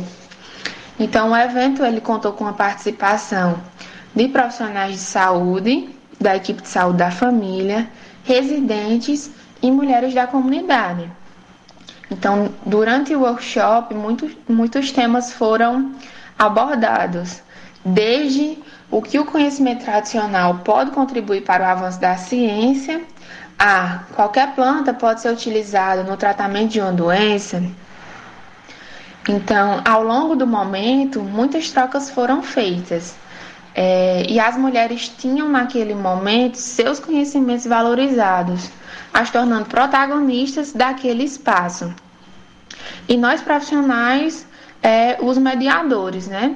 Então, 0.98 1.32
o 1.32 1.36
evento 1.36 1.84
ele 1.84 2.00
contou 2.00 2.32
com 2.32 2.46
a 2.46 2.54
participação 2.54 3.60
de 4.14 4.26
profissionais 4.28 4.92
de 4.92 5.00
saúde, 5.00 5.90
da 6.18 6.34
equipe 6.34 6.62
de 6.62 6.68
saúde 6.68 6.96
da 6.96 7.10
família, 7.10 7.90
residentes 8.24 9.30
e 9.60 9.70
mulheres 9.70 10.14
da 10.14 10.26
comunidade. 10.26 11.12
Então, 12.10 12.54
durante 12.64 13.14
o 13.14 13.20
workshop, 13.20 13.94
muitos, 13.94 14.32
muitos 14.48 14.90
temas 14.92 15.30
foram 15.30 15.92
abordados, 16.38 17.42
desde 17.84 18.56
o 18.94 19.02
que 19.02 19.18
o 19.18 19.24
conhecimento 19.24 19.84
tradicional 19.84 20.58
pode 20.58 20.92
contribuir 20.92 21.42
para 21.42 21.64
o 21.64 21.66
avanço 21.66 21.98
da 21.98 22.16
ciência, 22.16 23.02
a 23.58 24.04
qualquer 24.14 24.54
planta 24.54 24.94
pode 24.94 25.20
ser 25.20 25.32
utilizada 25.32 26.04
no 26.04 26.16
tratamento 26.16 26.70
de 26.70 26.80
uma 26.80 26.92
doença. 26.92 27.60
Então, 29.28 29.82
ao 29.84 30.04
longo 30.04 30.36
do 30.36 30.46
momento, 30.46 31.20
muitas 31.20 31.72
trocas 31.72 32.08
foram 32.08 32.40
feitas. 32.40 33.16
É, 33.74 34.24
e 34.28 34.38
as 34.38 34.56
mulheres 34.56 35.08
tinham 35.08 35.48
naquele 35.48 35.96
momento 35.96 36.54
seus 36.54 37.00
conhecimentos 37.00 37.66
valorizados, 37.66 38.70
as 39.12 39.28
tornando 39.28 39.64
protagonistas 39.64 40.72
daquele 40.72 41.24
espaço. 41.24 41.92
E 43.08 43.16
nós 43.16 43.40
profissionais 43.40 44.46
é, 44.80 45.18
os 45.20 45.36
mediadores, 45.36 46.28
né? 46.28 46.54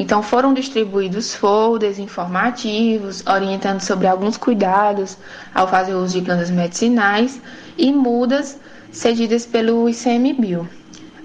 Então 0.00 0.22
foram 0.22 0.54
distribuídos 0.54 1.34
folders 1.34 1.98
informativos, 1.98 3.22
orientando 3.26 3.82
sobre 3.82 4.06
alguns 4.06 4.38
cuidados 4.38 5.18
ao 5.54 5.68
fazer 5.68 5.92
uso 5.92 6.18
de 6.18 6.24
plantas 6.24 6.50
medicinais 6.50 7.38
e 7.76 7.92
mudas 7.92 8.58
cedidas 8.90 9.44
pelo 9.44 9.86
ICMBio. 9.90 10.66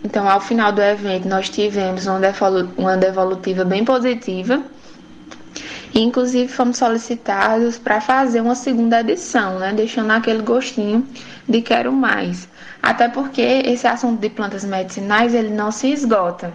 Então, 0.03 0.29
ao 0.29 0.41
final 0.41 0.73
do 0.73 0.81
evento, 0.81 1.25
nós 1.25 1.47
tivemos 1.47 2.05
uma 2.05 2.97
devolutiva 2.97 3.63
bem 3.63 3.85
positiva. 3.85 4.61
E, 5.93 6.01
inclusive, 6.01 6.51
fomos 6.51 6.75
solicitados 6.77 7.77
para 7.77 8.01
fazer 8.01 8.41
uma 8.41 8.55
segunda 8.55 8.99
edição, 8.99 9.57
né? 9.57 9.71
deixando 9.71 10.11
aquele 10.11 10.41
gostinho 10.41 11.07
de 11.47 11.61
quero 11.61 11.93
mais. 11.93 12.49
Até 12.83 13.07
porque 13.07 13.41
esse 13.41 13.87
assunto 13.87 14.19
de 14.19 14.29
plantas 14.29 14.65
medicinais 14.65 15.33
ele 15.33 15.51
não 15.51 15.71
se 15.71 15.87
esgota. 15.87 16.51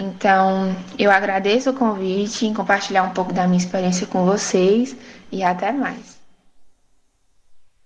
Então, 0.00 0.74
eu 0.98 1.10
agradeço 1.10 1.68
o 1.68 1.74
convite 1.74 2.46
em 2.46 2.54
compartilhar 2.54 3.02
um 3.02 3.10
pouco 3.10 3.34
da 3.34 3.46
minha 3.46 3.58
experiência 3.58 4.06
com 4.06 4.24
vocês 4.24 4.96
e 5.30 5.42
até 5.42 5.70
mais. 5.72 6.18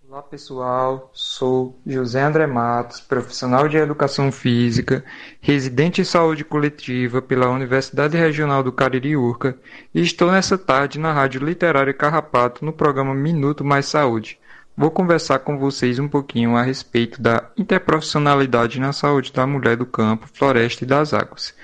Olá 0.08 0.22
pessoal, 0.22 1.10
sou 1.12 1.76
José 1.84 2.22
André 2.22 2.46
Matos, 2.46 3.00
profissional 3.00 3.68
de 3.68 3.76
Educação 3.78 4.30
Física, 4.30 5.04
residente 5.40 6.02
em 6.02 6.04
Saúde 6.04 6.44
Coletiva 6.44 7.20
pela 7.20 7.50
Universidade 7.50 8.16
Regional 8.16 8.62
do 8.62 8.70
Caririúrca 8.70 9.58
e 9.92 10.00
estou 10.00 10.30
nessa 10.30 10.56
tarde 10.56 11.00
na 11.00 11.12
Rádio 11.12 11.44
Literária 11.44 11.92
Carrapato 11.92 12.64
no 12.64 12.72
programa 12.72 13.12
Minuto 13.12 13.64
Mais 13.64 13.86
Saúde, 13.86 14.38
Vou 14.76 14.90
conversar 14.90 15.38
com 15.38 15.56
vocês 15.56 16.00
um 16.00 16.08
pouquinho 16.08 16.56
a 16.56 16.62
respeito 16.62 17.22
da 17.22 17.48
interprofissionalidade 17.56 18.80
na 18.80 18.92
saúde 18.92 19.32
da 19.32 19.46
mulher 19.46 19.76
do 19.76 19.86
campo, 19.86 20.28
floresta 20.32 20.82
e 20.82 20.86
das 20.86 21.14
águas. 21.14 21.54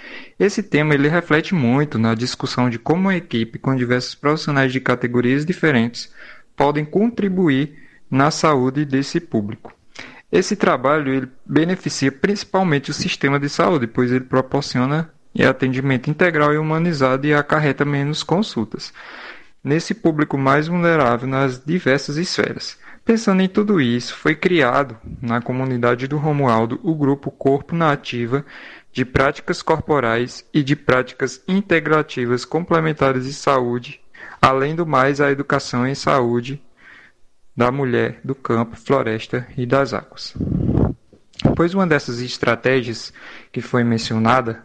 Esse 0.40 0.62
tema 0.62 0.94
ele 0.94 1.06
reflete 1.06 1.54
muito 1.54 1.98
na 1.98 2.14
discussão 2.14 2.70
de 2.70 2.78
como 2.78 3.02
uma 3.02 3.14
equipe 3.14 3.58
com 3.58 3.76
diversos 3.76 4.14
profissionais 4.14 4.72
de 4.72 4.80
categorias 4.80 5.44
diferentes 5.44 6.10
podem 6.56 6.82
contribuir 6.82 7.78
na 8.10 8.30
saúde 8.30 8.86
desse 8.86 9.20
público. 9.20 9.70
Esse 10.32 10.56
trabalho 10.56 11.12
ele 11.12 11.28
beneficia 11.44 12.10
principalmente 12.10 12.90
o 12.90 12.94
sistema 12.94 13.38
de 13.38 13.50
saúde, 13.50 13.86
pois 13.86 14.10
ele 14.10 14.24
proporciona 14.24 15.10
atendimento 15.46 16.08
integral 16.08 16.54
e 16.54 16.58
humanizado 16.58 17.26
e 17.26 17.34
acarreta 17.34 17.84
menos 17.84 18.22
consultas. 18.22 18.94
Nesse 19.62 19.92
público 19.92 20.38
mais 20.38 20.68
vulnerável 20.68 21.28
nas 21.28 21.62
diversas 21.62 22.16
esferas. 22.16 22.78
Pensando 23.04 23.42
em 23.42 23.48
tudo 23.48 23.80
isso, 23.80 24.14
foi 24.14 24.34
criado, 24.34 24.96
na 25.20 25.40
comunidade 25.40 26.06
do 26.06 26.16
Romualdo, 26.16 26.78
o 26.82 26.94
grupo 26.94 27.30
Corpo 27.30 27.74
na 27.74 27.92
Ativa 27.92 28.44
de 28.92 29.04
Práticas 29.04 29.62
Corporais 29.62 30.44
e 30.52 30.62
de 30.62 30.74
Práticas 30.74 31.42
Integrativas 31.46 32.44
Complementares 32.44 33.24
de 33.24 33.32
Saúde, 33.32 34.00
além 34.40 34.74
do 34.74 34.86
mais 34.86 35.20
a 35.20 35.30
educação 35.30 35.86
em 35.86 35.94
saúde 35.94 36.62
da 37.56 37.70
mulher, 37.70 38.20
do 38.24 38.34
campo, 38.34 38.76
floresta 38.76 39.46
e 39.56 39.66
das 39.66 39.92
águas. 39.92 40.34
Pois 41.56 41.74
uma 41.74 41.86
dessas 41.86 42.20
estratégias 42.20 43.12
que 43.52 43.60
foi 43.60 43.84
mencionada 43.84 44.64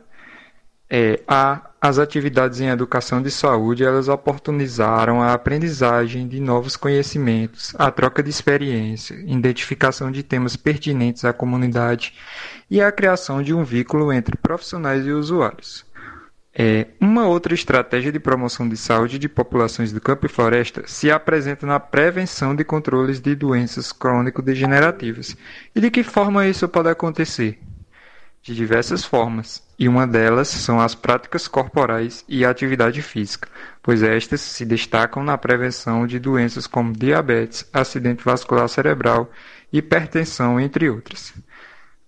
é 0.90 1.22
a 1.28 1.72
as 1.86 2.00
atividades 2.00 2.60
em 2.62 2.70
educação 2.70 3.22
de 3.22 3.30
saúde 3.30 3.84
elas 3.84 4.08
oportunizaram 4.08 5.22
a 5.22 5.34
aprendizagem 5.34 6.28
de 6.28 6.40
novos 6.40 6.76
conhecimentos, 6.76 7.76
a 7.78 7.92
troca 7.92 8.24
de 8.24 8.30
experiência, 8.32 9.14
identificação 9.28 10.12
de 10.12 10.24
temas 10.24 10.56
pertinentes 10.56 11.24
à 11.24 11.32
comunidade 11.32 12.12
e 12.70 12.82
a 12.82 12.92
criação 12.92 13.42
de 13.42 13.54
um 13.54 13.64
vínculo 13.64 14.12
entre 14.12 14.38
profissionais 14.38 15.06
e 15.06 15.12
usuários. 15.12 15.86
É, 16.58 16.88
uma 17.02 17.28
outra 17.28 17.54
estratégia 17.54 18.12
de 18.12 18.20
promoção 18.20 18.68
de 18.70 18.78
saúde 18.78 19.20
de 19.20 19.28
populações 19.28 19.92
do 19.92 20.00
campo 20.00 20.26
e 20.26 20.30
floresta 20.30 20.84
se 20.86 21.12
apresenta 21.12 21.66
na 21.66 21.80
prevenção 21.80 22.56
de 22.56 22.64
controles 22.64 23.20
de 23.20 23.36
doenças 23.36 23.92
crônico-degenerativas. 23.92 25.36
E 25.76 25.82
de 25.82 25.92
que 25.92 26.02
forma 26.02 26.48
isso 26.48 26.68
pode 26.70 26.90
acontecer? 26.90 27.60
de 28.46 28.54
diversas 28.54 29.04
formas, 29.04 29.64
e 29.78 29.90
uma 29.90 30.06
delas 30.06 30.48
são 30.48 30.80
as 30.80 30.94
práticas 30.94 31.48
corporais 31.48 32.24
e 32.30 32.46
atividade 32.46 33.02
física, 33.02 33.50
pois 33.82 34.04
estas 34.04 34.40
se 34.40 34.64
destacam 34.64 35.24
na 35.24 35.36
prevenção 35.36 36.06
de 36.06 36.20
doenças 36.20 36.68
como 36.68 36.94
diabetes, 36.94 37.68
acidente 37.74 38.24
vascular 38.24 38.70
cerebral, 38.70 39.32
hipertensão, 39.74 40.60
entre 40.60 40.88
outras. 40.88 41.34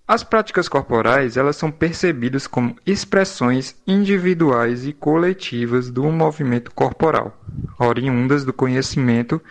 As 0.07 0.23
práticas 0.23 0.69
corporais, 0.69 1.35
elas 1.35 1.57
são 1.57 1.69
percebidas 1.69 2.47
como 2.47 2.77
expressões 2.85 3.75
individuais 3.85 4.87
e 4.87 4.93
coletivas 4.93 5.89
do 5.89 6.03
movimento 6.05 6.71
corporal, 6.71 7.37
oriundas 7.77 8.45
do 8.45 8.53
conhecimento 8.53 9.41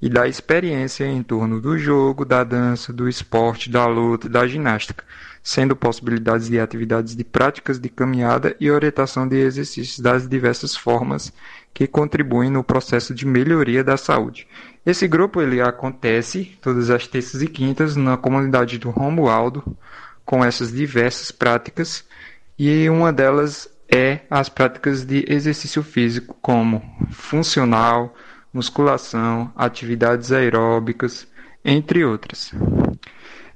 e 0.00 0.08
da 0.08 0.28
experiência 0.28 1.04
em 1.04 1.20
torno 1.20 1.60
do 1.60 1.76
jogo, 1.76 2.24
da 2.24 2.44
dança, 2.44 2.92
do 2.92 3.08
esporte, 3.08 3.68
da 3.68 3.86
luta, 3.86 4.28
da 4.28 4.46
ginástica, 4.46 5.02
sendo 5.42 5.74
possibilidades 5.74 6.48
de 6.48 6.60
atividades 6.60 7.16
de 7.16 7.24
práticas 7.24 7.80
de 7.80 7.88
caminhada 7.88 8.54
e 8.60 8.70
orientação 8.70 9.26
de 9.26 9.36
exercícios 9.36 9.98
das 9.98 10.28
diversas 10.28 10.76
formas 10.76 11.32
que 11.72 11.88
contribuem 11.88 12.50
no 12.50 12.62
processo 12.62 13.12
de 13.12 13.26
melhoria 13.26 13.82
da 13.82 13.96
saúde. 13.96 14.46
Esse 14.84 15.08
grupo 15.08 15.40
ele 15.40 15.60
acontece 15.62 16.56
todas 16.60 16.90
as 16.90 17.06
terças 17.06 17.40
e 17.40 17.46
quintas 17.46 17.96
na 17.96 18.16
comunidade 18.16 18.78
do 18.78 18.90
Romualdo, 18.90 19.76
com 20.24 20.44
essas 20.44 20.70
diversas 20.72 21.30
práticas, 21.30 22.04
e 22.58 22.88
uma 22.88 23.12
delas 23.12 23.68
é 23.90 24.20
as 24.30 24.48
práticas 24.48 25.04
de 25.04 25.24
exercício 25.28 25.82
físico, 25.82 26.36
como 26.40 26.82
funcional, 27.10 28.14
musculação, 28.52 29.52
atividades 29.56 30.32
aeróbicas, 30.32 31.26
entre 31.64 32.04
outras. 32.04 32.52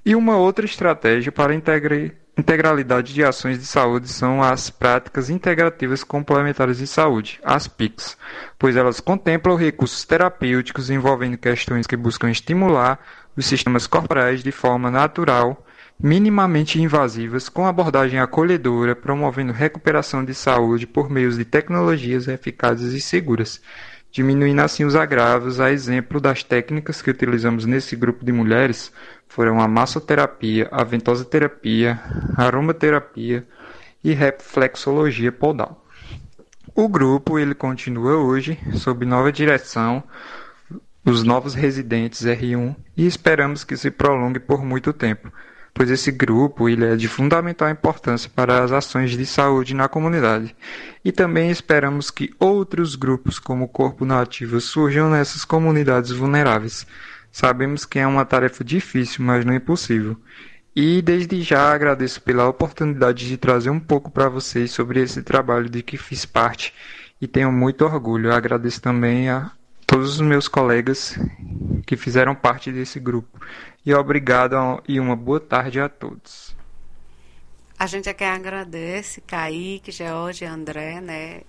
E 0.05 0.15
uma 0.15 0.37
outra 0.37 0.65
estratégia 0.65 1.31
para 1.31 1.55
integrar 1.55 2.11
integralidade 2.39 3.13
de 3.13 3.25
ações 3.25 3.59
de 3.59 3.67
saúde 3.67 4.09
são 4.09 4.43
as 4.43 4.71
práticas 4.71 5.29
integrativas 5.29 6.05
complementares 6.05 6.79
de 6.79 6.87
saúde, 6.87 7.41
as 7.43 7.67
PICs, 7.67 8.17
pois 8.57 8.77
elas 8.77 9.01
contemplam 9.01 9.57
recursos 9.57 10.05
terapêuticos 10.05 10.89
envolvendo 10.89 11.37
questões 11.37 11.87
que 11.87 11.97
buscam 11.97 12.31
estimular 12.31 13.01
os 13.37 13.45
sistemas 13.45 13.87
corporais 13.87 14.43
de 14.43 14.53
forma 14.53 14.91
natural, 14.91 15.67
minimamente 16.01 16.81
invasivas, 16.81 17.49
com 17.49 17.67
abordagem 17.67 18.21
acolhedora, 18.21 18.95
promovendo 18.95 19.53
recuperação 19.53 20.25
de 20.25 20.33
saúde 20.33 20.87
por 20.87 21.11
meios 21.11 21.37
de 21.37 21.45
tecnologias 21.45 22.29
eficazes 22.29 22.93
e 22.93 23.01
seguras, 23.01 23.61
diminuindo 24.11 24.61
assim 24.61 24.85
os 24.85 24.97
agravos, 24.97 25.61
a 25.61 25.71
exemplo 25.71 26.21
das 26.21 26.43
técnicas 26.43 27.03
que 27.03 27.11
utilizamos 27.11 27.65
nesse 27.65 27.95
grupo 27.95 28.25
de 28.25 28.33
mulheres, 28.33 28.93
foram 29.29 29.61
a 29.61 29.69
massoterapia, 29.69 30.69
a 30.71 30.83
ventosa-terapia, 30.83 32.01
aromaterapia 32.37 33.47
e 34.03 34.13
reflexologia 34.13 35.31
podal. 35.31 35.85
O 36.75 36.89
grupo 36.89 37.39
ele 37.39 37.55
continua 37.55 38.17
hoje 38.17 38.59
sob 38.75 39.05
nova 39.05 39.33
direção, 39.33 40.03
os 41.05 41.23
novos 41.23 41.55
residentes 41.55 42.25
R1 42.25 42.77
e 42.97 43.07
esperamos 43.07 43.65
que 43.65 43.77
se 43.77 43.91
prolongue 43.91 44.39
por 44.39 44.65
muito 44.65 44.93
tempo, 44.93 45.33
pois 45.79 45.89
esse 45.91 46.11
grupo 46.11 46.69
ele 46.69 46.85
é 46.85 46.97
de 46.97 47.07
fundamental 47.07 47.71
importância 47.71 48.29
para 48.35 48.65
as 48.65 48.73
ações 48.73 49.13
de 49.13 49.25
saúde 49.25 49.75
na 49.75 49.89
comunidade. 49.89 50.55
E 51.05 51.13
também 51.13 51.51
esperamos 51.51 52.11
que 52.11 52.35
outros 52.37 52.97
grupos 52.97 53.39
como 53.39 53.65
o 53.65 53.69
Corpo 53.69 54.05
Nativo 54.05 54.61
surjam 54.61 55.09
nessas 55.09 55.45
comunidades 55.45 56.11
vulneráveis 56.11 56.85
Sabemos 57.31 57.85
que 57.85 58.01
é 58.01 58.07
uma 58.07 58.25
tarefa 58.25 58.65
difícil, 58.65 59.25
mas 59.25 59.45
não 59.45 59.55
impossível. 59.55 60.17
E 60.75 61.01
desde 61.03 61.41
já 61.43 61.73
agradeço 61.73 62.21
pela 62.21 62.49
oportunidade 62.49 63.29
de 63.29 63.37
trazer 63.37 63.71
um 63.71 63.81
pouco 63.81 64.11
para 64.11 64.29
vocês 64.29 64.73
sobre 64.73 65.01
esse 65.01 65.23
trabalho 65.23 65.69
de 65.69 65.83
que 65.83 65.97
fiz 65.97 66.25
parte 66.25 66.75
e 67.21 67.27
tenho 67.27 67.53
muito 67.53 67.85
orgulho. 67.85 68.33
agradeço 68.33 68.81
também 68.81 69.29
a 69.29 69.53
todos 69.89 70.17
os 70.17 70.21
meus 70.21 70.47
colegas 70.47 71.19
que 71.87 71.97
fizeram 71.97 72.35
parte 72.35 72.71
desse 72.71 73.01
grupo. 73.01 73.41
E 73.85 73.95
obrigado 73.95 74.55
e 74.87 75.01
uma 75.01 75.17
boa 75.17 75.41
tarde 75.41 75.81
a 75.81 75.89
todos. 75.89 76.55
A 77.79 77.87
gente 77.87 78.07
aqui 78.07 78.23
agradece, 78.23 79.23
Kaique, 79.23 79.91
George, 79.91 80.45
André, 80.45 81.01
né? 81.01 81.41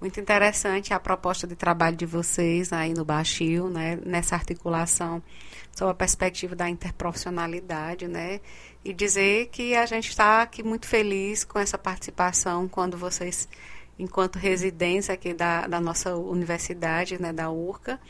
Muito 0.00 0.18
interessante 0.18 0.94
a 0.94 0.98
proposta 0.98 1.46
de 1.46 1.54
trabalho 1.54 1.96
de 1.96 2.06
vocês 2.06 2.72
aí 2.72 2.94
no 2.94 3.04
Baixio, 3.04 3.68
né, 3.68 3.98
nessa 4.04 4.34
articulação 4.34 5.22
sob 5.72 5.90
a 5.90 5.94
perspectiva 5.94 6.54
da 6.54 6.68
interprofissionalidade, 6.68 8.06
né, 8.06 8.40
e 8.84 8.92
dizer 8.92 9.48
que 9.48 9.74
a 9.74 9.86
gente 9.86 10.08
está 10.08 10.42
aqui 10.42 10.62
muito 10.62 10.86
feliz 10.86 11.42
com 11.42 11.58
essa 11.58 11.76
participação 11.76 12.68
quando 12.68 12.96
vocês, 12.96 13.48
enquanto 13.98 14.36
residentes 14.38 15.10
aqui 15.10 15.32
da, 15.32 15.66
da 15.66 15.80
nossa 15.80 16.14
universidade, 16.16 17.20
né, 17.20 17.32
da 17.32 17.50
URCA, 17.50 18.00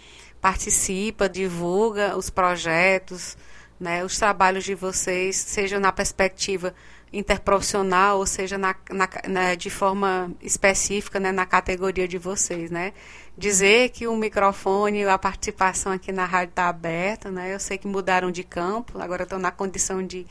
participa, 0.41 1.29
divulga 1.29 2.17
os 2.17 2.31
projetos, 2.31 3.37
né, 3.79 4.05
os 4.05 4.19
trabalhos 4.19 4.65
de 4.65 4.75
vocês, 4.75 5.37
seja 5.37 5.81
na 5.81 5.93
perspectiva 5.93 6.75
interprofissional, 7.13 8.19
ou 8.19 8.27
seja, 8.27 8.59
na, 8.59 8.75
na, 8.91 9.09
na, 9.29 9.55
de 9.55 9.71
forma 9.71 10.33
específica 10.43 11.21
né, 11.21 11.31
na 11.31 11.47
categoria 11.47 12.09
de 12.09 12.19
vocês, 12.19 12.71
né? 12.71 12.93
Dizer 13.39 13.91
que 13.91 14.07
o 14.07 14.17
microfone, 14.17 15.05
a 15.05 15.19
participação 15.19 15.93
aqui 15.93 16.13
na 16.13 16.25
rádio 16.25 16.51
está 16.51 16.69
aberta, 16.69 17.31
né? 17.31 17.55
Eu 17.55 17.61
sei 17.61 17.79
que 17.79 17.87
mudaram 17.87 18.31
de 18.31 18.43
campo, 18.43 19.01
agora 19.01 19.23
estou 19.23 19.39
na 19.39 19.51
condição 19.51 20.05
de 20.05 20.27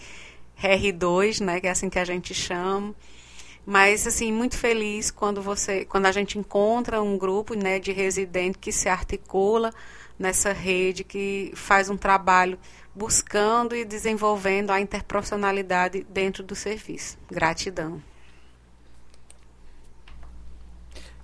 R2, 0.61 1.41
né? 1.41 1.59
Que 1.59 1.67
é 1.67 1.71
assim 1.71 1.89
que 1.89 1.99
a 1.99 2.05
gente 2.05 2.33
chama. 2.33 2.93
Mas 3.65 4.05
assim, 4.05 4.31
muito 4.31 4.57
feliz 4.57 5.09
quando 5.09 5.41
você, 5.41 5.85
quando 5.85 6.05
a 6.05 6.11
gente 6.11 6.37
encontra 6.37 7.01
um 7.01 7.17
grupo, 7.17 7.53
né, 7.53 7.79
de 7.79 7.91
residentes 7.91 8.59
que 8.59 8.71
se 8.71 8.89
articula 8.89 9.71
nessa 10.19 10.51
rede, 10.51 11.03
que 11.03 11.51
faz 11.55 11.89
um 11.89 11.97
trabalho 11.97 12.59
buscando 12.93 13.75
e 13.75 13.83
desenvolvendo 13.85 14.71
a 14.71 14.79
interprofissionalidade 14.79 16.05
dentro 16.09 16.43
do 16.43 16.55
serviço. 16.55 17.17
Gratidão. 17.31 18.01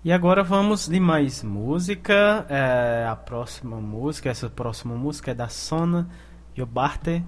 E 0.04 0.14
agora 0.14 0.44
vamos 0.44 0.88
de 0.88 1.00
mais 1.00 1.44
música. 1.44 2.46
É, 2.50 3.06
a 3.06 3.18
próxima 3.18 3.82
música, 3.82 4.30
essa 4.30 4.50
próxima 4.50 4.96
música 4.96 5.32
é 5.32 5.34
da 5.34 5.50
Sona 5.50 6.10
Jobarte. 6.56 7.24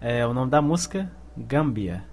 É, 0.00 0.24
o 0.24 0.32
nome 0.32 0.50
da 0.50 0.62
música, 0.62 1.10
Gambia. 1.36 2.11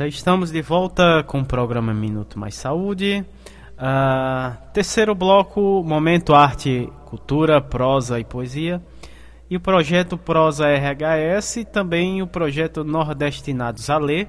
Estamos 0.00 0.50
de 0.50 0.60
volta 0.60 1.22
com 1.22 1.40
o 1.40 1.44
programa 1.44 1.94
Minuto 1.94 2.36
Mais 2.36 2.56
Saúde. 2.56 3.24
Uh, 3.74 4.72
terceiro 4.72 5.14
bloco, 5.14 5.84
Momento 5.84 6.34
Arte, 6.34 6.90
Cultura, 7.04 7.60
Prosa 7.60 8.18
e 8.18 8.24
Poesia. 8.24 8.82
E 9.48 9.56
o 9.56 9.60
projeto 9.60 10.18
Prosa 10.18 10.64
RHS 10.66 11.58
e 11.58 11.64
também 11.64 12.20
o 12.20 12.26
projeto 12.26 12.82
Nordestinados 12.82 13.88
a 13.88 13.96
Ler. 13.96 14.24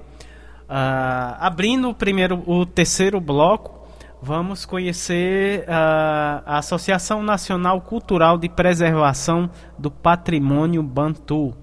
Uh, 0.70 1.36
abrindo 1.40 1.90
o, 1.90 1.96
primeiro, 1.96 2.44
o 2.46 2.64
terceiro 2.64 3.20
bloco, 3.20 3.88
vamos 4.22 4.68
conhecer 4.68 5.62
uh, 5.62 6.44
a 6.46 6.58
Associação 6.60 7.24
Nacional 7.24 7.82
Cultural 7.82 8.38
de 8.38 8.48
Preservação 8.50 9.50
do 9.80 9.90
Patrimônio 9.90 10.84
Bantu. 10.84 11.58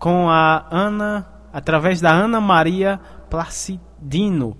com 0.00 0.28
a 0.28 0.66
Ana 0.68 1.31
através 1.52 2.00
da 2.00 2.10
Ana 2.10 2.40
Maria 2.40 2.98
Placidino. 3.28 4.56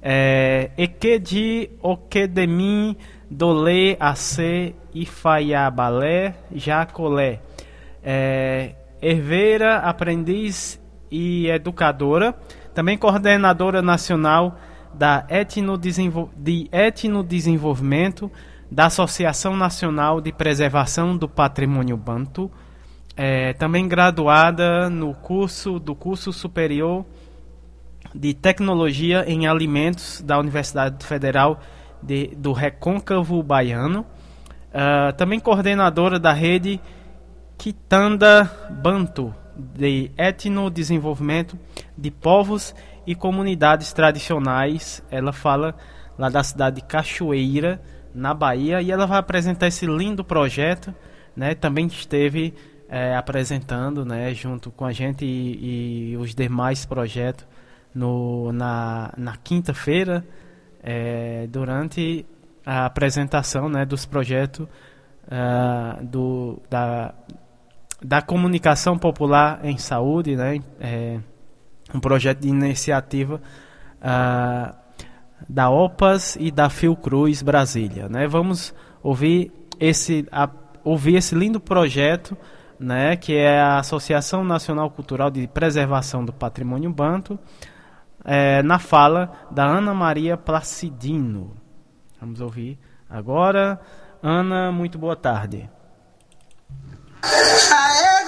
É, 0.00 0.70
Ekedi 0.76 1.70
Okedemi 1.80 2.98
Dole 3.30 3.96
Ace 4.00 4.74
Ifaiabalé 4.92 6.34
Jacolé. 6.52 7.40
É, 8.02 8.74
herveira, 9.00 9.78
aprendiz 9.78 10.80
e 11.10 11.48
educadora, 11.48 12.34
também 12.74 12.96
coordenadora 12.96 13.82
nacional 13.82 14.58
da 14.94 15.26
etnodesenvol 15.28 16.30
de 16.36 16.68
etnodesenvolvimento 16.72 18.30
da 18.70 18.86
Associação 18.86 19.56
Nacional 19.56 20.20
de 20.20 20.32
Preservação 20.32 21.16
do 21.16 21.28
Patrimônio 21.28 21.96
Banto, 21.96 22.50
é, 23.16 23.52
também 23.52 23.86
graduada 23.86 24.88
no 24.88 25.14
curso 25.14 25.78
do 25.78 25.94
curso 25.94 26.32
superior 26.32 27.04
de 28.14 28.34
tecnologia 28.34 29.24
em 29.26 29.46
alimentos 29.46 30.20
da 30.22 30.38
Universidade 30.38 31.04
Federal 31.04 31.60
de, 32.02 32.28
do 32.36 32.52
Recôncavo 32.52 33.42
Baiano, 33.42 34.00
uh, 34.70 35.12
também 35.16 35.38
coordenadora 35.38 36.18
da 36.18 36.32
rede 36.32 36.80
Kitanda 37.56 38.50
Banto 38.70 39.34
de 39.56 40.10
etnodesenvolvimento 40.18 41.58
de 41.96 42.10
povos 42.10 42.74
e 43.06 43.14
comunidades 43.14 43.92
tradicionais. 43.92 45.02
Ela 45.10 45.32
fala 45.32 45.74
lá 46.18 46.28
da 46.28 46.42
cidade 46.42 46.76
de 46.76 46.82
Cachoeira, 46.82 47.80
na 48.14 48.34
Bahia, 48.34 48.82
e 48.82 48.90
ela 48.90 49.06
vai 49.06 49.18
apresentar 49.18 49.68
esse 49.68 49.86
lindo 49.86 50.24
projeto. 50.24 50.94
Né? 51.34 51.54
Também 51.54 51.86
esteve 51.86 52.54
é, 52.92 53.16
apresentando, 53.16 54.04
né, 54.04 54.34
junto 54.34 54.70
com 54.70 54.84
a 54.84 54.92
gente 54.92 55.24
e, 55.24 56.10
e 56.12 56.16
os 56.18 56.34
demais 56.34 56.84
projetos 56.84 57.46
no, 57.94 58.52
na, 58.52 59.10
na 59.16 59.34
quinta-feira, 59.38 60.22
é, 60.82 61.46
durante 61.48 62.26
a 62.66 62.84
apresentação 62.84 63.66
né, 63.70 63.86
dos 63.86 64.04
projetos 64.04 64.66
uh, 64.66 66.04
do, 66.04 66.60
da, 66.68 67.14
da 68.02 68.20
comunicação 68.20 68.98
popular 68.98 69.64
em 69.64 69.78
saúde, 69.78 70.36
né, 70.36 70.60
é, 70.78 71.18
um 71.94 71.98
projeto 72.00 72.40
de 72.40 72.48
iniciativa 72.48 73.40
uh, 74.02 74.76
da 75.48 75.70
OPAS 75.70 76.36
e 76.38 76.50
da 76.50 76.68
Fiocruz 76.68 77.40
Brasília. 77.40 78.06
Né. 78.06 78.26
Vamos 78.26 78.74
ouvir 79.02 79.50
esse, 79.80 80.28
a, 80.30 80.46
ouvir 80.84 81.16
esse 81.16 81.34
lindo 81.34 81.58
projeto 81.58 82.36
né, 82.82 83.16
que 83.16 83.36
é 83.36 83.60
a 83.60 83.78
Associação 83.78 84.44
Nacional 84.44 84.90
Cultural 84.90 85.30
de 85.30 85.46
Preservação 85.46 86.24
do 86.24 86.32
Patrimônio 86.32 86.90
Banto, 86.90 87.38
é, 88.24 88.62
na 88.62 88.78
fala 88.78 89.30
da 89.50 89.64
Ana 89.64 89.94
Maria 89.94 90.36
Placidino. 90.36 91.56
Vamos 92.20 92.40
ouvir 92.40 92.78
agora. 93.08 93.80
Ana, 94.22 94.72
muito 94.72 94.98
boa 94.98 95.16
tarde. 95.16 95.70
Aê, 97.22 98.24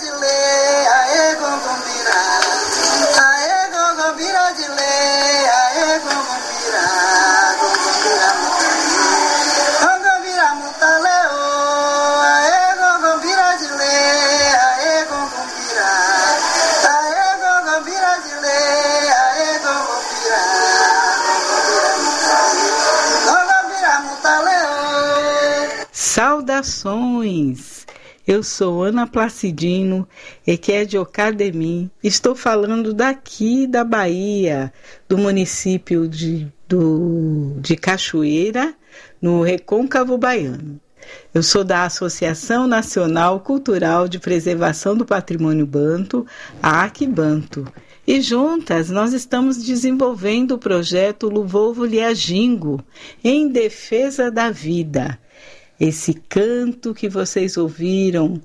de 0.00 0.10
lei, 0.10 0.86
aê. 0.88 1.36
Aê, 3.18 4.54
de 4.54 4.68
lei, 4.68 4.95
Saudações! 26.46 27.84
Eu 28.24 28.40
sou 28.40 28.84
Ana 28.84 29.04
Placidino, 29.04 30.08
e 30.46 30.56
que 30.56 30.70
é 30.70 30.84
de 30.84 30.96
Ocademim. 30.96 31.90
Estou 32.02 32.36
falando 32.36 32.94
daqui 32.94 33.66
da 33.66 33.82
Bahia, 33.82 34.72
do 35.08 35.18
município 35.18 36.06
de, 36.06 36.46
do, 36.68 37.56
de 37.58 37.74
Cachoeira, 37.74 38.74
no 39.20 39.42
Recôncavo 39.42 40.16
Baiano. 40.16 40.80
Eu 41.34 41.42
sou 41.42 41.64
da 41.64 41.82
Associação 41.82 42.68
Nacional 42.68 43.40
Cultural 43.40 44.06
de 44.06 44.20
Preservação 44.20 44.96
do 44.96 45.04
Patrimônio 45.04 45.66
Banto, 45.66 46.24
a 46.62 46.84
Aquibanto. 46.84 47.66
E 48.06 48.20
juntas 48.20 48.88
nós 48.88 49.12
estamos 49.12 49.64
desenvolvendo 49.64 50.52
o 50.52 50.58
projeto 50.58 51.28
Luvovo 51.28 51.84
Liajingo, 51.84 52.80
em 53.24 53.48
defesa 53.48 54.30
da 54.30 54.48
vida 54.48 55.18
esse 55.78 56.14
canto 56.14 56.94
que 56.94 57.08
vocês 57.08 57.56
ouviram 57.56 58.40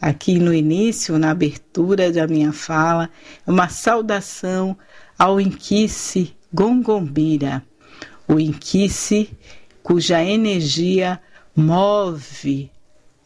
aqui 0.00 0.38
no 0.38 0.52
início, 0.52 1.18
na 1.18 1.30
abertura 1.30 2.10
da 2.10 2.26
minha 2.26 2.52
fala, 2.52 3.08
é 3.46 3.50
uma 3.50 3.68
saudação 3.68 4.76
ao 5.18 5.40
Inquice 5.40 6.34
Gongombira, 6.52 7.64
o 8.26 8.40
Inquice 8.40 9.30
cuja 9.82 10.22
energia 10.22 11.20
move 11.54 12.70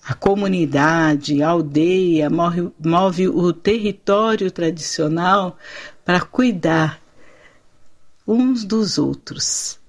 a 0.07 0.15
comunidade, 0.15 1.43
a 1.43 1.49
aldeia, 1.49 2.31
move, 2.31 2.70
move 2.78 3.28
o 3.28 3.53
território 3.53 4.53
tradicional 4.53 5.59
para 6.05 6.20
cuidar 6.20 7.01
uns 8.27 8.65
dos 8.65 8.99
outros, 8.99 9.81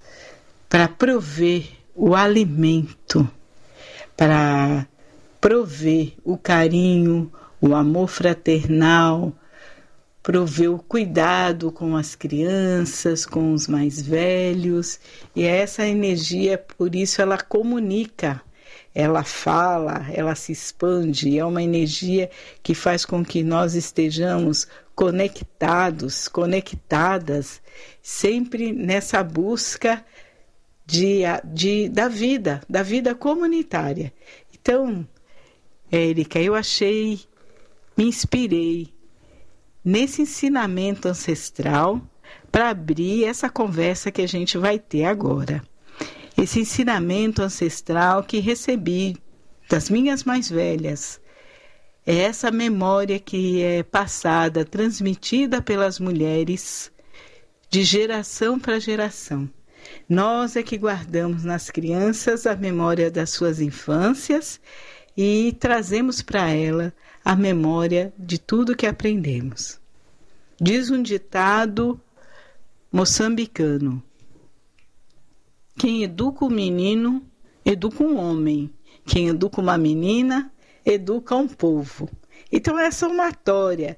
para 0.67 0.87
prover 0.87 1.67
o 1.95 2.15
alimento 2.15 3.29
para 4.17 4.87
prover 5.39 6.13
o 6.25 6.35
carinho, 6.37 7.31
o 7.61 7.75
amor 7.75 8.07
fraternal, 8.07 9.31
prover 10.23 10.71
o 10.71 10.79
cuidado 10.79 11.71
com 11.71 11.95
as 11.95 12.15
crianças, 12.15 13.25
com 13.25 13.53
os 13.53 13.67
mais 13.67 14.01
velhos, 14.01 14.99
e 15.35 15.45
essa 15.45 15.87
energia, 15.87 16.57
por 16.57 16.95
isso 16.95 17.21
ela 17.21 17.37
comunica, 17.37 18.41
ela 18.93 19.23
fala, 19.23 20.07
ela 20.11 20.33
se 20.33 20.51
expande, 20.51 21.37
é 21.37 21.45
uma 21.45 21.61
energia 21.61 22.29
que 22.63 22.73
faz 22.73 23.05
com 23.05 23.23
que 23.23 23.43
nós 23.43 23.75
estejamos 23.75 24.67
conectados, 24.95 26.27
conectadas, 26.27 27.61
sempre 28.01 28.73
nessa 28.73 29.23
busca 29.23 30.03
de, 30.87 31.23
de, 31.43 31.89
da 31.89 32.07
vida, 32.07 32.61
da 32.67 32.81
vida 32.81 33.13
comunitária. 33.13 34.13
Então, 34.53 35.05
Érica, 35.91 36.39
eu 36.39 36.55
achei, 36.55 37.19
me 37.97 38.05
inspirei 38.05 38.93
nesse 39.83 40.21
ensinamento 40.21 41.09
ancestral 41.09 42.01
para 42.49 42.69
abrir 42.69 43.25
essa 43.25 43.49
conversa 43.49 44.09
que 44.09 44.21
a 44.21 44.27
gente 44.27 44.57
vai 44.57 44.79
ter 44.79 45.03
agora. 45.03 45.61
Esse 46.37 46.61
ensinamento 46.61 47.41
ancestral 47.41 48.23
que 48.23 48.39
recebi 48.39 49.17
das 49.69 49.89
minhas 49.89 50.23
mais 50.23 50.49
velhas. 50.49 51.19
É 52.05 52.15
essa 52.15 52.49
memória 52.49 53.19
que 53.19 53.61
é 53.61 53.83
passada, 53.83 54.63
transmitida 54.63 55.61
pelas 55.61 55.99
mulheres 55.99 56.89
de 57.69 57.83
geração 57.83 58.57
para 58.57 58.79
geração. 58.79 59.49
Nós 60.07 60.55
é 60.55 60.63
que 60.63 60.77
guardamos 60.77 61.43
nas 61.43 61.69
crianças 61.69 62.45
a 62.45 62.55
memória 62.55 63.11
das 63.11 63.29
suas 63.29 63.59
infâncias 63.59 64.59
e 65.15 65.55
trazemos 65.59 66.21
para 66.21 66.49
ela 66.49 66.93
a 67.23 67.35
memória 67.35 68.13
de 68.17 68.37
tudo 68.39 68.75
que 68.75 68.85
aprendemos. 68.85 69.79
Diz 70.59 70.89
um 70.89 71.01
ditado 71.01 71.99
moçambicano: 72.91 74.01
Quem 75.77 76.03
educa 76.03 76.45
um 76.45 76.49
menino, 76.49 77.25
educa 77.65 78.03
um 78.03 78.17
homem. 78.17 78.73
Quem 79.05 79.29
educa 79.29 79.61
uma 79.61 79.77
menina, 79.77 80.51
educa 80.85 81.35
um 81.35 81.47
povo. 81.47 82.09
Então, 82.51 82.77
é 82.77 82.91
somatória 82.91 83.97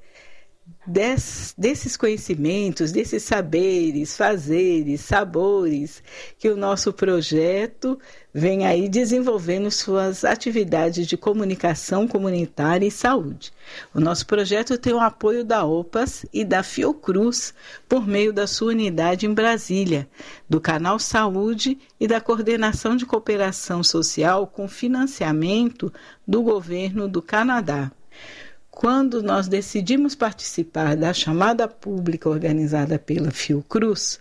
des, 0.86 1.54
desses 1.58 1.96
conhecimentos, 1.96 2.90
desses 2.90 3.22
saberes, 3.22 4.16
fazeres, 4.16 5.02
sabores 5.02 6.02
que 6.38 6.48
o 6.48 6.56
nosso 6.56 6.92
projeto 6.92 7.98
vem 8.32 8.66
aí 8.66 8.88
desenvolvendo 8.88 9.70
suas 9.70 10.24
atividades 10.24 11.06
de 11.06 11.16
comunicação 11.16 12.08
comunitária 12.08 12.86
e 12.86 12.90
saúde. 12.90 13.52
O 13.94 14.00
nosso 14.00 14.26
projeto 14.26 14.78
tem 14.78 14.94
o 14.94 15.00
apoio 15.00 15.44
da 15.44 15.64
OPAS 15.64 16.24
e 16.32 16.44
da 16.44 16.62
Fiocruz 16.62 17.52
por 17.88 18.06
meio 18.06 18.32
da 18.32 18.46
sua 18.46 18.70
unidade 18.70 19.26
em 19.26 19.34
Brasília, 19.34 20.08
do 20.48 20.60
Canal 20.60 20.98
Saúde 20.98 21.78
e 21.98 22.06
da 22.06 22.20
Coordenação 22.20 22.96
de 22.96 23.04
Cooperação 23.04 23.82
Social 23.82 24.46
com 24.46 24.66
financiamento 24.66 25.92
do 26.26 26.42
governo 26.42 27.06
do 27.06 27.20
Canadá 27.20 27.92
quando 28.70 29.22
nós 29.22 29.48
decidimos 29.48 30.14
participar 30.14 30.96
da 30.96 31.12
chamada 31.12 31.66
pública 31.66 32.28
organizada 32.28 32.98
pela 32.98 33.30
Fiocruz, 33.30 34.20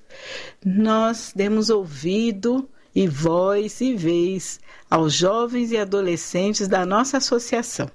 nós 0.65 1.31
demos 1.35 1.69
ouvido 1.69 2.67
e 2.95 3.07
voz 3.07 3.79
e 3.79 3.95
vez 3.95 4.59
aos 4.89 5.13
jovens 5.13 5.71
e 5.71 5.77
adolescentes 5.77 6.67
da 6.67 6.85
nossa 6.85 7.17
associação. 7.17 7.89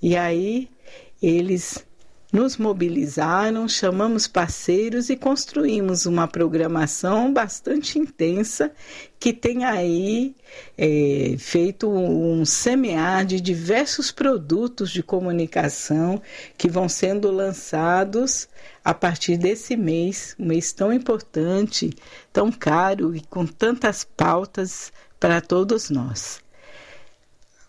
E 0.00 0.14
aí 0.14 0.68
eles 1.20 1.84
nos 2.32 2.58
mobilizaram, 2.58 3.66
chamamos 3.66 4.26
parceiros 4.26 5.08
e 5.08 5.16
construímos 5.16 6.04
uma 6.04 6.28
programação 6.28 7.32
bastante 7.32 7.98
intensa 7.98 8.70
que 9.18 9.32
tem 9.32 9.64
aí 9.64 10.34
é, 10.76 11.36
feito 11.38 11.88
um 11.88 12.44
semear 12.44 13.24
de 13.24 13.40
diversos 13.40 14.12
produtos 14.12 14.90
de 14.90 15.02
comunicação 15.02 16.20
que 16.56 16.68
vão 16.68 16.88
sendo 16.88 17.30
lançados 17.30 18.46
a 18.84 18.92
partir 18.92 19.38
desse 19.38 19.76
mês, 19.76 20.36
um 20.38 20.46
mês 20.46 20.72
tão 20.72 20.92
importante, 20.92 21.90
tão 22.30 22.52
caro 22.52 23.16
e 23.16 23.22
com 23.22 23.46
tantas 23.46 24.04
pautas 24.04 24.92
para 25.18 25.40
todos 25.40 25.88
nós 25.88 26.46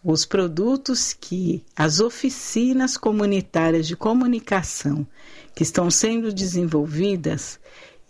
os 0.03 0.25
produtos 0.25 1.13
que 1.13 1.63
as 1.75 1.99
oficinas 1.99 2.95
comunitárias 2.95 3.87
de 3.87 3.95
comunicação 3.95 5.05
que 5.53 5.63
estão 5.63 5.91
sendo 5.91 6.31
desenvolvidas, 6.31 7.59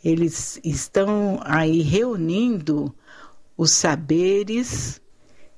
eles 0.04 0.60
estão 0.64 1.40
aí 1.44 1.82
reunindo 1.82 2.94
os 3.58 3.72
saberes 3.72 5.02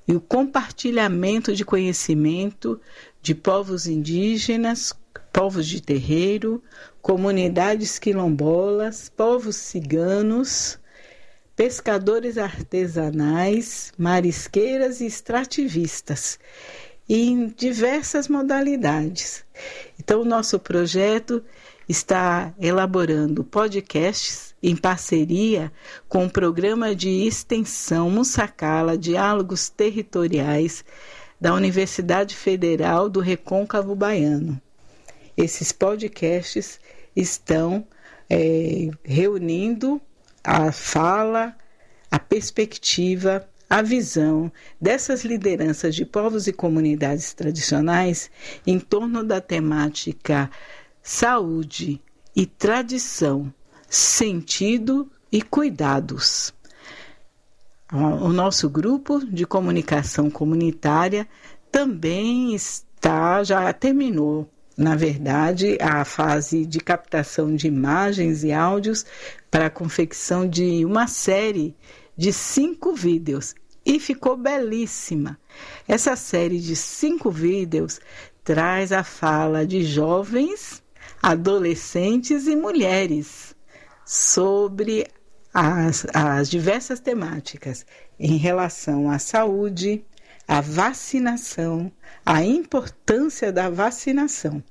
e 0.08 0.14
o 0.14 0.20
compartilhamento 0.20 1.54
de 1.54 1.64
conhecimento 1.64 2.80
de 3.20 3.34
povos 3.34 3.86
indígenas, 3.86 4.92
povos 5.32 5.66
de 5.66 5.80
terreiro, 5.80 6.62
comunidades 7.00 7.98
quilombolas, 7.98 9.08
povos 9.08 9.56
ciganos, 9.56 10.78
pescadores 11.62 12.38
artesanais, 12.38 13.92
marisqueiras 13.96 15.00
e 15.00 15.06
extrativistas, 15.06 16.36
em 17.08 17.46
diversas 17.56 18.26
modalidades. 18.26 19.44
Então, 19.96 20.22
o 20.22 20.24
nosso 20.24 20.58
projeto 20.58 21.40
está 21.88 22.52
elaborando 22.58 23.44
podcasts 23.44 24.56
em 24.60 24.74
parceria 24.74 25.70
com 26.08 26.26
o 26.26 26.30
programa 26.30 26.96
de 26.96 27.08
extensão 27.08 28.10
Mussacala 28.10 28.98
Diálogos 28.98 29.68
Territoriais 29.68 30.84
da 31.40 31.54
Universidade 31.54 32.34
Federal 32.34 33.08
do 33.08 33.20
Recôncavo 33.20 33.94
Baiano. 33.94 34.60
Esses 35.36 35.70
podcasts 35.70 36.80
estão 37.14 37.86
é, 38.28 38.90
reunindo 39.04 40.02
a 40.44 40.72
fala, 40.72 41.56
a 42.10 42.18
perspectiva, 42.18 43.48
a 43.68 43.80
visão 43.80 44.52
dessas 44.80 45.24
lideranças 45.24 45.94
de 45.94 46.04
povos 46.04 46.46
e 46.46 46.52
comunidades 46.52 47.32
tradicionais 47.32 48.30
em 48.66 48.78
torno 48.78 49.24
da 49.24 49.40
temática 49.40 50.50
saúde 51.02 52.00
e 52.34 52.46
tradição, 52.46 53.52
sentido 53.88 55.10
e 55.30 55.40
cuidados. 55.40 56.52
O 57.92 58.28
nosso 58.28 58.70
grupo 58.70 59.24
de 59.24 59.46
comunicação 59.46 60.30
comunitária 60.30 61.28
também 61.70 62.54
está, 62.54 63.42
já 63.44 63.72
terminou 63.72 64.48
na 64.76 64.96
verdade, 64.96 65.76
a 65.80 66.04
fase 66.04 66.64
de 66.64 66.80
captação 66.80 67.54
de 67.54 67.66
imagens 67.66 68.42
e 68.42 68.52
áudios 68.52 69.04
para 69.52 69.66
a 69.66 69.70
confecção 69.70 70.48
de 70.48 70.82
uma 70.82 71.06
série 71.06 71.76
de 72.16 72.32
cinco 72.32 72.94
vídeos 72.94 73.54
e 73.84 74.00
ficou 74.00 74.34
belíssima. 74.34 75.38
Essa 75.86 76.16
série 76.16 76.58
de 76.58 76.74
cinco 76.74 77.30
vídeos 77.30 78.00
traz 78.42 78.92
a 78.92 79.04
fala 79.04 79.66
de 79.66 79.84
jovens, 79.84 80.82
adolescentes 81.22 82.46
e 82.46 82.56
mulheres 82.56 83.54
sobre 84.06 85.06
as, 85.52 86.06
as 86.14 86.48
diversas 86.48 86.98
temáticas 86.98 87.84
em 88.18 88.38
relação 88.38 89.10
à 89.10 89.18
saúde, 89.18 90.02
à 90.48 90.62
vacinação, 90.62 91.92
a 92.24 92.42
importância 92.42 93.52
da 93.52 93.68
vacinação. 93.68 94.64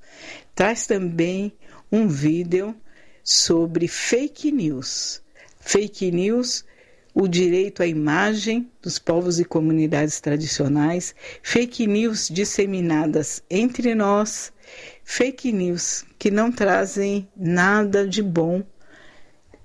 Traz 0.56 0.88
também 0.88 1.54
um 1.92 2.08
vídeo 2.08 2.76
sobre 3.24 3.88
fake 3.88 4.52
news. 4.52 5.22
Fake 5.60 6.12
news, 6.12 6.66
o 7.14 7.28
direito 7.28 7.84
à 7.84 7.88
imagem 7.88 8.70
dos 8.82 8.98
povos 8.98 9.40
e 9.40 9.46
comunidades 9.46 10.20
tradicionais, 10.20 11.14
fake 11.44 11.86
news 11.86 12.30
disseminadas 12.30 13.44
entre 13.50 13.94
nós, 13.94 14.52
fake 15.04 15.52
news 15.52 16.06
que 16.18 16.32
não 16.32 16.52
trazem 16.52 17.28
nada 17.36 18.08
de 18.08 18.24
bom, 18.24 18.64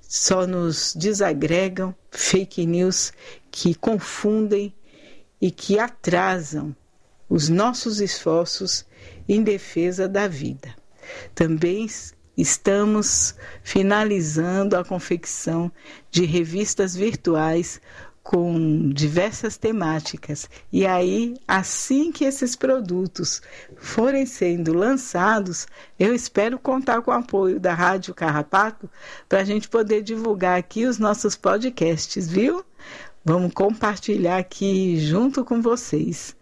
só 0.01 0.47
nos 0.47 0.95
desagregam, 0.95 1.95
fake 2.11 2.67
news 2.67 3.13
que 3.51 3.75
confundem 3.75 4.75
e 5.41 5.51
que 5.51 5.79
atrasam 5.79 6.75
os 7.29 7.49
nossos 7.49 8.01
esforços 8.01 8.85
em 9.29 9.43
defesa 9.43 10.09
da 10.09 10.29
vida. 10.29 10.75
Também 11.35 11.85
estamos 12.37 13.35
finalizando 13.63 14.77
a 14.77 14.85
confecção 14.85 15.71
de 16.11 16.25
revistas 16.25 16.95
virtuais 16.95 17.81
com 18.23 18.91
diversas 18.91 19.57
temáticas. 19.57 20.51
E 20.73 20.85
aí, 20.85 21.37
assim 21.47 22.11
que 22.11 22.25
esses 22.25 22.57
produtos 22.57 23.41
forem 23.77 24.27
sendo 24.27 24.75
lançados, 24.75 25.69
eu 25.97 26.13
espero 26.13 26.59
contar 26.59 27.03
com 27.03 27.13
o 27.13 27.15
apoio 27.15 27.61
da 27.61 27.73
Rádio 27.73 28.13
Carrapato 28.13 28.91
para 29.29 29.41
a 29.41 29.45
gente 29.45 29.69
poder 29.69 30.03
divulgar 30.03 30.59
aqui 30.59 30.87
os 30.87 30.99
nossos 30.99 31.37
podcasts, 31.37 32.29
viu? 32.29 32.65
Vamos 33.25 33.53
compartilhar 33.53 34.39
aqui 34.39 34.99
junto 34.99 35.45
com 35.45 35.63
vocês. 35.63 36.36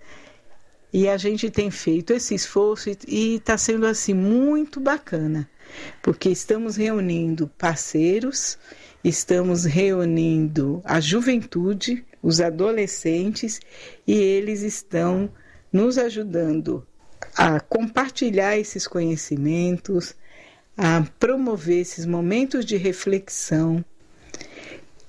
E 0.96 1.08
a 1.08 1.16
gente 1.16 1.50
tem 1.50 1.72
feito 1.72 2.12
esse 2.12 2.36
esforço 2.36 2.88
e 3.08 3.34
está 3.34 3.58
sendo 3.58 3.84
assim 3.84 4.14
muito 4.14 4.78
bacana, 4.78 5.50
porque 6.00 6.28
estamos 6.28 6.76
reunindo 6.76 7.50
parceiros, 7.58 8.56
estamos 9.02 9.64
reunindo 9.64 10.80
a 10.84 11.00
juventude, 11.00 12.04
os 12.22 12.40
adolescentes, 12.40 13.60
e 14.06 14.12
eles 14.12 14.62
estão 14.62 15.28
nos 15.72 15.98
ajudando 15.98 16.86
a 17.36 17.58
compartilhar 17.58 18.56
esses 18.56 18.86
conhecimentos, 18.86 20.14
a 20.76 21.04
promover 21.18 21.80
esses 21.80 22.06
momentos 22.06 22.64
de 22.64 22.76
reflexão, 22.76 23.84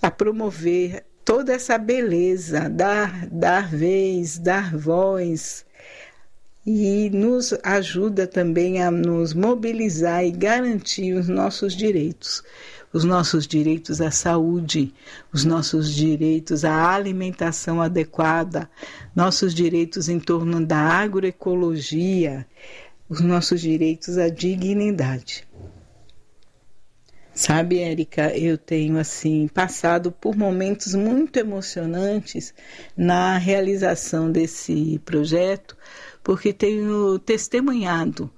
a 0.02 0.10
promover 0.10 1.06
toda 1.24 1.54
essa 1.54 1.78
beleza, 1.78 2.68
dar, 2.70 3.28
dar 3.28 3.70
vez, 3.70 4.40
dar 4.40 4.76
voz, 4.76 5.64
e 6.66 7.12
nos 7.12 7.54
ajuda 7.64 8.26
também 8.26 8.82
a 8.82 8.90
nos 8.90 9.34
mobilizar 9.34 10.26
e 10.26 10.32
garantir 10.32 11.14
os 11.14 11.30
nossos 11.30 11.76
direitos, 11.76 12.44
os 12.92 13.04
nossos 13.04 13.46
direitos 13.46 14.02
à 14.02 14.10
saúde, 14.10 14.92
os 15.32 15.46
nossos 15.46 15.94
direitos 15.94 16.66
à 16.66 16.96
alimentação 16.96 17.82
adequada, 17.82 18.68
nossos 19.16 19.54
direitos 19.54 20.10
em 20.10 20.20
torno 20.20 20.66
da 20.66 20.78
agroecologia, 20.78 22.48
os 23.08 23.22
nossos 23.22 23.62
direitos 23.62 24.18
à 24.18 24.28
dignidade. 24.30 25.48
Sabe, 27.36 27.80
Érica, 27.80 28.36
eu 28.36 28.58
tenho 28.58 28.98
assim 28.98 29.50
passado 29.50 30.10
por 30.10 30.38
momentos 30.38 30.96
muito 30.96 31.38
emocionantes 31.38 32.54
na 32.96 33.38
realização 33.38 34.32
desse 34.32 35.02
projeto, 35.04 35.75
porque 36.26 36.52
tenho 36.52 37.20
testemunhado 37.20 38.32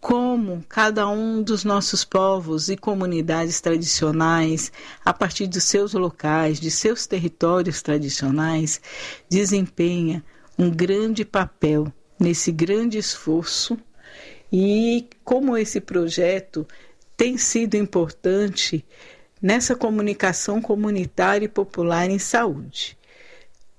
como 0.00 0.64
cada 0.66 1.06
um 1.06 1.42
dos 1.42 1.62
nossos 1.62 2.02
povos 2.02 2.70
e 2.70 2.76
comunidades 2.76 3.60
tradicionais, 3.60 4.72
a 5.04 5.12
partir 5.12 5.46
dos 5.46 5.64
seus 5.64 5.92
locais, 5.92 6.58
de 6.58 6.70
seus 6.70 7.06
territórios 7.06 7.82
tradicionais, 7.82 8.80
desempenha 9.28 10.24
um 10.58 10.70
grande 10.70 11.22
papel 11.22 11.92
nesse 12.18 12.50
grande 12.50 12.96
esforço 12.96 13.78
e 14.50 15.06
como 15.22 15.54
esse 15.54 15.82
projeto 15.82 16.66
tem 17.14 17.36
sido 17.36 17.76
importante 17.76 18.82
nessa 19.40 19.76
comunicação 19.76 20.62
comunitária 20.62 21.44
e 21.44 21.48
popular 21.48 22.08
em 22.08 22.18
saúde, 22.18 22.96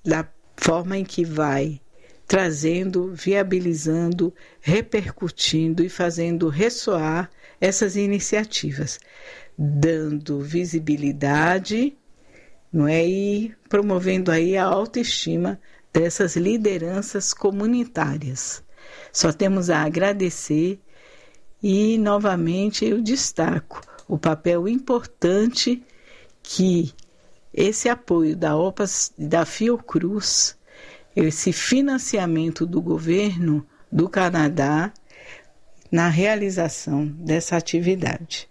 da 0.03 0.27
forma 0.55 0.97
em 0.97 1.03
que 1.03 1.25
vai 1.25 1.81
trazendo, 2.27 3.11
viabilizando, 3.13 4.33
repercutindo 4.59 5.83
e 5.83 5.89
fazendo 5.89 6.49
ressoar 6.49 7.29
essas 7.61 7.95
iniciativas, 7.95 8.99
dando 9.57 10.41
visibilidade, 10.41 11.95
não 12.71 12.87
é, 12.87 13.05
e 13.05 13.53
promovendo 13.69 14.31
aí 14.31 14.57
a 14.57 14.65
autoestima 14.65 15.59
dessas 15.93 16.35
lideranças 16.35 17.33
comunitárias. 17.33 18.63
Só 19.13 19.31
temos 19.31 19.69
a 19.69 19.83
agradecer 19.83 20.79
e 21.63 21.97
novamente 21.97 22.85
eu 22.85 23.01
destaco 23.01 23.81
o 24.07 24.17
papel 24.17 24.67
importante 24.67 25.81
que 26.43 26.93
esse 27.53 27.87
apoio 27.87 28.35
da 28.35 28.55
OPAS 28.55 29.13
da 29.17 29.45
Fiocruz 29.45 30.57
esse 31.15 31.53
financiamento 31.53 32.65
do 32.65 32.81
governo 32.81 33.65
do 33.91 34.09
Canadá 34.09 34.91
na 35.91 36.09
realização 36.09 37.05
dessa 37.07 37.55
atividade. 37.55 38.49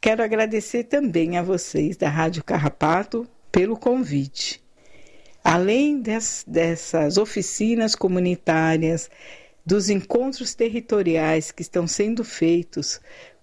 Quero 0.00 0.22
agradecer 0.22 0.84
também 0.84 1.36
a 1.36 1.42
vocês 1.42 1.96
da 1.96 2.08
Rádio 2.08 2.42
Carrapato 2.42 3.26
pelo 3.52 3.76
convite. 3.76 4.62
Além 5.42 6.00
des, 6.00 6.44
dessas 6.46 7.16
oficinas 7.16 7.94
comunitárias, 7.94 9.08
dos 9.64 9.88
encontros 9.90 10.54
territoriais 10.54 11.50
que 11.50 11.62
estão 11.62 11.86
sendo 11.86 12.22
feitos 12.22 13.00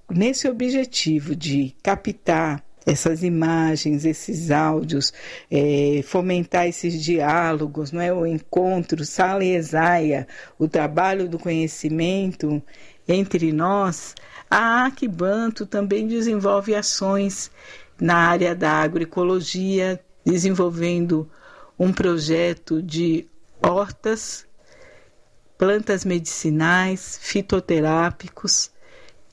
nesse 0.09 0.47
objetivo 0.47 1.35
de 1.35 1.75
captar 1.83 2.63
essas 2.85 3.23
imagens, 3.23 4.05
esses 4.05 4.51
áudios, 4.51 5.13
é, 5.49 6.01
fomentar 6.03 6.67
esses 6.67 7.01
diálogos, 7.01 7.91
não 7.91 8.01
é? 8.01 8.11
o 8.13 8.25
encontro, 8.25 9.05
sala 9.05 9.43
e 9.43 9.55
exaia, 9.55 10.27
o 10.59 10.67
trabalho 10.67 11.29
do 11.29 11.39
conhecimento 11.39 12.61
entre 13.07 13.51
nós, 13.51 14.15
a 14.49 14.85
Aquibanto 14.85 15.65
também 15.65 16.07
desenvolve 16.07 16.75
ações 16.75 17.49
na 17.99 18.15
área 18.15 18.55
da 18.55 18.71
agroecologia, 18.71 19.99
desenvolvendo 20.25 21.29
um 21.77 21.91
projeto 21.91 22.81
de 22.81 23.27
hortas, 23.61 24.45
plantas 25.57 26.03
medicinais, 26.03 27.19
fitoterápicos, 27.21 28.72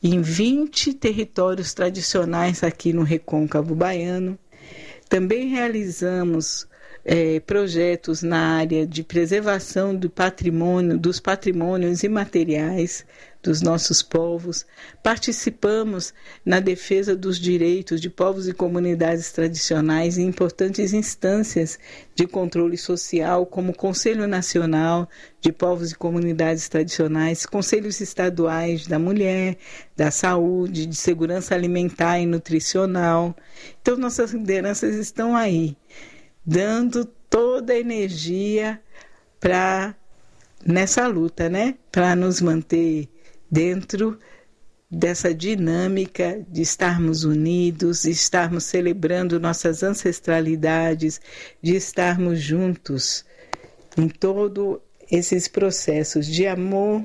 em 0.02 0.22
20 0.22 0.94
territórios 0.94 1.74
tradicionais 1.74 2.62
aqui 2.62 2.92
no 2.92 3.02
Recôncavo 3.02 3.74
Baiano. 3.74 4.38
Também 5.08 5.48
realizamos 5.48 6.66
é, 7.04 7.40
projetos 7.40 8.22
na 8.22 8.56
área 8.56 8.86
de 8.86 9.02
preservação 9.02 9.94
do 9.94 10.10
patrimônio, 10.10 10.98
dos 10.98 11.18
patrimônios 11.18 12.02
imateriais 12.02 13.04
dos 13.42 13.62
nossos 13.62 14.02
povos, 14.02 14.66
participamos 15.02 16.12
na 16.44 16.60
defesa 16.60 17.16
dos 17.16 17.38
direitos 17.38 17.98
de 17.98 18.10
povos 18.10 18.46
e 18.46 18.52
comunidades 18.52 19.32
tradicionais 19.32 20.18
em 20.18 20.26
importantes 20.26 20.92
instâncias 20.92 21.78
de 22.14 22.26
controle 22.26 22.76
social, 22.76 23.46
como 23.46 23.72
o 23.72 23.76
Conselho 23.76 24.28
Nacional 24.28 25.08
de 25.40 25.52
Povos 25.52 25.90
e 25.90 25.94
Comunidades 25.94 26.68
Tradicionais, 26.68 27.46
Conselhos 27.46 28.00
Estaduais 28.02 28.86
da 28.86 28.98
Mulher, 28.98 29.56
da 29.96 30.10
Saúde, 30.10 30.84
de 30.84 30.96
Segurança 30.96 31.54
Alimentar 31.54 32.20
e 32.20 32.26
Nutricional. 32.26 33.34
Então, 33.80 33.96
nossas 33.96 34.32
lideranças 34.32 34.94
estão 34.96 35.34
aí 35.34 35.78
dando 36.44 37.04
toda 37.04 37.72
a 37.72 37.78
energia 37.78 38.80
para 39.38 39.94
nessa 40.64 41.06
luta, 41.06 41.48
né? 41.48 41.76
Para 41.90 42.14
nos 42.16 42.40
manter 42.40 43.08
dentro 43.50 44.18
dessa 44.90 45.32
dinâmica 45.32 46.44
de 46.48 46.62
estarmos 46.62 47.22
unidos, 47.22 48.02
de 48.02 48.10
estarmos 48.10 48.64
celebrando 48.64 49.38
nossas 49.38 49.82
ancestralidades, 49.82 51.20
de 51.62 51.76
estarmos 51.76 52.40
juntos 52.40 53.24
em 53.96 54.08
todos 54.08 54.78
esses 55.10 55.46
processos 55.46 56.26
de 56.26 56.46
amor, 56.46 57.04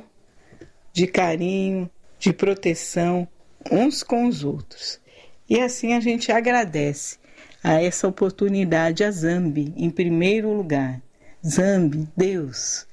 de 0.92 1.06
carinho, 1.08 1.90
de 2.18 2.34
proteção 2.34 3.28
uns 3.72 4.02
com 4.02 4.28
os 4.28 4.44
outros. 4.44 5.00
E 5.48 5.60
assim 5.60 5.94
a 5.94 6.00
gente 6.00 6.32
agradece 6.32 7.18
a 7.66 7.82
essa 7.82 8.08
oportunidade 8.08 9.04
a 9.04 9.10
Zambi, 9.10 9.74
em 9.76 9.90
primeiro 9.90 10.54
lugar. 10.54 11.02
Zambi, 11.44 12.08
Deus, 12.16 12.86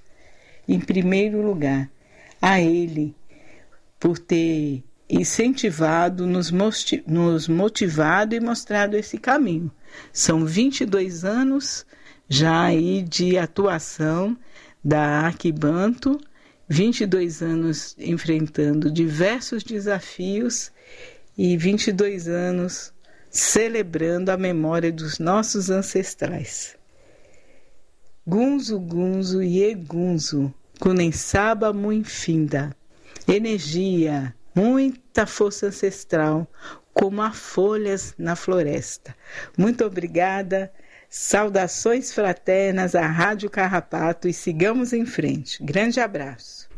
em 0.66 0.80
primeiro 0.80 1.42
lugar, 1.42 1.90
a 2.40 2.58
Ele, 2.58 3.14
por 4.00 4.18
ter 4.18 4.82
incentivado, 5.10 6.26
nos, 6.26 6.50
nos 7.06 7.48
motivado 7.48 8.34
e 8.34 8.40
mostrado 8.40 8.96
esse 8.96 9.18
caminho. 9.18 9.70
São 10.10 10.46
22 10.46 11.22
anos 11.22 11.84
já 12.26 12.62
aí 12.62 13.02
de 13.02 13.36
atuação 13.36 14.34
da 14.82 15.02
Arquibanto, 15.20 16.18
22 16.66 17.42
anos 17.42 17.94
enfrentando 17.98 18.90
diversos 18.90 19.62
desafios 19.62 20.72
e 21.36 21.58
22 21.58 22.26
anos 22.26 22.90
celebrando 23.32 24.30
a 24.30 24.36
memória 24.36 24.92
dos 24.92 25.18
nossos 25.18 25.70
ancestrais. 25.70 26.76
Gunzo, 28.26 28.78
gunzo 28.78 29.42
e 29.42 29.64
egunzo, 29.64 30.52
kunensaba 30.78 31.72
muinfinda. 31.72 32.76
Energia, 33.26 34.34
muita 34.54 35.26
força 35.26 35.68
ancestral, 35.68 36.46
como 36.92 37.22
há 37.22 37.32
folhas 37.32 38.14
na 38.18 38.36
floresta. 38.36 39.16
Muito 39.56 39.82
obrigada. 39.84 40.70
Saudações 41.08 42.12
fraternas 42.12 42.94
à 42.94 43.06
Rádio 43.06 43.48
Carrapato 43.48 44.28
e 44.28 44.32
sigamos 44.32 44.92
em 44.92 45.06
frente. 45.06 45.62
Grande 45.62 46.00
abraço. 46.00 46.68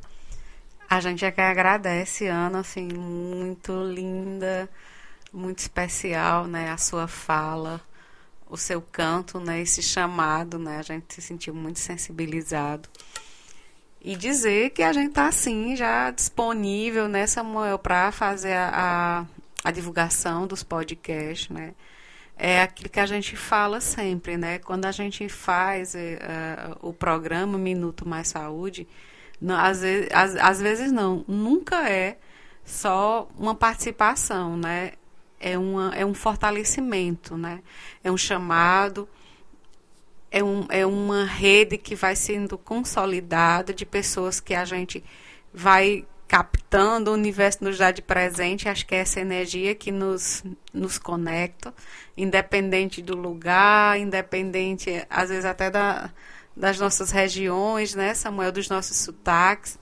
A 0.89 1.01
gente 1.01 1.24
é 1.24 1.31
que 1.31 1.40
agradece, 1.40 2.26
Ana, 2.26 2.60
assim, 2.60 2.86
muito 2.86 3.72
linda 3.85 4.68
muito 5.35 5.59
especial, 5.59 6.47
né, 6.47 6.70
a 6.70 6.77
sua 6.77 7.09
fala, 7.09 7.81
o 8.48 8.56
seu 8.56 8.81
canto, 8.81 9.40
né, 9.40 9.61
esse 9.61 9.82
chamado, 9.82 10.59
né, 10.59 10.78
a 10.78 10.82
gente 10.82 11.12
se 11.12 11.20
sentiu 11.20 11.55
muito 11.55 11.78
sensibilizado. 11.81 12.89
E 14.01 14.15
dizer 14.16 14.70
que 14.70 14.82
a 14.82 14.93
gente 14.93 15.09
está 15.09 15.28
assim 15.28 15.74
já 15.74 16.11
disponível, 16.11 17.09
né, 17.09 17.27
Samuel, 17.27 17.78
para 17.78 18.12
fazer 18.12 18.52
a, 18.52 18.70
a, 19.65 19.69
a, 19.69 19.70
divulgação 19.70 20.47
dos 20.47 20.62
podcasts, 20.62 21.48
né? 21.48 21.74
É 22.36 22.61
aquilo 22.61 22.90
que 22.90 23.01
a 23.01 23.06
gente 23.06 23.35
fala 23.35 23.81
sempre, 23.81 24.36
né? 24.36 24.59
Quando 24.59 24.85
a 24.85 24.93
gente 24.93 25.27
faz 25.28 25.94
é, 25.94 26.19
o 26.82 26.93
programa 26.93 27.56
Minuto 27.56 28.06
Mais 28.06 28.28
Saúde, 28.28 28.86
não, 29.40 29.56
às, 29.56 29.81
vezes, 29.81 30.09
às, 30.12 30.36
às 30.36 30.61
vezes 30.61 30.93
não, 30.93 31.24
nunca 31.27 31.89
é 31.89 32.19
só 32.65 33.28
uma 33.39 33.55
participação, 33.55 34.56
né? 34.56 34.93
É, 35.45 35.59
uma, 35.59 35.95
é 35.95 36.07
um 36.07 36.15
fortalecimento, 36.15 37.37
né? 37.37 37.61
é 38.03 38.11
um 38.11 38.16
chamado, 38.16 39.07
é, 40.31 40.43
um, 40.43 40.66
é 40.71 40.87
uma 40.87 41.27
rede 41.27 41.77
que 41.77 41.95
vai 41.95 42.16
sendo 42.16 42.57
consolidada 42.57 43.75
de 43.75 43.85
pessoas 43.85 44.41
que 44.41 44.55
a 44.55 44.65
gente 44.65 45.05
vai 45.53 46.07
captando, 46.27 47.11
o 47.11 47.15
universo 47.15 47.62
nos 47.62 47.77
dá 47.77 47.91
de 47.91 48.01
presente, 48.01 48.71
acho 48.71 48.87
que 48.87 48.95
é 48.95 48.99
essa 49.01 49.21
energia 49.21 49.75
que 49.75 49.93
nos, 49.93 50.43
nos 50.73 50.99
conecta, 50.99 51.75
independente 52.16 53.03
do 53.03 53.15
lugar, 53.15 54.01
independente, 54.01 55.07
às 55.11 55.29
vezes 55.29 55.45
até 55.45 55.71
da, 55.71 56.11
das 56.57 56.81
nossas 56.81 57.11
regiões, 57.11 57.95
né, 57.95 58.15
Samuel, 58.15 58.51
dos 58.51 58.71
nossos 58.71 58.97
sotaques, 58.97 59.79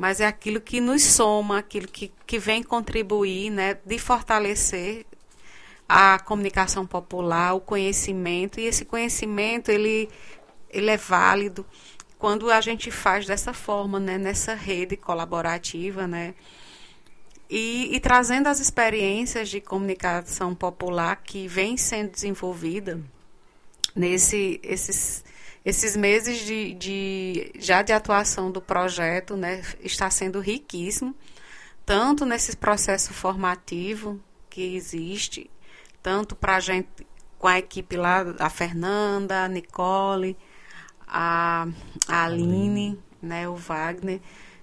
mas 0.00 0.18
é 0.18 0.26
aquilo 0.26 0.62
que 0.62 0.80
nos 0.80 1.02
soma, 1.02 1.58
aquilo 1.58 1.86
que, 1.86 2.10
que 2.26 2.38
vem 2.38 2.62
contribuir, 2.62 3.50
né, 3.50 3.76
de 3.84 3.98
fortalecer 3.98 5.04
a 5.86 6.18
comunicação 6.18 6.86
popular, 6.86 7.52
o 7.52 7.60
conhecimento, 7.60 8.58
e 8.58 8.64
esse 8.64 8.86
conhecimento 8.86 9.68
ele, 9.68 10.08
ele 10.70 10.88
é 10.88 10.96
válido 10.96 11.66
quando 12.18 12.50
a 12.50 12.62
gente 12.62 12.90
faz 12.90 13.26
dessa 13.26 13.52
forma, 13.52 14.00
né, 14.00 14.16
nessa 14.16 14.54
rede 14.54 14.96
colaborativa, 14.96 16.06
né, 16.06 16.34
e, 17.50 17.94
e 17.94 18.00
trazendo 18.00 18.46
as 18.46 18.58
experiências 18.58 19.50
de 19.50 19.60
comunicação 19.60 20.54
popular 20.54 21.16
que 21.16 21.46
vem 21.46 21.76
sendo 21.76 22.12
desenvolvida 22.12 22.98
nesse 23.94 24.58
esses 24.62 25.22
esses 25.64 25.96
meses 25.96 26.38
de, 26.38 26.74
de, 26.74 27.52
já 27.58 27.82
de 27.82 27.92
atuação 27.92 28.50
do 28.50 28.60
projeto 28.60 29.36
né, 29.36 29.62
está 29.80 30.10
sendo 30.10 30.40
riquíssimo, 30.40 31.14
tanto 31.84 32.24
nesse 32.24 32.56
processo 32.56 33.12
formativo 33.12 34.20
que 34.48 34.74
existe, 34.74 35.50
tanto 36.02 36.34
para 36.34 36.56
a 36.56 36.60
gente, 36.60 36.88
com 37.38 37.46
a 37.46 37.58
equipe 37.58 37.96
lá, 37.96 38.24
a 38.38 38.48
Fernanda, 38.48 39.44
a 39.44 39.48
Nicole, 39.48 40.36
a, 41.06 41.66
a 42.08 42.24
Aline, 42.24 42.98
né, 43.20 43.48
o 43.48 43.54
Wagner, 43.54 44.20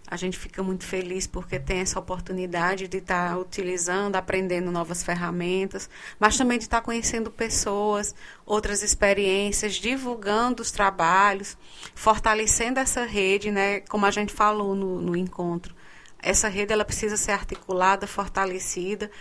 a 0.10 0.16
gente 0.16 0.40
fica 0.40 0.64
muito 0.64 0.86
feliz 0.86 1.28
porque 1.28 1.60
tem 1.60 1.80
essa 1.80 2.00
oportunidade 2.00 2.88
de 2.88 3.00
estar 3.00 3.32
tá 3.32 3.38
utilizando, 3.38 4.16
aprendendo 4.16 4.72
novas 4.72 5.04
ferramentas, 5.04 5.90
mas 6.18 6.38
também 6.38 6.58
de 6.58 6.64
estar 6.64 6.78
tá 6.78 6.84
conhecendo 6.84 7.30
pessoas, 7.30 8.16
outras 8.46 8.82
experiências, 8.82 9.76
divulgando 9.76 10.62
os 10.62 10.72
trabalhos, 10.72 11.58
fortalecendo 11.94 12.80
essa 12.80 13.06
rede, 13.06 13.52
né? 13.52 13.82
Como 13.82 14.06
a 14.06 14.12
gente 14.12 14.32
falou 14.32 14.74
no, 14.74 15.02
no 15.02 15.16
encontro. 15.16 15.76
Essa 16.20 16.48
rede 16.48 16.72
ela 16.72 16.86
precisa 16.86 17.18
ser 17.18 17.34
articulada, 17.34 18.08
fortalecida, 18.08 19.12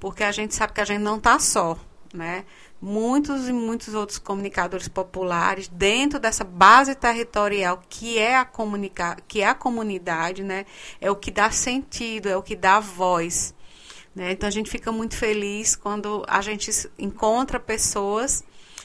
porque 0.00 0.24
a 0.24 0.32
gente 0.32 0.52
sabe 0.52 0.72
que 0.72 0.80
a 0.80 0.84
gente 0.84 1.00
não 1.00 1.16
está 1.16 1.38
só, 1.38 1.78
né? 2.12 2.44
Muitos 2.80 3.48
e 3.48 3.52
muitos 3.52 3.94
outros 3.94 4.18
comunicadores 4.18 4.88
populares 4.88 5.68
dentro 5.68 6.18
dessa 6.18 6.44
base 6.44 6.94
territorial 6.94 7.82
que 7.88 8.18
é 8.18 8.36
a 8.36 8.44
comunica 8.44 9.16
que 9.26 9.40
é 9.40 9.48
a 9.48 9.54
comunidade, 9.54 10.42
né? 10.42 10.66
É 11.00 11.10
o 11.10 11.16
que 11.16 11.30
dá 11.30 11.50
sentido, 11.50 12.28
é 12.28 12.36
o 12.36 12.42
que 12.42 12.54
dá 12.54 12.80
voz. 12.80 13.54
Né? 14.14 14.32
Então 14.32 14.46
a 14.46 14.52
gente 14.52 14.70
fica 14.70 14.92
muito 14.92 15.16
feliz 15.16 15.74
quando 15.74 16.24
a 16.28 16.40
gente 16.40 16.70
encontra 16.98 17.58
pessoas 17.58 18.44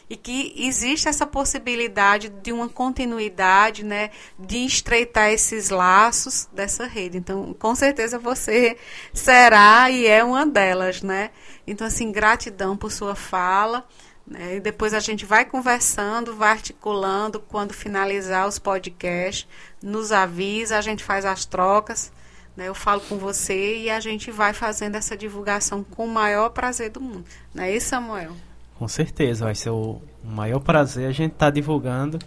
e 0.10 0.18
que 0.18 0.54
existe 0.58 1.08
essa 1.08 1.26
possibilidade 1.26 2.30
de 2.30 2.52
uma 2.52 2.68
continuidade, 2.68 3.84
né, 3.86 4.10
de 4.40 4.66
estreitar 4.66 5.30
esses 5.30 5.70
laços 5.70 6.50
dessa 6.52 6.86
rede. 6.88 7.18
Então, 7.18 7.54
com 7.54 7.76
certeza 7.76 8.18
você 8.18 8.76
será 9.14 9.90
e 9.92 10.08
é 10.08 10.24
uma 10.24 10.46
delas, 10.46 11.04
né? 11.04 11.30
Então, 11.68 11.86
assim, 11.86 12.12
gratidão 12.12 12.76
por 12.76 12.92
sua 12.92 13.14
fala. 13.14 13.86
Né? 14.26 14.56
E 14.58 14.60
depois 14.60 14.94
a 14.94 15.00
gente 15.00 15.26
vai 15.26 15.46
conversando, 15.46 16.36
vai 16.36 16.52
articulando. 16.52 17.40
Quando 17.40 17.74
finalizar 17.74 18.48
os 18.48 18.58
podcasts, 18.58 19.48
nos 19.82 20.12
avisa, 20.12 20.78
a 20.78 20.82
gente 20.82 21.04
faz 21.04 21.26
as 21.26 21.46
trocas. 21.46 22.12
Né? 22.56 22.68
Eu 22.68 22.76
falo 22.76 23.02
com 23.02 23.18
você 23.18 23.78
e 23.78 23.90
a 23.90 24.00
gente 24.00 24.32
vai 24.32 24.54
fazendo 24.54 24.96
essa 24.96 25.16
divulgação 25.16 25.84
com 25.84 26.06
o 26.06 26.10
maior 26.10 26.50
prazer 26.50 26.90
do 26.90 27.00
mundo. 27.00 27.26
Não 27.54 27.64
é 27.64 27.76
isso, 27.76 27.90
Samuel? 27.90 28.36
Com 28.80 28.88
certeza, 28.88 29.44
vai 29.44 29.56
ser 29.56 29.72
o 29.72 30.02
maior 30.24 30.62
prazer 30.62 31.10
a 31.10 31.12
gente 31.12 31.34
estar 31.34 31.48
tá 31.48 31.52
divulgando 31.52 32.18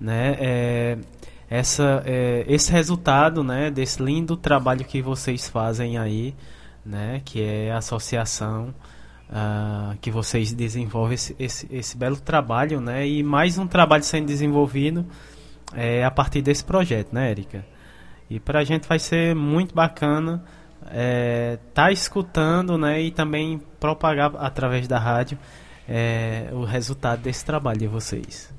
né, 0.00 0.36
é, 0.40 0.98
essa, 1.50 2.02
é, 2.06 2.46
esse 2.48 2.72
resultado 2.72 3.44
né, 3.44 3.70
desse 3.70 4.02
lindo 4.02 4.34
trabalho 4.34 4.86
que 4.86 5.02
vocês 5.02 5.50
fazem 5.50 5.98
aí, 5.98 6.34
né, 6.82 7.20
que 7.26 7.42
é 7.42 7.70
a 7.72 7.76
associação 7.76 8.74
uh, 9.28 9.98
que 10.00 10.10
vocês 10.10 10.50
desenvolvem 10.50 11.14
esse, 11.14 11.36
esse, 11.38 11.68
esse, 11.70 11.94
belo 11.94 12.16
trabalho, 12.16 12.80
né? 12.80 13.06
E 13.06 13.22
mais 13.22 13.58
um 13.58 13.66
trabalho 13.66 14.02
sendo 14.02 14.28
desenvolvido 14.28 15.04
é, 15.74 16.02
a 16.02 16.10
partir 16.10 16.40
desse 16.40 16.64
projeto, 16.64 17.12
né, 17.12 17.30
Erika? 17.30 17.66
E 18.30 18.40
para 18.40 18.60
a 18.60 18.64
gente 18.64 18.88
vai 18.88 18.98
ser 18.98 19.34
muito 19.34 19.74
bacana 19.74 20.42
é, 20.90 21.58
tá 21.74 21.92
escutando, 21.92 22.78
né? 22.78 23.02
E 23.02 23.10
também 23.10 23.60
propagar 23.78 24.32
através 24.36 24.88
da 24.88 24.98
rádio 24.98 25.38
é, 25.88 26.48
o 26.52 26.64
resultado 26.64 27.22
desse 27.22 27.44
trabalho 27.44 27.78
de 27.78 27.86
vocês. 27.86 28.52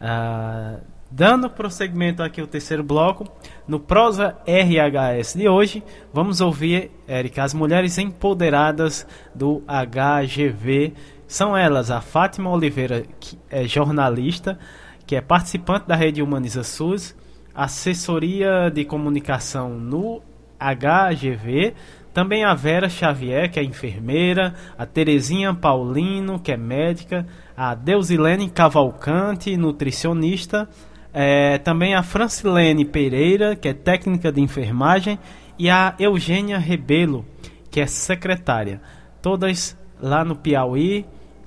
Uh, 0.00 0.80
Dando 1.10 1.48
prosseguimento 1.48 2.22
aqui 2.22 2.38
ao 2.38 2.46
terceiro 2.46 2.84
bloco, 2.84 3.26
no 3.66 3.80
Prosa 3.80 4.36
RHS 4.46 5.34
de 5.36 5.48
hoje, 5.48 5.82
vamos 6.12 6.42
ouvir, 6.42 6.90
Érica, 7.06 7.42
as 7.42 7.54
mulheres 7.54 7.96
empoderadas 7.96 9.06
do 9.34 9.62
HGV. 9.66 10.92
São 11.26 11.56
elas 11.56 11.90
a 11.90 12.02
Fátima 12.02 12.50
Oliveira, 12.50 13.04
que 13.18 13.38
é 13.48 13.66
jornalista, 13.66 14.58
que 15.06 15.16
é 15.16 15.22
participante 15.22 15.88
da 15.88 15.96
rede 15.96 16.22
Humaniza 16.22 16.62
SUS, 16.62 17.16
assessoria 17.54 18.70
de 18.70 18.84
comunicação 18.84 19.70
no 19.70 20.20
HGV, 20.60 21.74
também 22.18 22.42
a 22.42 22.52
Vera 22.52 22.88
Xavier, 22.88 23.48
que 23.48 23.60
é 23.60 23.62
enfermeira, 23.62 24.52
a 24.76 24.84
Terezinha 24.84 25.54
Paulino, 25.54 26.40
que 26.40 26.50
é 26.50 26.56
médica, 26.56 27.24
a 27.56 27.76
Deusilene 27.76 28.50
Cavalcante, 28.50 29.56
nutricionista, 29.56 30.68
é, 31.14 31.58
também 31.58 31.94
a 31.94 32.02
Francilene 32.02 32.84
Pereira, 32.84 33.54
que 33.54 33.68
é 33.68 33.72
técnica 33.72 34.32
de 34.32 34.40
enfermagem, 34.40 35.16
e 35.56 35.70
a 35.70 35.94
Eugênia 35.96 36.58
Rebelo, 36.58 37.24
que 37.70 37.80
é 37.80 37.86
secretária. 37.86 38.80
Todas 39.22 39.78
lá 40.02 40.24
no 40.24 40.34
Piauí, 40.34 41.06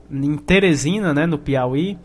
em 0.09 0.37
Teresina, 0.37 1.13
né, 1.13 1.25
no 1.25 1.37
Piauí. 1.37 1.99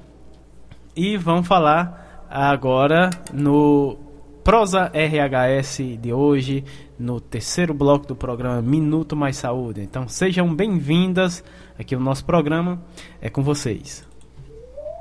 E 0.96 1.16
vão 1.16 1.44
falar 1.44 2.26
agora 2.28 3.10
no 3.32 3.96
Prosa 4.42 4.90
RHS 4.92 5.98
de 6.00 6.12
hoje, 6.12 6.64
no 6.98 7.20
terceiro 7.20 7.74
bloco 7.74 8.06
do 8.06 8.16
programa 8.16 8.62
Minuto 8.62 9.14
Mais 9.14 9.36
Saúde. 9.36 9.82
Então 9.82 10.08
sejam 10.08 10.54
bem-vindas 10.54 11.42
aqui 11.78 11.94
ao 11.94 12.00
nosso 12.00 12.24
programa. 12.24 12.82
É 13.20 13.28
com 13.28 13.42
vocês. 13.42 14.06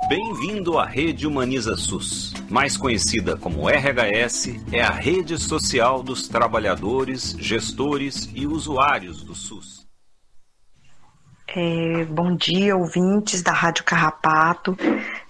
Bem-vindo 0.08 0.78
à 0.78 0.86
Rede 0.86 1.26
Humaniza 1.26 1.76
SUS. 1.76 2.32
Mais 2.48 2.78
conhecida 2.78 3.36
como 3.36 3.68
RHS, 3.68 4.56
é 4.72 4.80
a 4.82 4.92
rede 4.92 5.36
social 5.40 6.04
dos 6.04 6.28
trabalhadores, 6.28 7.36
gestores 7.40 8.30
e 8.36 8.46
usuários 8.46 9.24
do 9.24 9.34
SUS. 9.34 9.75
É, 11.48 12.04
bom 12.06 12.36
dia, 12.36 12.76
ouvintes 12.76 13.42
da 13.42 13.52
Rádio 13.52 13.84
Carrapato. 13.84 14.76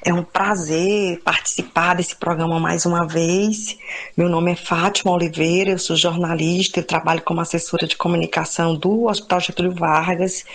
É 0.04 0.14
um 0.14 0.24
prazer 0.24 1.22
participar 1.24 1.96
desse 1.96 2.16
programa 2.16 2.60
mais 2.60 2.86
uma 2.86 3.06
vez. 3.06 3.78
Meu 4.16 4.30
nome 4.30 4.54
é 4.54 4.56
Fátima 4.56 5.12
Oliveira, 5.12 5.72
eu 5.72 5.78
sou 5.78 5.96
jornalista, 5.96 6.80
eu 6.80 6.84
trabalho 6.84 7.22
como 7.22 7.42
assessora 7.42 7.86
de 7.86 7.98
comunicação 7.98 8.76
do 8.76 9.06
Hospital 9.06 9.42
Getúlio 9.42 9.74
Vargas 9.74 10.46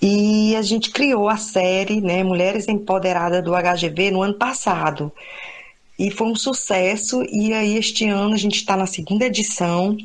e 0.00 0.54
a 0.56 0.62
gente 0.62 0.90
criou 0.90 1.28
a 1.28 1.36
série 1.36 2.00
né, 2.00 2.22
Mulheres 2.22 2.68
Empoderadas 2.68 3.42
do 3.42 3.52
HGV 3.52 4.10
no 4.10 4.22
ano 4.22 4.34
passado. 4.34 5.10
E 5.98 6.10
foi 6.10 6.26
um 6.26 6.36
sucesso, 6.36 7.22
e 7.30 7.52
aí 7.52 7.76
este 7.76 8.08
ano 8.08 8.34
a 8.34 8.38
gente 8.38 8.56
está 8.56 8.76
na 8.76 8.86
segunda 8.86 9.24
edição, 9.24 9.96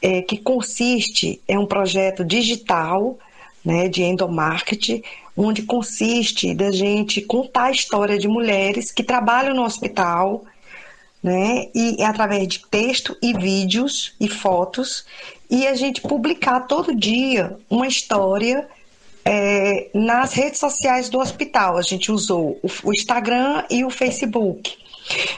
é, 0.00 0.22
que 0.22 0.38
consiste, 0.38 1.40
é 1.46 1.58
um 1.58 1.66
projeto 1.66 2.24
digital 2.24 3.18
né, 3.64 3.88
de 3.88 4.02
endomarketing, 4.02 5.02
onde 5.36 5.62
consiste 5.62 6.54
da 6.54 6.70
gente 6.70 7.20
contar 7.20 7.64
a 7.64 7.70
história 7.70 8.18
de 8.18 8.28
mulheres 8.28 8.90
que 8.90 9.02
trabalham 9.02 9.54
no 9.54 9.64
hospital, 9.64 10.44
né, 11.22 11.68
e 11.74 11.96
é 12.00 12.04
através 12.04 12.48
de 12.48 12.66
texto 12.66 13.16
e 13.22 13.32
vídeos 13.32 14.14
e 14.20 14.28
fotos, 14.28 15.04
e 15.50 15.66
a 15.66 15.74
gente 15.74 16.00
publicar 16.00 16.60
todo 16.60 16.94
dia 16.94 17.56
uma 17.70 17.86
história 17.86 18.68
é, 19.24 19.90
nas 19.94 20.32
redes 20.32 20.58
sociais 20.58 21.08
do 21.08 21.18
hospital. 21.18 21.76
A 21.76 21.82
gente 21.82 22.10
usou 22.10 22.58
o, 22.62 22.88
o 22.88 22.92
Instagram 22.92 23.64
e 23.70 23.84
o 23.84 23.90
Facebook. 23.90 24.76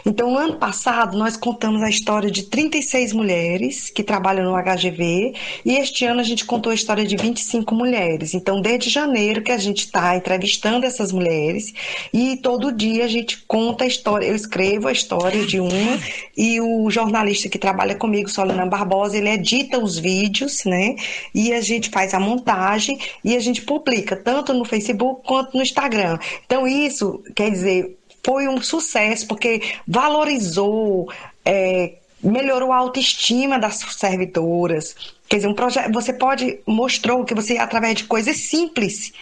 Então, 0.05 0.31
no 0.31 0.39
ano 0.39 0.57
passado, 0.57 1.17
nós 1.17 1.37
contamos 1.37 1.83
a 1.83 1.89
história 1.89 2.31
de 2.31 2.45
36 2.45 3.13
mulheres 3.13 3.91
que 3.91 4.03
trabalham 4.03 4.45
no 4.45 4.57
HGV 4.57 5.35
e 5.65 5.77
este 5.77 6.05
ano 6.05 6.21
a 6.21 6.25
gente 6.25 6.45
contou 6.45 6.73
a 6.73 6.75
história 6.75 7.05
de 7.05 7.17
25 7.17 7.75
mulheres. 7.75 8.35
Então, 8.35 8.61
desde 8.61 8.91
janeiro 8.91 9.43
que 9.43 9.53
a 9.53 9.59
gente 9.59 9.85
está 9.85 10.17
entrevistando 10.17 10.87
essas 10.87 11.13
mulheres 11.13 11.73
e 12.13 12.37
todo 12.39 12.73
dia 12.73 13.05
a 13.05 13.09
gente 13.09 13.43
conta 13.47 13.85
a 13.85 13.87
história. 13.87 14.27
Eu 14.27 14.35
escrevo 14.35 14.89
a 14.89 14.93
história 14.93 15.47
de 15.47 15.61
uma 15.61 15.99
e 16.37 16.61
o 16.61 16.91
jornalista 16.91 17.49
que 17.49 17.59
trabalha 17.59 17.95
comigo, 17.95 18.29
Solana 18.29 18.67
Barbosa, 18.67 19.17
ele 19.17 19.31
edita 19.31 19.79
os 19.79 19.99
vídeos, 19.99 20.65
né? 20.65 20.97
E 21.35 21.53
a 21.53 21.61
gente 21.61 21.91
faz 21.91 22.15
a 22.15 22.21
montagem 22.21 22.99
e 23.25 23.37
a 23.37 23.41
gente 23.41 23.63
publica 23.63 24.17
tanto 24.17 24.53
no 24.53 24.65
Facebook 24.65 25.23
quanto 25.27 25.57
no 25.57 25.63
Instagram. 25.63 26.19
Então, 26.45 26.67
isso 26.67 27.23
quer 27.35 27.51
dizer 27.51 28.00
foi 28.25 28.49
um 28.49 28.61
sucesso, 28.61 29.27
porque 29.27 29.63
valorizou, 29.87 31.11
é, 31.45 31.95
melhorou 32.23 32.73
a 32.73 32.77
autoestima 32.77 33.59
das 33.59 33.77
servidoras. 33.77 34.95
Quer 35.29 35.37
dizer, 35.37 35.49
um 35.49 35.55
projeto, 35.55 35.93
você 35.93 36.13
pode, 36.13 36.59
mostrou 36.67 37.25
que 37.25 37.35
você, 37.35 37.57
através 37.59 37.97
de 37.97 38.05
coisas 38.05 38.37
simples, 38.37 39.13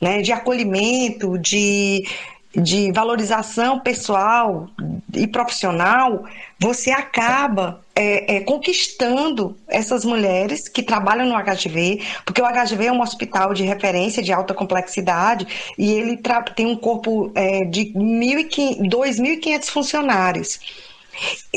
né, 0.00 0.22
de 0.22 0.32
acolhimento, 0.32 1.38
de, 1.38 2.06
de 2.54 2.92
valorização 2.92 3.80
pessoal 3.80 4.68
e 5.14 5.26
profissional, 5.26 6.24
você 6.58 6.90
acaba 6.90 7.83
é, 7.94 8.36
é, 8.36 8.40
conquistando 8.40 9.56
essas 9.68 10.04
mulheres 10.04 10.68
que 10.68 10.82
trabalham 10.82 11.26
no 11.26 11.34
HGV, 11.34 12.00
porque 12.24 12.42
o 12.42 12.44
HGV 12.44 12.86
é 12.86 12.92
um 12.92 13.00
hospital 13.00 13.54
de 13.54 13.62
referência 13.62 14.22
de 14.22 14.32
alta 14.32 14.52
complexidade 14.52 15.46
e 15.78 15.92
ele 15.92 16.20
tem 16.56 16.66
um 16.66 16.76
corpo 16.76 17.30
é, 17.34 17.64
de 17.64 17.92
2.500 17.92 19.64
funcionários 19.66 20.58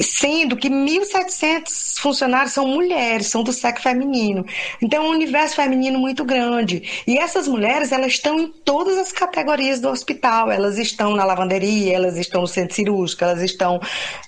sendo 0.02 0.56
que 0.56 0.70
1.700 0.70 2.00
funcionários 2.00 2.54
são 2.54 2.68
mulheres, 2.68 3.28
são 3.28 3.44
do 3.44 3.52
sexo 3.52 3.84
feminino. 3.84 4.46
Então, 4.82 5.04
é 5.04 5.08
um 5.08 5.12
universo 5.12 5.56
feminino 5.56 6.00
muito 6.00 6.24
grande. 6.24 7.04
E 7.06 7.18
essas 7.18 7.48
mulheres, 7.48 7.92
elas 7.92 8.14
estão 8.14 8.40
em 8.40 8.48
todas 8.48 8.98
as 8.98 9.12
categorias 9.12 9.80
do 9.80 9.90
hospital. 9.90 10.52
Elas 10.52 10.78
estão 10.78 11.16
na 11.16 11.24
lavanderia, 11.24 11.96
elas 11.96 12.18
estão 12.18 12.42
no 12.42 12.48
centro 12.48 12.76
cirúrgico, 12.76 13.24
elas 13.24 13.42
estão, 13.42 13.80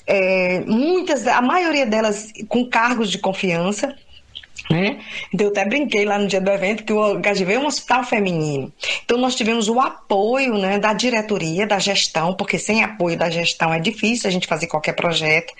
é, 0.07 0.61
muitas, 0.61 1.27
a 1.27 1.41
maioria 1.41 1.85
delas 1.85 2.31
com 2.47 2.65
cargos 2.65 3.09
de 3.11 3.17
confiança. 3.17 3.95
Né? 4.69 4.99
Então, 5.33 5.47
eu 5.47 5.51
até 5.51 5.65
brinquei 5.65 6.05
lá 6.05 6.19
no 6.19 6.27
dia 6.27 6.39
do 6.39 6.51
evento 6.51 6.83
que 6.83 6.93
o 6.93 7.19
HGV 7.19 7.53
é 7.53 7.59
um 7.59 7.65
hospital 7.65 8.03
feminino. 8.03 8.71
Então, 9.03 9.17
nós 9.17 9.33
tivemos 9.33 9.67
o 9.67 9.79
apoio 9.79 10.59
né, 10.59 10.77
da 10.77 10.93
diretoria, 10.93 11.65
da 11.65 11.79
gestão, 11.79 12.35
porque 12.35 12.59
sem 12.59 12.83
apoio 12.83 13.17
da 13.17 13.31
gestão 13.31 13.73
é 13.73 13.79
difícil 13.79 14.27
a 14.27 14.31
gente 14.31 14.45
fazer 14.45 14.67
qualquer 14.67 14.93
projeto. 14.93 15.51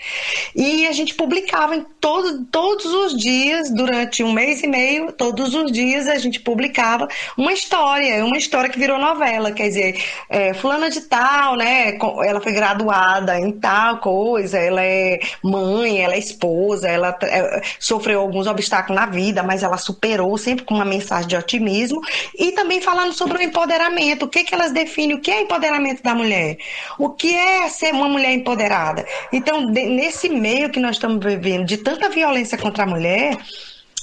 E 0.54 0.86
a 0.86 0.92
gente 0.92 1.14
publicava 1.14 1.74
em 1.74 1.84
todo, 2.00 2.44
todos 2.52 2.84
os 2.84 3.16
dias, 3.16 3.68
durante 3.72 4.22
um 4.22 4.32
mês 4.32 4.62
e 4.62 4.68
meio, 4.68 5.10
todos 5.10 5.56
os 5.56 5.72
dias 5.72 6.06
a 6.06 6.16
gente 6.16 6.38
publicava 6.38 7.08
uma 7.36 7.52
história, 7.52 8.24
uma 8.24 8.38
história 8.38 8.70
que 8.70 8.78
virou 8.78 8.96
novela. 8.96 9.50
Quer 9.50 9.68
dizer, 9.68 10.02
é, 10.28 10.54
fulana 10.54 10.88
de 10.88 11.00
tal, 11.00 11.56
né? 11.56 11.98
Ela 12.24 12.40
foi 12.40 12.52
graduada 12.52 13.40
em 13.40 13.50
tal 13.50 13.98
coisa, 13.98 14.56
ela 14.56 14.84
é 14.84 15.18
mãe, 15.42 16.00
ela 16.00 16.14
é 16.14 16.18
esposa, 16.18 16.88
ela 16.88 17.18
é, 17.22 17.60
sofreu 17.80 18.20
alguns 18.20 18.46
obstáculos 18.46 18.99
na 19.00 19.06
vida, 19.06 19.42
mas 19.42 19.62
ela 19.62 19.78
superou 19.78 20.36
sempre 20.36 20.64
com 20.64 20.74
uma 20.74 20.84
mensagem 20.84 21.28
de 21.28 21.36
otimismo 21.36 22.00
e 22.38 22.52
também 22.52 22.80
falando 22.80 23.14
sobre 23.14 23.38
o 23.38 23.42
empoderamento, 23.42 24.24
o 24.24 24.28
que 24.28 24.44
que 24.44 24.54
elas 24.54 24.72
definem, 24.72 25.16
o 25.16 25.20
que 25.20 25.30
é 25.30 25.40
empoderamento 25.40 26.02
da 26.02 26.14
mulher, 26.14 26.58
o 26.98 27.10
que 27.10 27.34
é 27.34 27.68
ser 27.68 27.94
uma 27.94 28.08
mulher 28.08 28.32
empoderada. 28.32 29.06
Então, 29.32 29.72
de, 29.72 29.86
nesse 29.86 30.28
meio 30.28 30.70
que 30.70 30.78
nós 30.78 30.96
estamos 30.96 31.24
vivendo 31.24 31.64
de 31.64 31.78
tanta 31.78 32.10
violência 32.10 32.58
contra 32.58 32.84
a 32.84 32.86
mulher, 32.86 33.38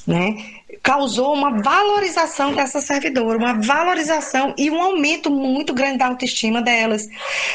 né? 0.05 0.56
Causou 0.87 1.33
uma 1.33 1.61
valorização 1.61 2.53
dessa 2.53 2.81
servidora, 2.81 3.37
uma 3.37 3.55
valorização 3.55 4.53
e 4.57 4.69
um 4.69 4.81
aumento 4.81 5.29
muito 5.29 5.73
grande 5.73 5.97
da 5.97 6.07
autoestima 6.07 6.61
delas. 6.61 7.07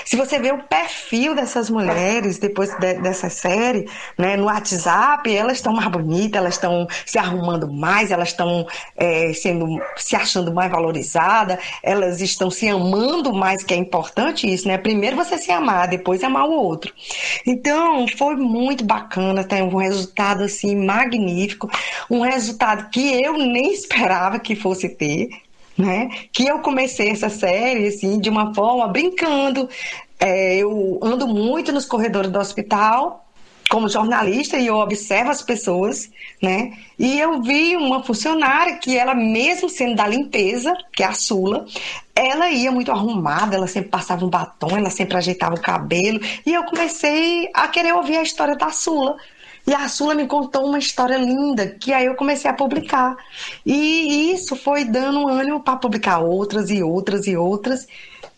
Se 0.05 0.17
você 0.17 0.39
vê 0.39 0.53
o 0.53 0.63
perfil 0.65 1.35
dessas 1.35 1.71
mulheres 1.71 2.39
depois 2.39 2.75
de, 2.79 2.95
dessa 2.95 3.31
série, 3.31 3.89
né, 4.19 4.37
no 4.37 4.45
WhatsApp, 4.45 5.35
elas 5.35 5.59
estão 5.59 5.73
mais 5.73 5.89
bonitas, 5.89 6.41
elas 6.41 6.55
estão 6.55 6.87
se 7.07 7.19
arrumando 7.19 7.71
mais, 7.71 8.11
elas 8.11 8.29
estão 8.29 8.67
é, 8.97 9.33
sendo 9.33 9.81
se 9.97 10.15
achando 10.15 10.53
mais 10.53 10.71
valorizadas, 10.71 11.59
elas 11.83 12.21
estão 12.21 12.51
se 12.51 12.69
amando 12.69 13.33
mais, 13.33 13.63
que 13.63 13.75
é 13.75 13.77
importante 13.77 14.53
isso, 14.53 14.69
né? 14.69 14.77
Primeiro 14.77 15.17
você 15.17 15.39
se 15.39 15.51
amar, 15.51 15.89
depois 15.89 16.23
amar 16.23 16.45
o 16.45 16.53
outro. 16.53 16.93
Então, 17.47 18.07
foi 18.09 18.37
muito 18.37 18.85
bacana, 18.85 19.45
tem 19.45 19.63
um 19.63 19.77
resultado 19.77 20.45
assim 20.45 20.77
magnífico, 20.77 21.71
um 22.11 22.21
resultado 22.21 22.91
que 22.91 23.03
que 23.03 23.22
eu 23.23 23.39
nem 23.39 23.73
esperava 23.73 24.39
que 24.39 24.55
fosse 24.55 24.89
ter, 24.89 25.28
né? 25.77 26.09
Que 26.32 26.47
eu 26.47 26.61
comecei 26.61 27.09
essa 27.11 27.28
série 27.28 27.86
assim 27.86 28.19
de 28.19 28.28
uma 28.28 28.55
forma 28.55 28.86
brincando. 28.89 29.69
É, 30.19 30.57
eu 30.57 31.01
ando 31.03 31.27
muito 31.27 31.73
nos 31.73 31.85
corredores 31.85 32.31
do 32.31 32.39
hospital 32.39 33.23
como 33.73 33.89
jornalista 33.89 34.59
e 34.59 34.66
eu 34.66 34.77
observo 34.77 35.31
as 35.31 35.40
pessoas, 35.40 36.11
né? 36.43 36.73
E 36.99 37.19
eu 37.19 37.40
vi 37.40 37.74
uma 37.74 38.03
funcionária 38.03 38.77
que 38.77 38.99
ela 38.99 39.15
mesmo 39.15 39.66
sendo 39.66 39.94
da 39.94 40.07
limpeza, 40.07 40.77
que 40.93 41.03
é 41.03 41.07
a 41.07 41.15
Sula, 41.15 41.65
ela 42.15 42.51
ia 42.51 42.70
muito 42.70 42.93
arrumada, 42.93 43.57
ela 43.57 43.66
sempre 43.66 43.89
passava 43.89 44.27
um 44.27 44.28
batom, 44.28 44.77
ela 44.77 44.90
sempre 44.90 45.16
ajeitava 45.16 45.55
o 45.55 45.61
cabelo, 45.61 46.20
e 46.44 46.53
eu 46.53 46.65
comecei 46.65 47.49
a 47.55 47.66
querer 47.66 47.94
ouvir 47.94 48.19
a 48.19 48.23
história 48.23 48.57
da 48.57 48.69
Sula. 48.69 49.16
E 49.66 49.74
a 49.74 49.89
Sula 49.89 50.14
me 50.14 50.26
contou 50.26 50.66
uma 50.66 50.78
história 50.78 51.16
linda, 51.16 51.68
que 51.68 51.93
aí 51.93 52.06
eu 52.06 52.14
comecei 52.14 52.51
a 52.51 52.55
publicar. 52.55 53.16
E 53.64 54.32
isso 54.32 54.56
foi 54.56 54.84
dando 54.84 55.28
ânimo 55.28 55.60
para 55.60 55.76
publicar 55.76 56.18
outras 56.18 56.68
e 56.70 56.82
outras 56.82 57.26
e 57.26 57.36
outras. 57.36 57.86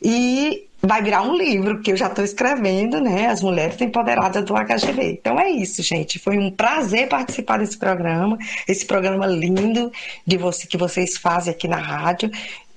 E 0.02 0.66
vai 0.82 1.02
virar 1.02 1.22
um 1.22 1.34
livro 1.34 1.80
que 1.80 1.92
eu 1.92 1.96
já 1.96 2.08
estou 2.08 2.24
escrevendo, 2.24 3.00
né? 3.00 3.26
As 3.26 3.40
Mulheres 3.40 3.80
Empoderadas 3.80 4.44
do 4.44 4.54
HGV. 4.54 5.12
Então 5.12 5.40
é 5.40 5.50
isso, 5.50 5.82
gente. 5.82 6.18
Foi 6.18 6.38
um 6.38 6.50
prazer 6.50 7.08
participar 7.08 7.58
desse 7.58 7.78
programa, 7.78 8.36
esse 8.68 8.84
programa 8.84 9.26
lindo 9.26 9.90
de 10.26 10.36
você 10.36 10.66
que 10.66 10.76
vocês 10.76 11.16
fazem 11.16 11.52
aqui 11.52 11.66
na 11.66 11.78
rádio. 11.78 12.30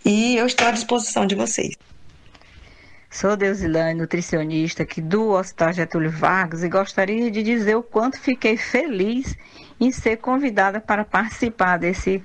E 0.06 0.38
eu 0.38 0.46
estou 0.46 0.68
à 0.68 0.72
disposição 0.72 1.26
de 1.26 1.36
vocês. 1.36 1.76
Sou 3.20 3.36
Deusilane, 3.36 4.00
nutricionista 4.00 4.84
aqui 4.84 5.02
do 5.02 5.30
Hospital 5.30 5.74
Getúlio 5.74 6.12
Vargas 6.12 6.62
e 6.62 6.70
gostaria 6.70 7.32
de 7.32 7.42
dizer 7.42 7.74
o 7.74 7.82
quanto 7.82 8.20
fiquei 8.20 8.58
feliz 8.58 9.36
em 9.80 9.92
ser 9.92 10.18
convidada 10.18 10.80
para 10.80 11.04
participar 11.04 11.78
desse 11.80 12.24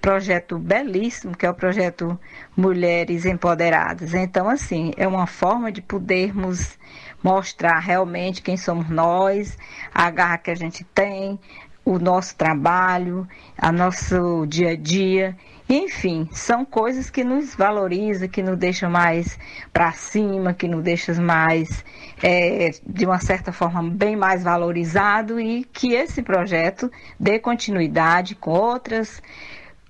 projeto 0.00 0.58
belíssimo, 0.58 1.36
que 1.36 1.46
é 1.46 1.50
o 1.50 1.54
projeto 1.54 2.18
Mulheres 2.56 3.24
Empoderadas. 3.24 4.12
Então, 4.12 4.48
assim, 4.48 4.90
é 4.96 5.06
uma 5.06 5.28
forma 5.28 5.70
de 5.70 5.80
podermos 5.80 6.76
mostrar 7.22 7.78
realmente 7.78 8.42
quem 8.42 8.56
somos 8.56 8.90
nós, 8.90 9.56
a 9.94 10.10
garra 10.10 10.38
que 10.38 10.50
a 10.50 10.56
gente 10.56 10.82
tem, 10.82 11.38
o 11.84 11.96
nosso 11.96 12.34
trabalho, 12.34 13.28
a 13.56 13.70
nosso 13.70 14.44
dia 14.46 14.70
a 14.70 14.76
dia 14.76 15.36
enfim, 15.76 16.28
são 16.30 16.64
coisas 16.64 17.10
que 17.10 17.24
nos 17.24 17.54
valorizam, 17.54 18.28
que 18.28 18.42
nos 18.42 18.56
deixam 18.56 18.88
mais 18.88 19.38
para 19.72 19.90
cima, 19.92 20.54
que 20.54 20.68
nos 20.68 20.84
deixam 20.84 21.16
mais, 21.16 21.84
é, 22.22 22.70
de 22.86 23.04
uma 23.04 23.18
certa 23.18 23.52
forma, 23.52 23.82
bem 23.82 24.14
mais 24.14 24.44
valorizado 24.44 25.40
e 25.40 25.64
que 25.64 25.94
esse 25.94 26.22
projeto 26.22 26.90
dê 27.18 27.38
continuidade 27.38 28.34
com 28.36 28.52
outras 28.52 29.20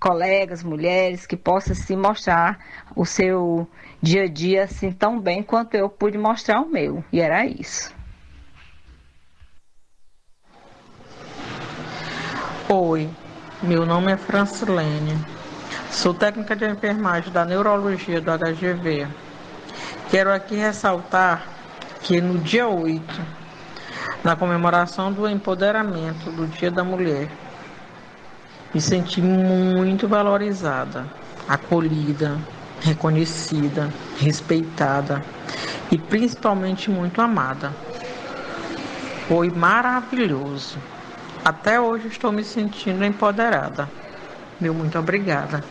colegas, 0.01 0.63
mulheres, 0.63 1.27
que 1.27 1.37
possa 1.37 1.75
se 1.75 1.95
mostrar 1.97 2.59
o 2.97 3.05
seu 3.05 3.69
dia 4.01 4.25
a 4.25 4.29
dia 4.29 4.65
assim 4.65 4.91
tão 4.91 5.21
bem 5.21 5.43
quanto 5.43 5.75
eu 5.75 5.89
pude 5.89 6.17
mostrar 6.17 6.61
o 6.61 6.69
meu. 6.69 7.05
E 7.13 7.21
era 7.21 7.45
isso. 7.45 7.95
Oi, 12.69 13.09
meu 13.63 13.85
nome 13.85 14.13
é 14.13 14.17
Francilene. 14.17 15.34
Sou 15.95 16.13
técnica 16.13 16.57
de 16.57 16.69
enfermagem 16.69 17.33
da 17.33 17.45
neurologia 17.45 18.21
do 18.21 18.31
HGV. 18.33 19.07
Quero 20.11 20.35
aqui 20.35 20.57
ressaltar 20.57 21.47
que 22.03 22.21
no 22.21 22.37
dia 22.39 22.67
8, 22.67 23.23
na 24.25 24.35
comemoração 24.35 25.13
do 25.13 25.27
empoderamento 25.29 26.33
do 26.33 26.49
Dia 26.49 26.71
da 26.71 26.83
Mulher, 26.83 27.31
me 28.75 28.81
senti 28.81 29.23
muito 29.23 30.09
valorizada, 30.09 31.07
acolhida, 31.49 32.37
reconhecida, 32.83 33.89
respeitada 34.19 35.25
e 35.93 35.97
principalmente 35.97 36.91
muito 36.91 37.23
amada. 37.23 37.73
Foi 39.29 39.49
maravilhoso. 39.49 40.77
Até 41.45 41.81
hoje 41.81 42.09
estou 42.09 42.33
me 42.33 42.43
sentindo 42.43 43.05
empoderada. 43.05 43.89
Meu 44.61 44.75
muito 44.75 44.99
obrigada. 44.99 45.63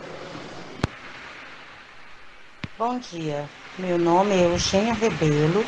Bom 2.76 2.98
dia, 2.98 3.48
meu 3.78 3.96
nome 3.96 4.34
é 4.34 4.46
Eugênia 4.46 4.94
Rebelo, 4.94 5.64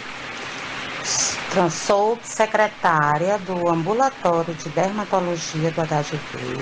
sou 1.71 2.19
secretária 2.21 3.39
do 3.39 3.69
Ambulatório 3.69 4.53
de 4.53 4.69
Dermatologia 4.71 5.71
do 5.71 5.83
HGV, 5.83 6.59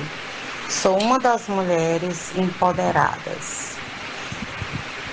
sou 0.69 0.99
uma 0.99 1.19
das 1.19 1.49
mulheres 1.49 2.37
empoderadas. 2.37 3.73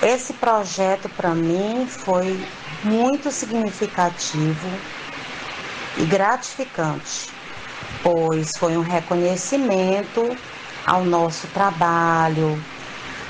Esse 0.04 0.34
projeto 0.34 1.08
para 1.16 1.30
mim 1.30 1.88
foi 1.88 2.38
muito 2.84 3.32
significativo 3.32 4.68
e 5.96 6.04
gratificante, 6.08 7.30
pois 8.04 8.58
foi 8.58 8.76
um 8.76 8.84
reconhecimento 8.84 10.36
ao 10.86 11.06
nosso 11.06 11.48
trabalho, 11.54 12.62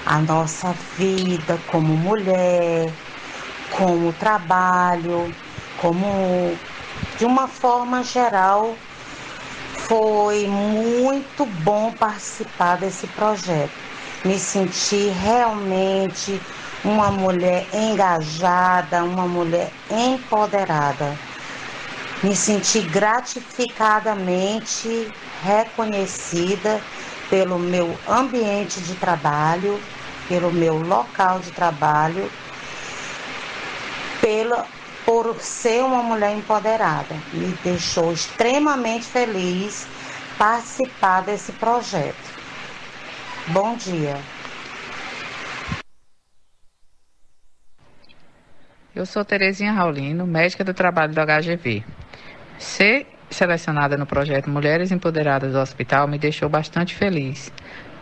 a 0.06 0.19
nossa 0.19 0.73
vida 0.98 1.60
como 1.68 1.95
mulher, 1.95 2.91
como 3.72 4.14
trabalho, 4.14 5.34
como 5.80 6.57
de 7.18 7.26
uma 7.26 7.48
forma 7.48 8.03
geral 8.03 8.76
foi 9.88 10.48
muito 10.48 11.45
bom 11.64 11.91
participar 11.91 12.78
desse 12.78 13.07
projeto. 13.07 13.72
Me 14.23 14.40
senti 14.40 15.10
realmente 15.22 16.40
uma 16.84 17.11
mulher 17.11 17.68
engajada, 17.73 19.03
uma 19.03 19.28
mulher 19.28 19.72
empoderada. 19.90 21.18
me 22.23 22.36
senti 22.36 22.82
gratificadamente 22.82 25.11
reconhecida 25.44 26.82
pelo 27.31 27.57
meu 27.57 27.97
ambiente 28.09 28.81
de 28.81 28.93
trabalho, 28.95 29.79
pelo 30.27 30.51
meu 30.51 30.77
local 30.77 31.39
de 31.39 31.49
trabalho, 31.51 32.29
pela, 34.19 34.67
por 35.05 35.39
ser 35.39 35.81
uma 35.81 36.03
mulher 36.03 36.35
empoderada. 36.35 37.15
Me 37.31 37.57
deixou 37.63 38.11
extremamente 38.11 39.05
feliz 39.05 39.87
participar 40.37 41.21
desse 41.21 41.53
projeto. 41.53 42.41
Bom 43.47 43.77
dia. 43.77 44.19
Eu 48.93 49.05
sou 49.05 49.23
Terezinha 49.23 49.71
Raulino, 49.71 50.27
médica 50.27 50.65
do 50.65 50.73
trabalho 50.73 51.13
do 51.13 51.21
HGV. 51.21 51.81
Ser 52.59 53.07
selecionada 53.31 53.97
no 53.97 54.05
projeto 54.05 54.49
Mulheres 54.49 54.91
Empoderadas 54.91 55.53
do 55.53 55.59
Hospital 55.59 56.07
me 56.07 56.19
deixou 56.19 56.49
bastante 56.49 56.95
feliz. 56.95 57.51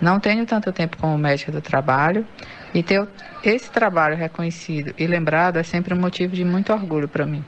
Não 0.01 0.19
tenho 0.19 0.45
tanto 0.45 0.72
tempo 0.72 0.97
como 0.97 1.18
médica 1.18 1.51
do 1.51 1.61
trabalho 1.61 2.26
e 2.73 2.81
ter 2.81 3.06
esse 3.43 3.69
trabalho 3.69 4.15
reconhecido 4.15 4.93
e 4.97 5.06
lembrado 5.06 5.57
é 5.57 5.64
sempre 5.64 5.93
um 5.93 5.99
motivo 5.99 6.34
de 6.35 6.43
muito 6.45 6.72
orgulho 6.72 7.07
para 7.07 7.26
mim. 7.26 7.43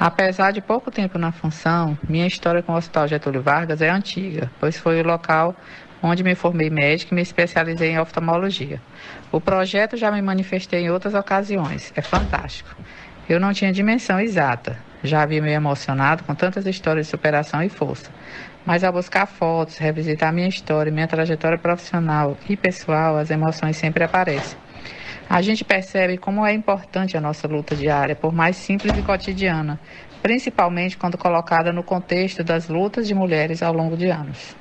Apesar 0.00 0.52
de 0.52 0.60
pouco 0.60 0.90
tempo 0.90 1.18
na 1.18 1.32
função, 1.32 1.96
minha 2.08 2.26
história 2.26 2.62
com 2.62 2.72
o 2.72 2.76
Hospital 2.76 3.08
Getúlio 3.08 3.42
Vargas 3.42 3.82
é 3.82 3.90
antiga, 3.90 4.50
pois 4.58 4.76
foi 4.76 5.00
o 5.00 5.06
local 5.06 5.54
onde 6.02 6.24
me 6.24 6.34
formei 6.34 6.68
médica 6.68 7.14
e 7.14 7.14
me 7.14 7.22
especializei 7.22 7.90
em 7.90 8.00
oftalmologia. 8.00 8.80
O 9.30 9.40
projeto 9.40 9.96
já 9.96 10.10
me 10.10 10.20
manifestei 10.20 10.80
em 10.80 10.90
outras 10.90 11.14
ocasiões, 11.14 11.92
é 11.94 12.02
fantástico. 12.02 12.74
Eu 13.28 13.38
não 13.38 13.52
tinha 13.52 13.72
dimensão 13.72 14.18
exata, 14.18 14.76
já 15.02 15.22
havia 15.22 15.42
me 15.42 15.52
emocionado 15.52 16.24
com 16.24 16.34
tantas 16.34 16.66
histórias 16.66 17.06
de 17.06 17.10
superação 17.10 17.62
e 17.62 17.68
força. 17.68 18.10
Mas 18.64 18.84
ao 18.84 18.92
buscar 18.92 19.26
fotos, 19.26 19.78
revisitar 19.78 20.32
minha 20.32 20.48
história, 20.48 20.92
minha 20.92 21.08
trajetória 21.08 21.58
profissional 21.58 22.36
e 22.48 22.56
pessoal, 22.56 23.16
as 23.16 23.30
emoções 23.30 23.76
sempre 23.76 24.04
aparecem. 24.04 24.58
A 25.28 25.40
gente 25.40 25.64
percebe 25.64 26.18
como 26.18 26.44
é 26.46 26.52
importante 26.52 27.16
a 27.16 27.20
nossa 27.20 27.48
luta 27.48 27.74
diária, 27.74 28.14
por 28.14 28.32
mais 28.32 28.56
simples 28.56 28.96
e 28.96 29.02
cotidiana, 29.02 29.80
principalmente 30.22 30.96
quando 30.96 31.18
colocada 31.18 31.72
no 31.72 31.82
contexto 31.82 32.44
das 32.44 32.68
lutas 32.68 33.08
de 33.08 33.14
mulheres 33.14 33.62
ao 33.62 33.72
longo 33.72 33.96
de 33.96 34.08
anos. 34.08 34.54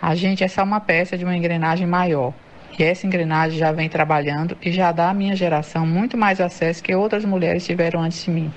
A 0.00 0.14
gente 0.14 0.42
é 0.42 0.48
só 0.48 0.64
uma 0.64 0.80
peça 0.80 1.16
de 1.16 1.24
uma 1.24 1.36
engrenagem 1.36 1.86
maior. 1.86 2.32
E 2.76 2.82
essa 2.82 3.06
engrenagem 3.06 3.56
já 3.56 3.70
vem 3.70 3.88
trabalhando 3.88 4.56
e 4.60 4.72
já 4.72 4.90
dá 4.90 5.10
à 5.10 5.14
minha 5.14 5.36
geração 5.36 5.86
muito 5.86 6.16
mais 6.16 6.40
acesso 6.40 6.82
que 6.82 6.94
outras 6.94 7.24
mulheres 7.24 7.64
tiveram 7.64 8.00
antes 8.00 8.24
de 8.24 8.30
mim. 8.30 8.52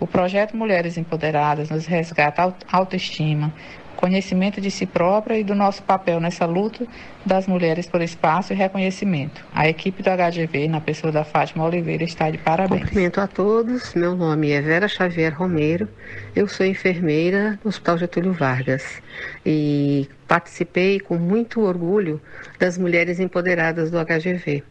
O 0.00 0.06
projeto 0.06 0.56
Mulheres 0.56 0.96
Empoderadas 0.96 1.70
nos 1.70 1.86
resgata 1.86 2.54
autoestima, 2.70 3.52
conhecimento 3.96 4.60
de 4.60 4.70
si 4.70 4.86
própria 4.86 5.36
e 5.36 5.42
do 5.42 5.56
nosso 5.56 5.82
papel 5.82 6.20
nessa 6.20 6.46
luta 6.46 6.86
das 7.26 7.48
mulheres 7.48 7.84
por 7.84 8.00
espaço 8.00 8.52
e 8.52 8.56
reconhecimento. 8.56 9.44
A 9.52 9.68
equipe 9.68 10.00
do 10.00 10.08
HGV, 10.08 10.68
na 10.68 10.80
pessoa 10.80 11.12
da 11.12 11.24
Fátima 11.24 11.64
Oliveira, 11.64 12.04
está 12.04 12.30
de 12.30 12.38
parabéns. 12.38 12.82
Cumprimento 12.82 13.20
a 13.20 13.26
todos. 13.26 13.92
Meu 13.94 14.14
nome 14.14 14.52
é 14.52 14.60
Vera 14.62 14.86
Xavier 14.86 15.36
Romero. 15.36 15.88
Eu 16.34 16.46
sou 16.46 16.64
enfermeira 16.64 17.58
no 17.64 17.70
Hospital 17.70 17.98
Getúlio 17.98 18.32
Vargas 18.32 19.02
e 19.44 20.08
participei 20.28 21.00
com 21.00 21.16
muito 21.16 21.62
orgulho 21.62 22.20
das 22.56 22.78
mulheres 22.78 23.18
empoderadas 23.18 23.90
do 23.90 23.98
HGV. 23.98 24.62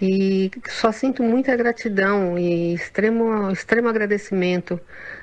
E 0.00 0.50
só 0.68 0.90
sinto 0.90 1.22
muita 1.22 1.56
gratidão 1.56 2.36
e 2.36 2.74
extremo, 2.74 3.50
extremo 3.50 3.88
agradecimento 3.88 4.80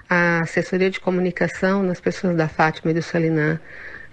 à 0.10 0.40
assessoria 0.42 0.90
de 0.90 1.00
comunicação, 1.00 1.84
nas 1.84 2.00
pessoas 2.00 2.38
da 2.38 2.48
Fátima 2.48 2.92
e 2.92 2.94
do 2.94 3.02
Salinã, 3.02 3.60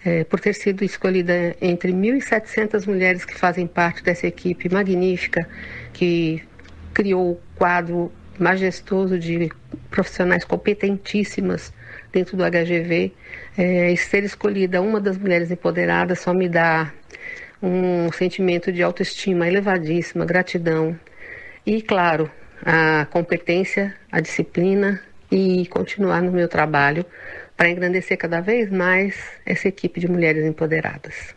é, 0.05 0.25
por 0.25 0.41
ter 0.41 0.55
sido 0.55 0.85
escolhida 0.85 1.57
entre 1.61 1.93
1.700 1.93 2.87
mulheres 2.87 3.25
que 3.25 3.35
fazem 3.35 3.67
parte 3.67 4.03
dessa 4.03 4.27
equipe 4.27 4.69
magnífica 4.69 5.49
que 5.93 6.43
criou 6.93 7.33
o 7.33 7.41
quadro 7.57 8.11
majestoso 8.39 9.19
de 9.19 9.51
profissionais 9.91 10.45
competentíssimas 10.45 11.73
dentro 12.13 12.37
do 12.37 12.43
HGV. 12.45 13.13
É, 13.57 13.95
ser 13.97 14.25
escolhida 14.25 14.83
uma 14.83 15.01
das 15.01 15.17
mulheres 15.17 15.51
empoderadas 15.51 16.21
só 16.21 16.35
me 16.35 16.49
dá 16.49 16.93
um 17.63 18.11
sentimento 18.13 18.73
de 18.73 18.83
autoestima 18.83 19.47
elevadíssima, 19.47 20.25
gratidão 20.25 20.99
e, 21.67 21.83
claro, 21.83 22.31
a 22.65 23.07
competência, 23.07 23.95
a 24.11 24.21
disciplina 24.21 25.01
e 25.31 25.67
continuar 25.67 26.23
no 26.23 26.33
meu 26.33 26.49
trabalho 26.49 27.05
para 27.57 27.69
engrandecer 27.69 28.17
cada 28.17 28.41
vez 28.41 28.71
mais 28.71 29.15
essa 29.45 29.69
equipe 29.69 30.01
de 30.01 30.09
mulheres 30.09 30.45
empoderadas. 30.45 31.35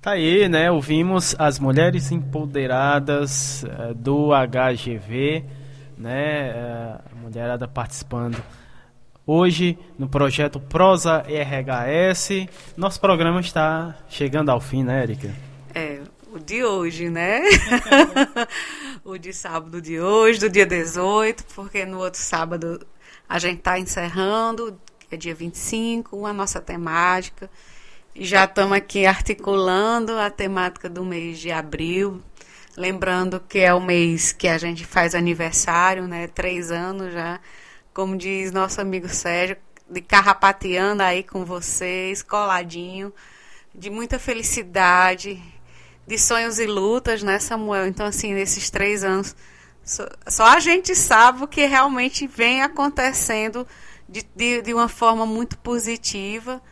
Tá 0.00 0.12
aí, 0.12 0.48
né? 0.48 0.70
Ouvimos 0.70 1.36
as 1.38 1.58
mulheres 1.58 2.10
empoderadas 2.10 3.64
uh, 3.64 3.92
do 3.94 4.30
HGV 4.32 5.44
né? 6.00 6.48
É, 6.48 6.98
a 7.12 7.14
mulherada 7.14 7.68
participando 7.68 8.42
hoje 9.26 9.78
no 9.98 10.08
projeto 10.08 10.58
Prosa 10.58 11.22
RHS. 11.28 12.48
Nosso 12.76 13.00
programa 13.00 13.40
está 13.40 13.96
chegando 14.08 14.50
ao 14.50 14.60
fim, 14.60 14.82
né, 14.82 15.02
Erika? 15.02 15.30
É, 15.74 16.00
o 16.32 16.38
de 16.38 16.64
hoje, 16.64 17.10
né? 17.10 17.42
o 19.04 19.18
de 19.18 19.32
sábado 19.32 19.80
de 19.80 20.00
hoje, 20.00 20.40
do 20.40 20.48
dia 20.48 20.66
18, 20.66 21.44
porque 21.54 21.84
no 21.84 21.98
outro 21.98 22.20
sábado 22.20 22.84
a 23.28 23.38
gente 23.38 23.58
está 23.58 23.78
encerrando, 23.78 24.76
é 25.10 25.16
dia 25.16 25.34
25, 25.34 26.26
a 26.26 26.32
nossa 26.32 26.60
temática. 26.60 27.50
Já 28.14 28.44
estamos 28.44 28.76
aqui 28.76 29.06
articulando 29.06 30.18
a 30.18 30.28
temática 30.30 30.88
do 30.88 31.04
mês 31.04 31.38
de 31.38 31.52
abril, 31.52 32.20
Lembrando 32.76 33.40
que 33.40 33.58
é 33.58 33.74
o 33.74 33.80
mês 33.80 34.32
que 34.32 34.46
a 34.46 34.56
gente 34.56 34.84
faz 34.84 35.14
aniversário, 35.14 36.06
né? 36.06 36.28
Três 36.28 36.70
anos 36.70 37.12
já. 37.12 37.40
Como 37.92 38.16
diz 38.16 38.52
nosso 38.52 38.80
amigo 38.80 39.08
Sérgio, 39.08 39.56
de 39.88 40.00
carrapateando 40.00 41.02
aí 41.02 41.24
com 41.24 41.44
vocês, 41.44 42.22
coladinho, 42.22 43.12
de 43.74 43.90
muita 43.90 44.18
felicidade, 44.18 45.42
de 46.06 46.18
sonhos 46.18 46.58
e 46.60 46.66
lutas, 46.66 47.22
né, 47.22 47.38
Samuel? 47.40 47.86
Então, 47.86 48.06
assim, 48.06 48.32
nesses 48.32 48.70
três 48.70 49.02
anos, 49.02 49.34
só, 49.84 50.08
só 50.28 50.44
a 50.44 50.60
gente 50.60 50.94
sabe 50.94 51.42
o 51.42 51.48
que 51.48 51.66
realmente 51.66 52.26
vem 52.26 52.62
acontecendo 52.62 53.66
de, 54.08 54.24
de, 54.34 54.62
de 54.62 54.72
uma 54.72 54.88
forma 54.88 55.26
muito 55.26 55.58
positiva. 55.58 56.62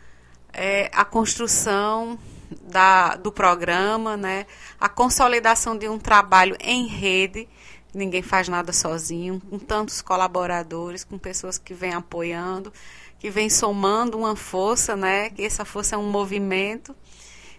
É, 0.52 0.90
a 0.92 1.04
construção 1.04 2.18
da, 2.62 3.16
do 3.16 3.30
programa, 3.30 4.16
né? 4.16 4.46
a 4.80 4.88
consolidação 4.88 5.76
de 5.76 5.88
um 5.88 5.98
trabalho 5.98 6.56
em 6.60 6.86
rede, 6.86 7.48
ninguém 7.94 8.22
faz 8.22 8.48
nada 8.48 8.72
sozinho, 8.72 9.40
com 9.48 9.58
tantos 9.58 10.02
colaboradores, 10.02 11.04
com 11.04 11.18
pessoas 11.18 11.58
que 11.58 11.74
vêm 11.74 11.92
apoiando, 11.92 12.72
que 13.18 13.30
vêm 13.30 13.50
somando 13.50 14.18
uma 14.18 14.36
força, 14.36 14.96
né? 14.96 15.30
que 15.30 15.42
essa 15.42 15.64
força 15.64 15.96
é 15.96 15.98
um 15.98 16.10
movimento 16.10 16.94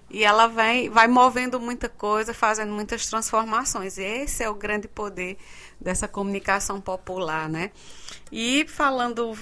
e 0.09 0.23
ela 0.23 0.47
vai, 0.47 0.89
vai 0.89 1.07
movendo 1.07 1.59
muita 1.59 1.87
coisa, 1.87 2.33
fazendo 2.33 2.71
muitas 2.71 3.05
transformações. 3.05 3.97
E 3.97 4.03
esse 4.03 4.43
é 4.43 4.49
o 4.49 4.55
grande 4.55 4.87
poder 4.87 5.37
dessa 5.79 6.07
comunicação 6.07 6.81
popular, 6.81 7.47
né? 7.47 7.71
E 8.31 8.65
falando 8.67 9.37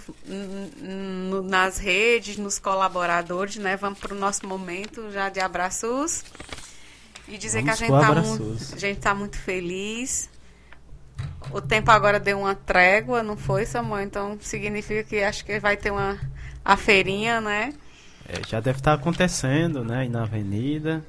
nas 1.46 1.78
redes, 1.78 2.38
nos 2.38 2.60
colaboradores, 2.60 3.56
né? 3.58 3.78
Vamos 3.78 4.00
para 4.00 4.14
o 4.14 4.18
nosso 4.18 4.46
momento 4.46 5.10
já 5.12 5.30
de 5.30 5.40
abraços. 5.40 6.24
E 7.28 7.38
dizer 7.38 7.64
Vamos 7.64 7.78
que 7.80 7.84
a 7.84 7.88
gente 7.88 7.96
está 7.96 8.22
muito, 8.22 8.74
a 8.74 8.80
gente 8.80 9.00
tá 9.00 9.16
muito 9.16 9.38
feliz. 9.38 10.30
O 11.52 11.62
tempo 11.62 11.90
agora 11.92 12.20
deu 12.20 12.40
uma 12.40 12.56
trégua, 12.56 13.24
não 13.24 13.38
foi, 13.38 13.66
Samuel? 13.66 14.04
Então 14.04 14.38
significa 14.42 15.04
que 15.04 15.24
acho 15.24 15.46
que 15.46 15.60
vai 15.60 15.78
ter 15.78 15.92
uma 15.92 16.20
a 16.64 16.76
feirinha, 16.76 17.40
né? 17.40 17.74
É, 18.28 18.42
já 18.48 18.60
deve 18.60 18.80
estar 18.80 18.94
acontecendo, 18.94 19.84
né? 19.84 20.00
Aí 20.00 20.10
na 20.10 20.24
avenida. 20.24 21.04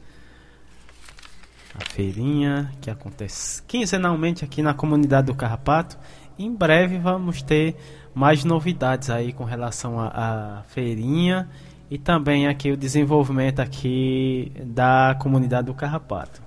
A 1.74 1.85
feirinha 1.85 2.73
que 2.81 2.90
acontece 2.90 3.62
quinzenalmente 3.62 4.45
aqui 4.45 4.62
na 4.62 4.73
comunidade 4.73 5.27
do 5.27 5.35
Carrapato. 5.35 5.99
Em 6.39 6.55
breve 6.55 6.99
vamos 6.99 7.43
ter 7.43 7.77
mais 8.15 8.45
novidades 8.45 9.11
aí 9.11 9.32
com 9.32 9.45
relação 9.45 10.01
à 10.01 10.62
feirinha 10.69 11.49
e 11.90 11.99
também 11.99 12.47
aqui 12.47 12.70
o 12.70 12.77
desenvolvimento 12.77 13.61
aqui 13.61 14.53
da 14.65 15.16
comunidade 15.20 15.66
do 15.66 15.74
Carrapato. 15.74 16.43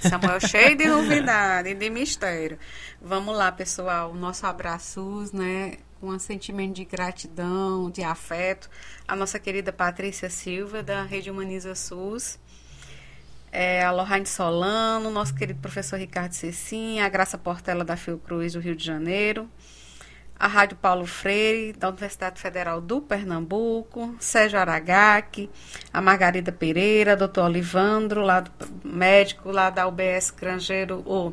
Samuel 0.00 0.40
cheio 0.40 0.76
de 0.76 0.86
novidade, 0.86 1.74
de 1.74 1.90
mistério. 1.90 2.58
Vamos 3.00 3.36
lá, 3.36 3.52
pessoal. 3.52 4.14
Nosso 4.14 4.46
abraços, 4.46 5.32
né? 5.32 5.74
Um 6.06 6.18
sentimento 6.18 6.74
de 6.74 6.84
gratidão, 6.84 7.90
de 7.90 8.02
afeto. 8.02 8.68
A 9.06 9.16
nossa 9.16 9.38
querida 9.38 9.72
Patrícia 9.72 10.28
Silva, 10.28 10.82
da 10.82 11.02
Rede 11.02 11.30
Humaniza 11.30 11.74
SUS 11.74 12.38
é, 13.54 13.84
a 13.84 13.92
Lohane 13.92 14.26
Solano, 14.26 15.10
nosso 15.10 15.32
querido 15.32 15.60
professor 15.60 15.96
Ricardo 15.96 16.32
Cecinha, 16.32 17.06
a 17.06 17.08
Graça 17.08 17.38
Portela 17.38 17.84
da 17.84 17.96
Fiocruz 17.96 18.54
do 18.54 18.58
Rio 18.58 18.74
de 18.74 18.84
Janeiro, 18.84 19.48
a 20.38 20.48
Rádio 20.48 20.76
Paulo 20.76 21.06
Freire, 21.06 21.72
da 21.72 21.88
Universidade 21.88 22.40
Federal 22.40 22.80
do 22.80 23.00
Pernambuco, 23.00 24.14
Sérgio 24.18 24.58
Aragaki, 24.58 25.48
a 25.92 26.02
Margarida 26.02 26.50
Pereira, 26.50 27.16
doutor 27.16 27.44
Olivandro, 27.44 28.20
lá 28.20 28.40
do 28.40 28.50
médico 28.84 29.50
lá 29.50 29.70
da 29.70 29.86
UBS 29.86 30.30
Grangeiro. 30.30 31.02
Oh, 31.06 31.32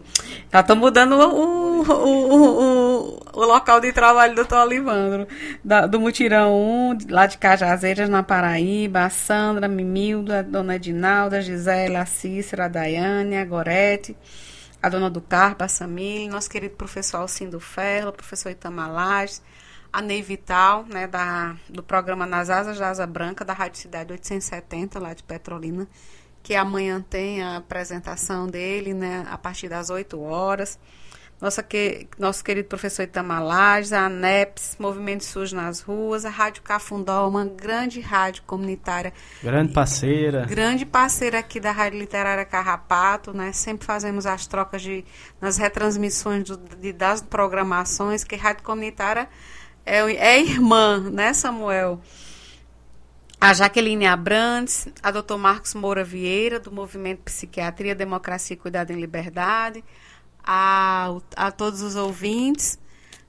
já 0.51 0.59
estou 0.59 0.75
mudando 0.75 1.13
o, 1.13 1.81
o, 1.81 1.91
o, 1.91 3.19
o, 3.33 3.45
local 3.45 3.81
de 3.81 3.91
trabalho 3.91 4.33
do 4.33 4.37
doutor 4.37 4.65
Olivandro, 4.65 5.27
da, 5.63 5.87
do 5.87 5.99
Mutirão 5.99 6.53
1, 6.53 6.97
lá 7.09 7.25
de 7.25 7.37
Cajazeiras, 7.37 8.07
na 8.07 8.21
Paraíba, 8.21 9.01
a 9.01 9.09
Sandra, 9.09 9.65
a 9.65 9.69
Mimilda, 9.69 10.39
a 10.39 10.41
Dona 10.43 10.75
Edinalda, 10.75 11.39
a 11.39 11.41
Gisela, 11.41 12.01
a 12.01 12.05
Cícera, 12.05 12.65
a 12.65 12.67
Daiane, 12.67 13.35
a 13.35 13.43
Gorete 13.43 14.15
a 14.81 14.89
dona 14.89 15.09
do 15.09 15.21
Carpa, 15.21 15.65
a 15.65 15.67
Samir, 15.67 16.29
nosso 16.29 16.49
querido 16.49 16.75
professor 16.75 17.17
Alcindo 17.17 17.59
Ferro, 17.59 18.11
professor 18.11 18.49
Itamar 18.49 18.91
Lages, 18.91 19.41
a 19.93 20.01
Ney 20.01 20.21
Vital, 20.21 20.85
né, 20.85 21.05
da, 21.05 21.55
do 21.69 21.83
programa 21.83 22.25
Nas 22.25 22.49
Asas 22.49 22.79
da 22.79 22.89
Asa 22.89 23.05
Branca, 23.05 23.45
da 23.45 23.53
Rádio 23.53 23.79
Cidade 23.79 24.11
870, 24.11 24.99
lá 24.99 25.13
de 25.13 25.21
Petrolina, 25.21 25.87
que 26.41 26.55
amanhã 26.55 27.03
tem 27.07 27.43
a 27.43 27.57
apresentação 27.57 28.47
dele, 28.47 28.93
né, 28.93 29.25
a 29.29 29.37
partir 29.37 29.69
das 29.69 29.89
8 29.89 30.19
horas 30.19 30.79
nossa 31.41 31.63
que, 31.63 32.07
nosso 32.19 32.43
querido 32.43 32.67
professor 32.67 33.01
Itamar 33.01 33.43
Lages, 33.43 33.91
a 33.91 34.05
ANEPS, 34.05 34.77
Movimento 34.79 35.23
SUS 35.23 35.51
nas 35.51 35.81
Ruas, 35.81 36.23
a 36.23 36.29
Rádio 36.29 36.61
Cafundó, 36.61 37.27
uma 37.27 37.45
grande 37.45 37.99
rádio 37.99 38.43
comunitária. 38.43 39.11
Grande 39.41 39.73
parceira. 39.73 40.45
Grande 40.45 40.85
parceira 40.85 41.39
aqui 41.39 41.59
da 41.59 41.71
Rádio 41.71 41.97
Literária 41.97 42.45
Carrapato, 42.45 43.33
né? 43.33 43.51
Sempre 43.53 43.87
fazemos 43.87 44.27
as 44.27 44.45
trocas 44.45 44.83
de, 44.83 45.03
nas 45.41 45.57
retransmissões 45.57 46.47
do, 46.47 46.57
de, 46.57 46.93
das 46.93 47.23
programações, 47.23 48.23
que 48.23 48.35
Rádio 48.35 48.63
Comunitária 48.63 49.27
é, 49.83 49.97
é 49.97 50.39
irmã, 50.39 50.99
né, 50.99 51.33
Samuel? 51.33 51.99
A 53.39 53.51
Jaqueline 53.55 54.05
Abrantes, 54.05 54.87
a 55.01 55.09
doutor 55.09 55.39
Marcos 55.39 55.73
Moura 55.73 56.03
Vieira, 56.03 56.59
do 56.59 56.71
Movimento 56.71 57.21
Psiquiatria, 57.23 57.95
Democracia 57.95 58.53
e 58.53 58.57
Cuidado 58.57 58.91
em 58.91 59.01
Liberdade, 59.01 59.83
a, 60.43 61.15
a 61.35 61.51
todos 61.51 61.81
os 61.81 61.95
ouvintes, 61.95 62.79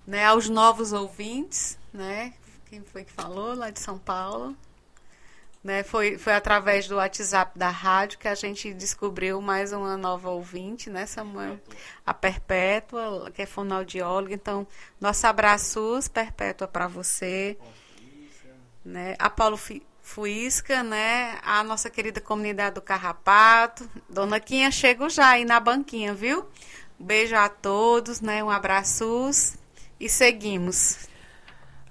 né, 0.06 0.24
aos 0.26 0.48
novos 0.48 0.92
ouvintes, 0.92 1.78
né? 1.92 2.34
Quem 2.66 2.82
foi 2.82 3.04
que 3.04 3.12
falou 3.12 3.54
lá 3.54 3.70
de 3.70 3.80
São 3.80 3.98
Paulo? 3.98 4.56
Né, 5.62 5.84
foi, 5.84 6.18
foi 6.18 6.32
através 6.32 6.88
do 6.88 6.96
WhatsApp 6.96 7.56
da 7.56 7.70
rádio 7.70 8.18
que 8.18 8.26
a 8.26 8.34
gente 8.34 8.74
descobriu 8.74 9.40
mais 9.40 9.72
uma 9.72 9.96
nova 9.96 10.30
ouvinte, 10.30 10.90
né, 10.90 11.06
Samuel? 11.06 11.60
A 12.04 12.12
Perpétua, 12.12 13.30
que 13.30 13.42
é 13.42 13.46
fonoaudióloga. 13.46 14.34
Então, 14.34 14.66
nosso 15.00 15.24
abraço, 15.24 16.00
Perpétua, 16.12 16.66
para 16.66 16.88
você. 16.88 17.56
Né? 18.84 19.14
A 19.20 19.30
Paulo 19.30 19.56
Fuisca, 20.02 20.82
né? 20.82 21.38
A 21.44 21.62
nossa 21.62 21.88
querida 21.88 22.20
comunidade 22.20 22.74
do 22.74 22.82
Carrapato. 22.82 23.88
Dona 24.10 24.40
Quinha, 24.40 24.68
chego 24.72 25.08
já 25.08 25.28
aí 25.28 25.44
na 25.44 25.60
banquinha, 25.60 26.12
viu? 26.12 26.44
Beijo 27.02 27.34
a 27.34 27.48
todos, 27.48 28.20
né? 28.20 28.42
Um 28.42 28.50
abraço 28.50 29.58
e 29.98 30.08
seguimos. 30.08 31.08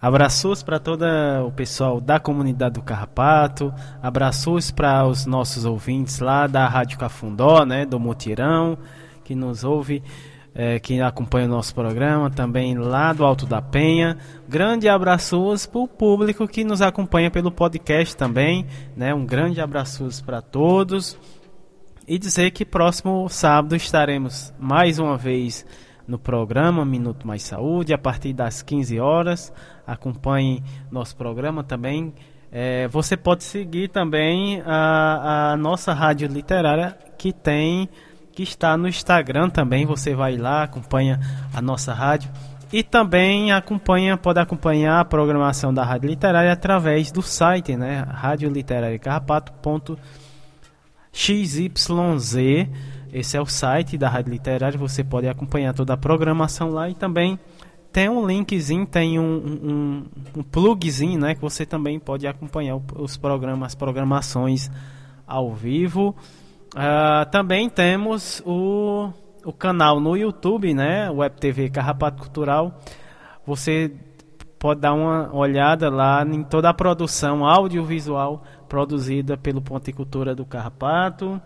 Abraços 0.01 0.63
para 0.63 0.79
todo 0.79 1.05
o 1.45 1.51
pessoal 1.51 2.01
da 2.01 2.19
comunidade 2.19 2.73
do 2.73 2.81
Carrapato, 2.81 3.71
abraços 4.01 4.71
para 4.71 5.05
os 5.05 5.27
nossos 5.27 5.63
ouvintes 5.63 6.17
lá 6.17 6.47
da 6.47 6.67
Rádio 6.67 6.97
Cafundó, 6.97 7.63
né, 7.63 7.85
do 7.85 7.99
Mutirão, 7.99 8.79
que 9.23 9.35
nos 9.35 9.63
ouve, 9.63 10.01
é, 10.55 10.79
que 10.79 10.99
acompanha 10.99 11.45
o 11.45 11.51
nosso 11.51 11.75
programa, 11.75 12.31
também 12.31 12.75
lá 12.75 13.13
do 13.13 13.23
Alto 13.23 13.45
da 13.45 13.61
Penha. 13.61 14.17
Grande 14.49 14.89
abraços 14.89 15.67
para 15.67 15.81
o 15.81 15.87
público 15.87 16.47
que 16.47 16.63
nos 16.63 16.81
acompanha 16.81 17.29
pelo 17.29 17.51
podcast 17.51 18.17
também, 18.17 18.65
né, 18.97 19.13
um 19.13 19.23
grande 19.23 19.61
abraços 19.61 20.19
para 20.19 20.41
todos. 20.41 21.15
E 22.11 22.19
dizer 22.19 22.51
que 22.51 22.65
próximo 22.65 23.29
sábado 23.29 23.73
estaremos 23.73 24.53
mais 24.59 24.99
uma 24.99 25.15
vez 25.15 25.65
no 26.05 26.19
programa 26.19 26.83
Minuto 26.83 27.25
Mais 27.25 27.41
Saúde, 27.41 27.93
a 27.93 27.97
partir 27.97 28.33
das 28.33 28.61
15 28.61 28.99
horas. 28.99 29.53
Acompanhe 29.87 30.61
nosso 30.91 31.15
programa 31.15 31.63
também. 31.63 32.13
É, 32.51 32.85
você 32.89 33.15
pode 33.15 33.45
seguir 33.45 33.87
também 33.87 34.61
a, 34.65 35.53
a 35.53 35.55
nossa 35.55 35.93
rádio 35.93 36.27
literária 36.27 36.97
que 37.17 37.31
tem 37.31 37.87
que 38.33 38.43
está 38.43 38.75
no 38.75 38.89
Instagram 38.89 39.49
também. 39.49 39.85
Você 39.85 40.13
vai 40.13 40.35
lá, 40.35 40.63
acompanha 40.63 41.17
a 41.53 41.61
nossa 41.61 41.93
rádio 41.93 42.29
e 42.73 42.83
também 42.83 43.53
acompanha, 43.53 44.17
pode 44.17 44.37
acompanhar 44.37 44.99
a 44.99 45.05
programação 45.05 45.73
da 45.73 45.85
Rádio 45.85 46.09
Literária 46.09 46.51
através 46.51 47.09
do 47.09 47.21
site, 47.21 47.77
né? 47.77 48.05
radioliterariacarrapato.com 48.05 49.95
XYZ. 51.11 52.35
Esse 53.13 53.35
é 53.35 53.41
o 53.41 53.45
site 53.45 53.97
da 53.97 54.09
Rádio 54.09 54.31
Literária, 54.31 54.77
você 54.77 55.03
pode 55.03 55.27
acompanhar 55.27 55.73
toda 55.73 55.93
a 55.93 55.97
programação 55.97 56.69
lá 56.69 56.89
e 56.89 56.95
também 56.95 57.37
tem 57.91 58.07
um 58.07 58.25
linkzinho, 58.25 58.85
tem 58.85 59.19
um, 59.19 59.23
um, 59.23 60.05
um 60.37 60.43
plugzinho, 60.43 61.19
né, 61.19 61.35
que 61.35 61.41
você 61.41 61.65
também 61.65 61.99
pode 61.99 62.25
acompanhar 62.25 62.79
os 62.95 63.17
programas, 63.17 63.67
as 63.67 63.75
programações 63.75 64.71
ao 65.27 65.53
vivo. 65.53 66.15
Uh, 66.73 67.29
também 67.29 67.69
temos 67.69 68.41
o, 68.45 69.11
o 69.43 69.51
canal 69.51 69.99
no 69.99 70.15
YouTube, 70.15 70.73
né, 70.73 71.11
Web 71.11 71.35
TV 71.37 71.69
Carrapato 71.69 72.21
Cultural. 72.21 72.79
Você 73.45 73.91
pode 74.57 74.79
dar 74.79 74.93
uma 74.93 75.35
olhada 75.35 75.89
lá 75.89 76.23
em 76.23 76.43
toda 76.43 76.69
a 76.69 76.73
produção 76.73 77.45
audiovisual 77.45 78.43
produzida 78.71 79.35
pelo 79.35 79.61
Ponticultura 79.61 80.33
do 80.33 80.45
Carrapato. 80.45 81.41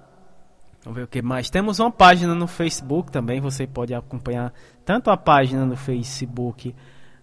Vamos 0.83 0.95
ver 0.95 1.05
o 1.05 1.07
que 1.07 1.23
mais. 1.23 1.49
Temos 1.49 1.79
uma 1.79 1.89
página 1.89 2.35
no 2.35 2.45
Facebook 2.45 3.11
também, 3.11 3.41
você 3.41 3.65
pode 3.65 3.95
acompanhar 3.95 4.53
tanto 4.85 5.09
a 5.09 5.17
página 5.17 5.65
no 5.65 5.75
Facebook 5.75 6.75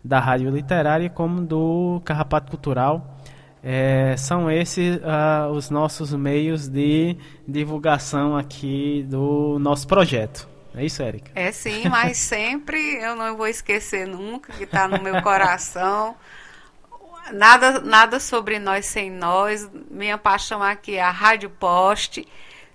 da 0.02 0.18
Rádio 0.18 0.50
Literária 0.50 1.08
como 1.08 1.40
do 1.40 2.02
Carrapato 2.04 2.50
Cultural. 2.50 3.16
É, 3.62 4.16
são 4.16 4.50
esses 4.50 4.96
uh, 4.96 5.52
os 5.52 5.70
nossos 5.70 6.12
meios 6.12 6.66
de 6.66 7.16
divulgação 7.46 8.36
aqui 8.36 9.06
do 9.08 9.56
nosso 9.60 9.86
projeto. 9.86 10.48
É 10.74 10.84
isso, 10.84 11.00
Érica? 11.00 11.30
É 11.36 11.52
sim, 11.52 11.88
mas 11.88 12.18
sempre 12.26 12.96
eu 12.96 13.14
não 13.14 13.36
vou 13.36 13.46
esquecer 13.46 14.08
nunca 14.08 14.52
que 14.52 14.64
está 14.64 14.88
no 14.88 15.00
meu 15.00 15.22
coração 15.22 16.16
Nada, 17.30 17.80
nada 17.80 18.18
sobre 18.18 18.58
nós 18.58 18.86
sem 18.86 19.10
nós. 19.10 19.70
Minha 19.90 20.18
paixão 20.18 20.62
aqui 20.62 20.96
é 20.96 21.02
a 21.02 21.10
Rádio 21.10 21.50
Poste. 21.50 22.26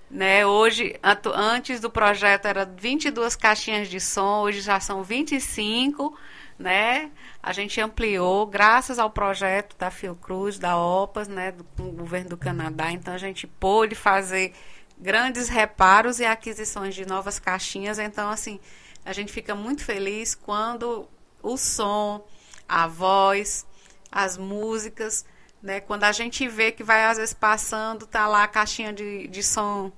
Né? 0.09 0.45
Hoje, 0.45 0.97
antes 1.35 1.81
do 1.81 1.89
projeto, 1.89 2.45
era 2.45 2.65
22 2.65 3.35
caixinhas 3.35 3.89
de 3.89 3.99
som, 3.99 4.41
hoje 4.41 4.61
já 4.61 4.79
são 4.79 5.03
25. 5.03 6.17
Né? 6.57 7.11
A 7.43 7.51
gente 7.51 7.81
ampliou, 7.81 8.45
graças 8.47 8.97
ao 8.97 9.09
projeto 9.09 9.75
da 9.77 9.91
Fiocruz, 9.91 10.57
da 10.57 10.77
OPAS, 10.77 11.27
né? 11.27 11.51
do, 11.51 11.63
do 11.75 11.91
governo 11.91 12.29
do 12.29 12.37
Canadá. 12.37 12.89
Então, 12.91 13.13
a 13.13 13.17
gente 13.17 13.45
pôde 13.45 13.95
fazer 13.95 14.53
grandes 14.97 15.49
reparos 15.49 16.19
e 16.19 16.25
aquisições 16.25 16.95
de 16.95 17.05
novas 17.05 17.37
caixinhas. 17.37 17.99
Então, 17.99 18.29
assim, 18.29 18.61
a 19.05 19.11
gente 19.11 19.31
fica 19.31 19.53
muito 19.53 19.83
feliz 19.83 20.33
quando 20.33 21.07
o 21.43 21.57
som, 21.57 22.25
a 22.67 22.87
voz, 22.87 23.65
as 24.11 24.37
músicas, 24.37 25.25
né? 25.61 25.79
Quando 25.79 26.03
a 26.03 26.11
gente 26.11 26.47
vê 26.47 26.71
que 26.71 26.83
vai 26.83 27.05
às 27.05 27.17
vezes 27.17 27.33
passando, 27.33 28.05
tá 28.05 28.27
lá 28.27 28.43
a 28.43 28.47
caixinha 28.47 28.93
de, 28.93 29.27
de 29.27 29.43
som 29.43 29.91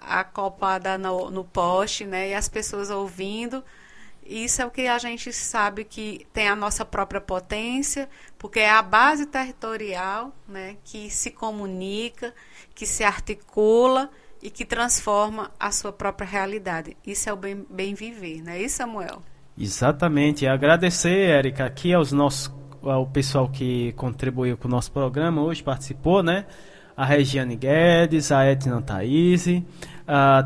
acoplada 0.00 0.98
no, 0.98 1.30
no 1.30 1.44
poste, 1.44 2.04
né? 2.04 2.30
E 2.30 2.34
as 2.34 2.48
pessoas 2.48 2.90
ouvindo. 2.90 3.64
Isso 4.26 4.62
é 4.62 4.66
o 4.66 4.70
que 4.70 4.86
a 4.86 4.98
gente 4.98 5.32
sabe 5.32 5.84
que 5.84 6.26
tem 6.32 6.48
a 6.48 6.56
nossa 6.56 6.82
própria 6.82 7.20
potência, 7.20 8.08
porque 8.38 8.58
é 8.58 8.70
a 8.70 8.80
base 8.80 9.26
territorial, 9.26 10.32
né? 10.48 10.76
Que 10.82 11.10
se 11.10 11.30
comunica, 11.30 12.34
que 12.74 12.86
se 12.86 13.04
articula 13.04 14.10
e 14.42 14.50
que 14.50 14.64
transforma 14.64 15.50
a 15.60 15.70
sua 15.70 15.92
própria 15.92 16.26
realidade. 16.26 16.96
Isso 17.06 17.28
é 17.28 17.32
o 17.32 17.36
bem, 17.36 17.66
bem 17.68 17.94
viver, 17.94 18.42
não 18.42 18.52
é 18.52 18.62
isso, 18.62 18.76
Samuel? 18.76 19.22
Exatamente. 19.56 20.46
Agradecer, 20.46 21.30
Érica, 21.30 21.64
aqui 21.64 21.94
aos 21.94 22.10
nossos 22.10 22.48
ao 22.90 23.06
pessoal 23.06 23.48
que 23.48 23.92
contribuiu 23.92 24.56
com 24.56 24.68
o 24.68 24.70
nosso 24.70 24.90
programa 24.90 25.42
hoje, 25.42 25.62
participou, 25.62 26.22
né? 26.22 26.44
A 26.96 27.04
Regiane 27.04 27.56
Guedes, 27.56 28.30
a 28.30 28.44
Etna 28.44 28.80
Thaís, 28.80 29.46
uh, 29.46 29.62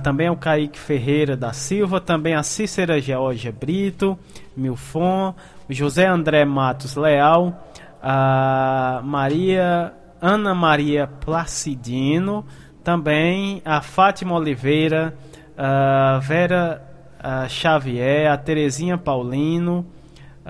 também 0.03 0.31
o 0.31 0.37
Kaique 0.37 0.79
Ferreira 0.79 1.37
da 1.37 1.53
Silva, 1.53 2.01
também 2.01 2.35
a 2.35 2.43
Cícera 2.43 3.01
Georgia 3.01 3.53
Brito, 3.53 4.19
Milfon, 4.57 5.35
José 5.69 6.07
André 6.07 6.45
Matos 6.45 6.97
Leal, 6.97 7.69
a 8.03 9.03
Maria 9.05 9.93
Ana 10.21 10.55
Maria 10.55 11.07
Placidino, 11.07 12.47
também 12.83 13.61
a 13.65 13.83
Fátima 13.83 14.35
Oliveira, 14.35 15.15
a 15.57 16.19
Vera 16.23 16.89
a 17.21 17.49
Xavier, 17.49 18.31
a 18.31 18.37
Terezinha 18.37 18.97
Paulino, 18.97 19.85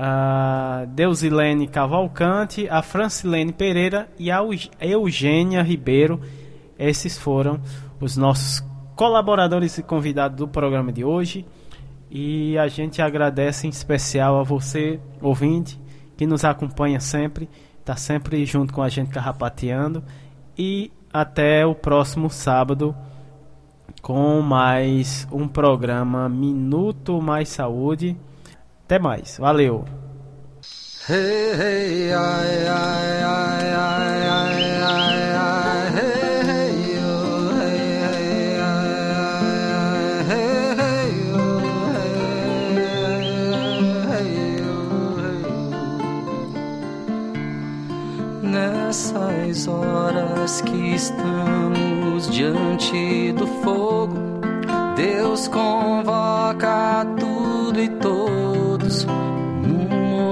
a 0.00 0.84
Deusilene 0.90 1.66
Cavalcante, 1.66 2.68
a 2.68 2.82
Francilene 2.82 3.52
Pereira 3.52 4.08
e 4.16 4.30
a 4.30 4.38
Eugênia 4.80 5.60
Ribeiro. 5.60 6.20
Esses 6.78 7.18
foram 7.18 7.60
os 8.00 8.16
nossos 8.16 8.64
colaboradores 8.94 9.76
e 9.76 9.82
convidados 9.82 10.38
do 10.38 10.46
programa 10.46 10.92
de 10.92 11.04
hoje. 11.04 11.44
E 12.08 12.56
a 12.58 12.68
gente 12.68 13.02
agradece 13.02 13.66
em 13.66 13.70
especial 13.70 14.38
a 14.38 14.44
você, 14.44 15.00
ouvinte, 15.20 15.80
que 16.16 16.28
nos 16.28 16.44
acompanha 16.44 17.00
sempre, 17.00 17.48
está 17.80 17.96
sempre 17.96 18.46
junto 18.46 18.72
com 18.72 18.82
a 18.82 18.88
gente 18.88 19.10
carrapateando. 19.10 20.04
E 20.56 20.92
até 21.12 21.66
o 21.66 21.74
próximo 21.74 22.30
sábado 22.30 22.94
com 24.00 24.40
mais 24.42 25.26
um 25.32 25.48
programa 25.48 26.28
Minuto 26.28 27.20
Mais 27.20 27.48
Saúde. 27.48 28.16
Até 28.88 28.98
mais, 28.98 29.36
valeu! 29.36 29.84
Nessas 48.42 49.68
horas 49.68 50.62
que 50.62 50.94
estamos 50.94 52.30
diante 52.30 53.32
do 53.32 53.46
fogo, 53.62 54.16
Deus 54.96 55.46
convoca 55.46 57.04
tudo 57.20 57.78
e 57.78 57.88
todos 57.90 58.37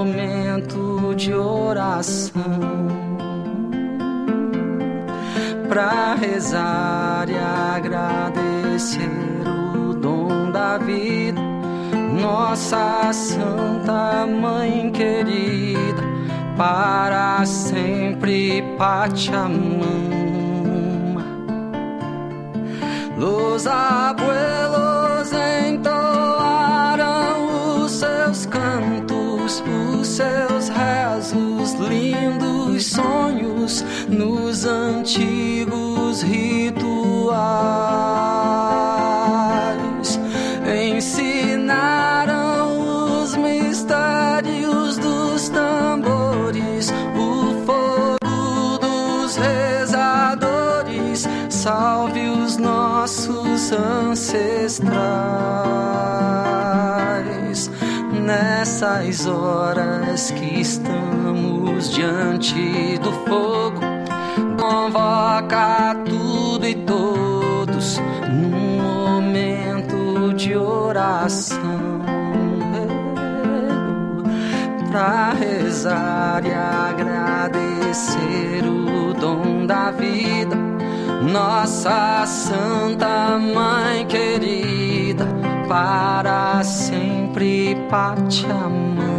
momento 0.07 1.15
de 1.17 1.35
oração 1.35 2.33
para 5.69 6.15
rezar 6.15 7.29
e 7.29 7.37
agradecer 7.37 9.11
o 9.75 9.95
dom 9.95 10.53
da 10.53 10.79
vida, 10.79 11.41
nossa 12.21 13.13
Santa 13.13 14.27
Mãe 14.27 14.91
querida 14.93 16.03
para 16.57 17.45
sempre 17.45 18.63
Pachamama. 18.79 19.67
Los 23.19 23.67
abuelos 23.67 25.33
entoaram 25.69 26.27
os 27.83 27.91
seus 27.91 28.47
cantos, 28.47 28.66
os 28.66 28.66
seus 30.17 30.69
rezos, 30.69 31.75
lindos 31.75 32.87
sonhos 32.87 33.85
nos 34.09 34.65
antigos 34.65 36.23
rituais. 36.23 36.99
Ensinaram 40.97 42.33
os 43.21 43.37
mistérios 43.37 44.97
dos 44.97 45.51
tambores 45.51 46.91
salve 51.67 52.29
os 52.29 52.57
nossos 52.59 53.73
ancestrais 53.73 55.66
nessas 58.77 59.27
horas 59.27 60.31
que 60.33 60.61
estamos 60.61 61.95
diante 61.95 62.99
do 62.99 63.11
fogo. 63.27 63.81
Convoca 64.61 65.97
tudo 66.05 66.67
e 66.67 66.75
todos 66.75 67.99
num 68.31 68.83
momento 68.83 70.35
de 70.35 70.55
oração 70.55 71.59
para 74.91 75.33
rezar 75.33 76.45
e 76.45 76.53
agradecer 76.53 78.63
o 78.63 79.15
dom 79.15 79.65
da 79.67 79.91
vida 79.91 80.55
nossa 81.33 82.25
Santa 82.27 83.39
Mãe 83.39 84.07
querida, 84.07 85.27
para 85.69 86.63
sempre 86.63 87.76
Pachamama. 87.91 89.15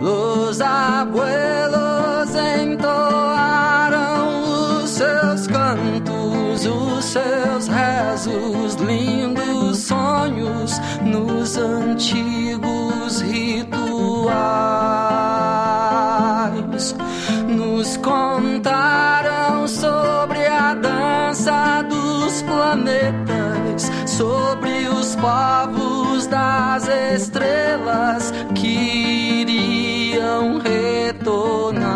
Los 0.00 0.60
abuelos 0.60 2.34
entoaram 2.34 4.28
os 4.82 4.90
seus 4.90 5.46
cantos, 5.48 6.66
os 6.66 7.04
seus 7.04 7.66
rezos, 7.66 8.76
lindos 8.76 9.78
sonhos 9.78 10.80
nos 11.02 11.56
antigos 11.56 13.20
rituais. 13.22 13.76
Nos 17.48 17.96
contaram 17.96 19.66
sobre 19.66 20.46
a 20.46 20.74
dança 20.74 21.82
dos 21.88 22.42
planetas, 22.42 23.90
sobre 24.06 24.75
povos 25.20 26.26
das 26.26 26.88
estrelas 26.88 28.32
que 28.54 29.42
iriam 29.42 30.58
retornar. 30.58 31.86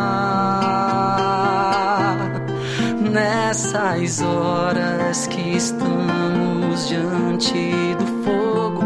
Nessas 3.11 4.23
horas 4.23 5.27
que 5.27 5.57
estamos 5.57 6.89
diante 6.89 7.95
do 7.99 8.07
fogo, 8.25 8.85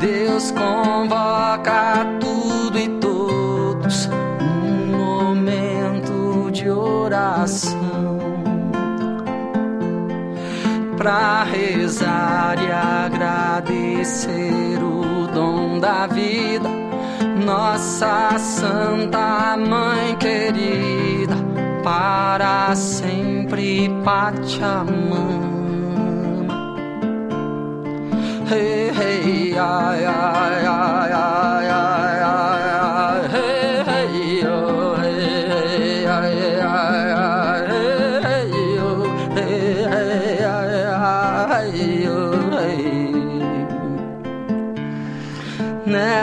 Deus 0.00 0.50
convoca 0.50 2.06
tudo 2.20 2.78
e 2.78 2.88
todos 3.00 4.06
num 4.06 4.96
momento 4.96 6.50
de 6.52 6.68
oração 6.68 7.97
para 10.98 11.44
rezar 11.44 12.56
e 12.58 12.70
agradecer 13.06 14.82
o 14.82 15.28
dom 15.32 15.78
da 15.78 16.08
vida. 16.08 16.68
Nossa 17.44 18.36
Santa 18.38 19.56
Mãe 19.56 20.16
querida, 20.16 21.36
para 21.84 22.74
sempre 22.74 23.88
Pachamama. 24.04 25.48
Hey, 28.50 28.90
hey, 28.90 29.58
ai, 29.58 30.04
ai, 30.04 30.66
ai, 30.66 31.12
ai, 31.12 31.12
ai, 31.12 32.20
ai, 32.22 32.67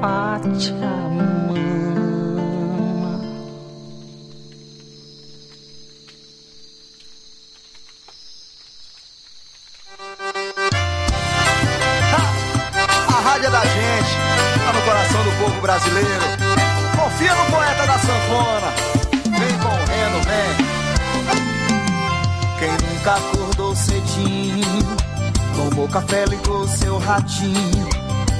Pachamama. 0.00 1.20
A 13.08 13.20
rádio 13.20 13.46
é 13.46 13.50
da 13.50 13.60
gente, 13.60 14.16
tá 14.64 14.72
no 14.72 14.80
coração 14.82 15.22
do 15.22 15.30
povo 15.38 15.60
brasileiro. 15.60 16.08
Confia 16.96 17.34
no 17.34 17.44
poeta 17.50 17.86
da 17.86 17.98
sanfona. 17.98 18.72
Vem 19.38 19.58
correndo, 19.58 20.22
vem. 20.24 20.66
nunca 22.88 23.14
acordou 23.16 23.76
cedinho, 23.76 24.96
tomou 25.54 25.88
café, 25.88 26.24
ligou 26.24 26.66
seu 26.68 26.96
ratinho, 26.98 28.05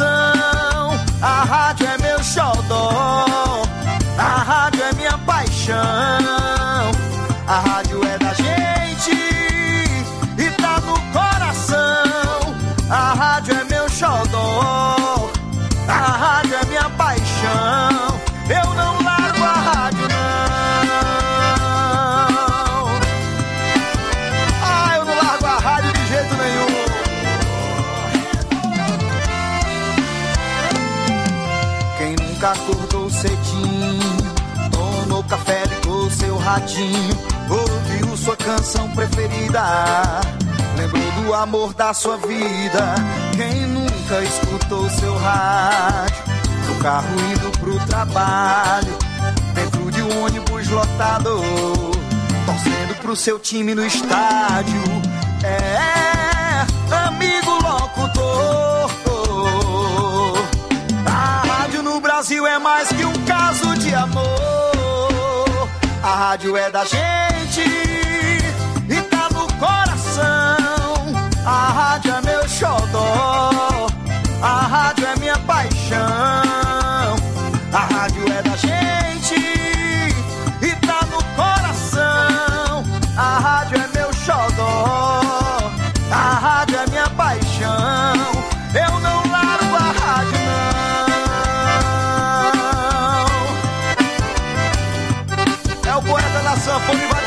coração. 0.00 0.90
A 1.20 1.44
rádio 1.44 1.86
é 1.86 1.98
meu 1.98 2.22
xodó. 2.22 3.62
A 4.18 4.42
rádio 4.42 4.82
é 4.82 4.92
minha 4.94 5.18
paixão. 5.18 5.76
A 7.46 7.60
rádio 7.60 8.00
é 8.04 8.18
da 8.18 8.32
gente 8.32 9.12
e 10.38 10.50
tá 10.60 10.80
no 10.80 10.98
coração. 11.12 12.54
A 12.90 13.12
rádio 13.14 13.54
é 13.54 13.64
meu 13.64 13.88
xodó. 13.88 15.30
A 15.88 15.92
rádio 15.92 16.54
é 16.54 16.64
minha 16.66 16.88
paixão. 16.90 18.09
Nunca 32.40 32.52
acordou 32.52 33.10
cedinho, 33.10 34.16
tomou 34.70 35.22
café, 35.24 35.62
ligou 35.66 36.10
seu 36.10 36.38
ratinho, 36.38 37.14
ouviu 37.50 38.16
sua 38.16 38.34
canção 38.34 38.88
preferida, 38.92 39.62
lembrou 40.74 41.12
do 41.22 41.34
amor 41.34 41.74
da 41.74 41.92
sua 41.92 42.16
vida. 42.16 42.94
Quem 43.36 43.66
nunca 43.66 44.22
escutou 44.22 44.88
seu 44.88 45.14
rádio, 45.18 46.24
no 46.66 46.74
carro 46.76 47.08
indo 47.30 47.58
pro 47.58 47.78
trabalho, 47.86 48.96
dentro 49.54 49.90
de 49.90 50.00
um 50.00 50.24
ônibus 50.24 50.66
lotado, 50.68 51.42
torcendo 52.46 52.98
pro 53.02 53.14
seu 53.14 53.38
time 53.38 53.74
no 53.74 53.84
estádio. 53.84 54.80
É, 55.44 56.19
É 62.46 62.58
mais 62.58 62.88
que 62.88 63.04
um 63.04 63.12
caso 63.26 63.74
de 63.76 63.94
amor. 63.94 65.68
A 66.02 66.14
rádio 66.14 66.56
é 66.56 66.70
da 66.70 66.84
gente 66.84 67.62
e 68.88 69.02
tá 69.02 69.28
no 69.32 69.46
coração. 69.54 71.12
A 71.44 71.72
rádio 71.72 72.14
é 72.14 72.22
meu 72.22 72.48
xodó. 72.48 73.86
A 74.42 74.66
rádio 74.66 75.06
é 75.06 75.16
minha 75.20 75.38
paixão. 75.40 76.00
A 77.72 77.94
rádio 77.94 78.09
poeta 96.86 97.19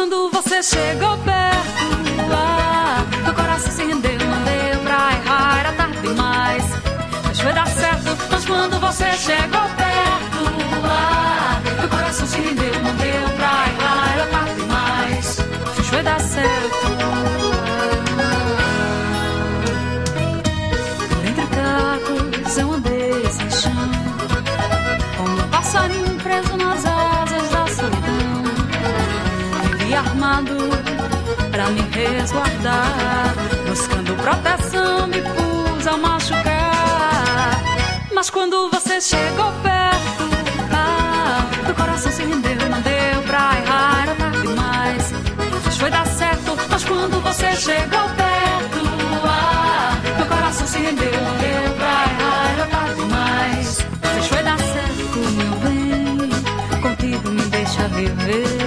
quando 0.00 0.30
você 0.30 0.62
chegou 0.62 1.14
perto, 1.18 2.32
ah, 2.32 3.04
meu 3.22 3.34
coração 3.34 3.70
se 3.70 3.84
rendeu, 3.84 4.12
não 4.12 4.44
deu 4.44 4.80
pra 4.82 5.12
errar, 5.12 5.60
era 5.60 5.72
tarde 5.74 5.98
demais. 6.00 6.64
Mas 7.26 7.38
foi 7.38 7.52
dar 7.52 7.66
certo, 7.66 8.16
mas 8.30 8.44
quando 8.46 8.80
você 8.80 9.12
chegou 9.12 9.60
perto, 9.76 10.86
ah, 10.86 11.60
meu 11.78 11.88
coração 11.90 12.26
se 12.26 12.40
rendeu, 12.40 12.82
não 12.82 12.94
deu 12.96 13.28
pra 13.36 13.66
errar, 13.68 14.12
era 14.14 14.26
tarde 14.28 14.54
demais. 14.54 15.36
Mas 15.76 15.86
foi 15.86 16.02
dar 16.02 16.20
certo. 16.20 16.79
Me 32.30 32.40
resguardar, 32.40 33.34
buscando 33.66 34.14
proteção, 34.16 35.06
me 35.06 35.20
pus 35.20 35.86
a 35.86 35.96
machucar. 35.96 37.60
Mas 38.12 38.30
quando 38.30 38.70
você 38.70 39.00
chegou 39.00 39.52
perto, 39.62 40.24
ah, 40.72 41.46
meu 41.64 41.74
coração 41.74 42.12
se 42.12 42.22
rendeu, 42.22 42.68
não 42.68 42.80
deu 42.82 43.22
pra 43.26 43.56
errar, 43.58 44.02
era 44.02 44.14
tarde 44.14 44.42
demais. 44.42 45.12
Mas 45.64 45.76
foi 45.76 45.90
dar 45.90 46.06
certo, 46.06 46.56
mas 46.70 46.84
quando 46.84 47.20
você 47.20 47.56
chegou 47.56 48.08
perto, 48.10 48.80
ah, 49.24 49.96
meu 50.16 50.26
coração 50.26 50.66
se 50.66 50.78
rendeu, 50.78 51.12
não 51.12 51.36
deu 51.38 51.74
pra 51.76 52.04
errar, 52.10 52.52
era 52.52 52.66
tarde 52.66 52.94
demais. 52.94 53.86
Mas 54.02 54.26
foi 54.26 54.42
dar 54.42 54.58
certo, 54.58 55.18
meu 55.18 55.56
bem, 55.60 56.80
contigo 56.80 57.30
me 57.30 57.42
deixa 57.42 57.88
viver. 57.88 58.59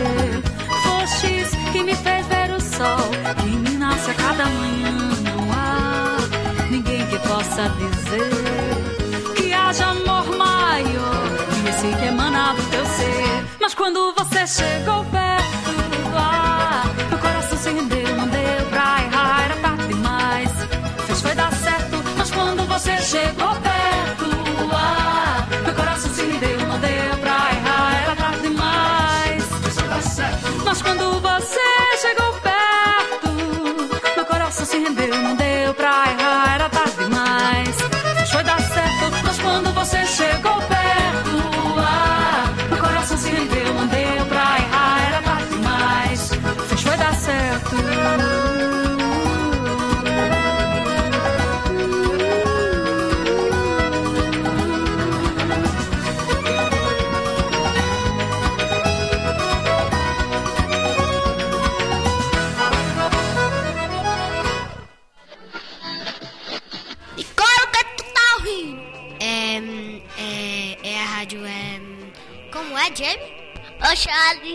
Dizer 7.61 9.35
que 9.35 9.53
haja 9.53 9.85
amor 9.85 10.25
maior 10.35 11.27
que 11.63 11.69
esse 11.69 11.88
que 11.97 12.05
emana 12.05 12.53
do 12.53 12.63
teu 12.71 12.85
ser. 12.85 13.45
Mas 13.61 13.75
quando 13.75 14.13
você 14.17 14.47
chegou 14.47 15.05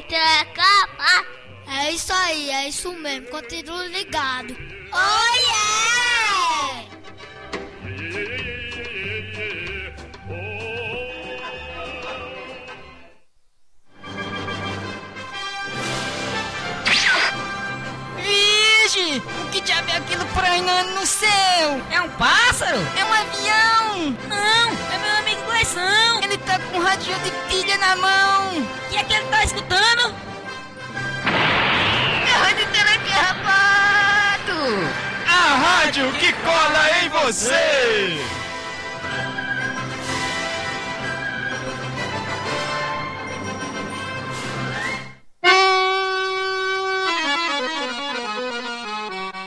attack. 0.09 0.48
Você! 37.33 38.19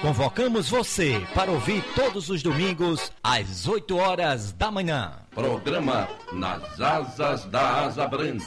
Convocamos 0.01 0.69
você 0.69 1.25
para 1.33 1.49
ouvir 1.51 1.83
todos 1.95 2.29
os 2.29 2.43
domingos 2.43 3.11
às 3.23 3.67
8 3.67 3.97
horas 3.97 4.51
da 4.51 4.69
manhã. 4.69 5.13
Programa 5.31 6.07
Nas 6.33 6.79
Asas 6.79 7.45
da 7.45 7.85
Asa 7.85 8.07
Branca. 8.07 8.45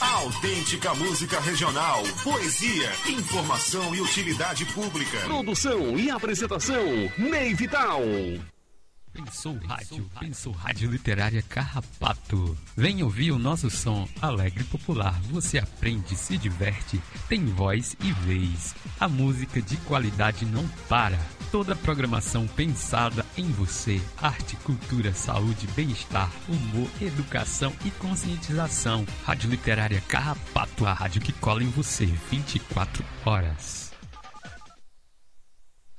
Autêntica 0.00 0.94
música 0.94 1.38
regional, 1.40 2.02
poesia, 2.24 2.90
informação 3.08 3.94
e 3.94 4.00
utilidade 4.00 4.64
pública. 4.66 5.18
Produção 5.20 5.96
e 5.98 6.10
apresentação, 6.10 6.84
Ney 7.18 7.54
Vital. 7.54 8.00
Pensou 9.12 9.58
Rádio, 9.66 10.10
Pensou 10.18 10.52
Rádio 10.52 10.90
Literária 10.90 11.42
Carrapato. 11.42 12.56
Vem 12.74 13.02
ouvir 13.02 13.30
o 13.30 13.38
nosso 13.38 13.68
som 13.68 14.08
alegre 14.22 14.62
e 14.62 14.66
popular. 14.66 15.20
Você 15.30 15.58
aprende, 15.58 16.16
se 16.16 16.38
diverte, 16.38 16.98
tem 17.28 17.44
voz 17.44 17.94
e 18.02 18.10
vez. 18.10 18.74
A 18.98 19.08
música 19.08 19.60
de 19.60 19.76
qualidade 19.78 20.46
não 20.46 20.66
para. 20.88 21.18
Toda 21.50 21.74
a 21.74 21.76
programação 21.76 22.46
pensada 22.46 23.26
em 23.36 23.50
você. 23.52 24.00
Arte, 24.16 24.56
cultura, 24.56 25.12
saúde, 25.12 25.66
bem-estar, 25.76 26.30
humor, 26.48 26.88
educação 27.00 27.72
e 27.84 27.90
conscientização. 27.90 29.04
Rádio 29.24 29.50
Literária 29.50 30.00
Carrapato, 30.08 30.86
a 30.86 30.94
rádio 30.94 31.20
que 31.20 31.32
cola 31.34 31.62
em 31.62 31.68
você 31.68 32.06
24 32.06 33.04
horas. 33.26 33.81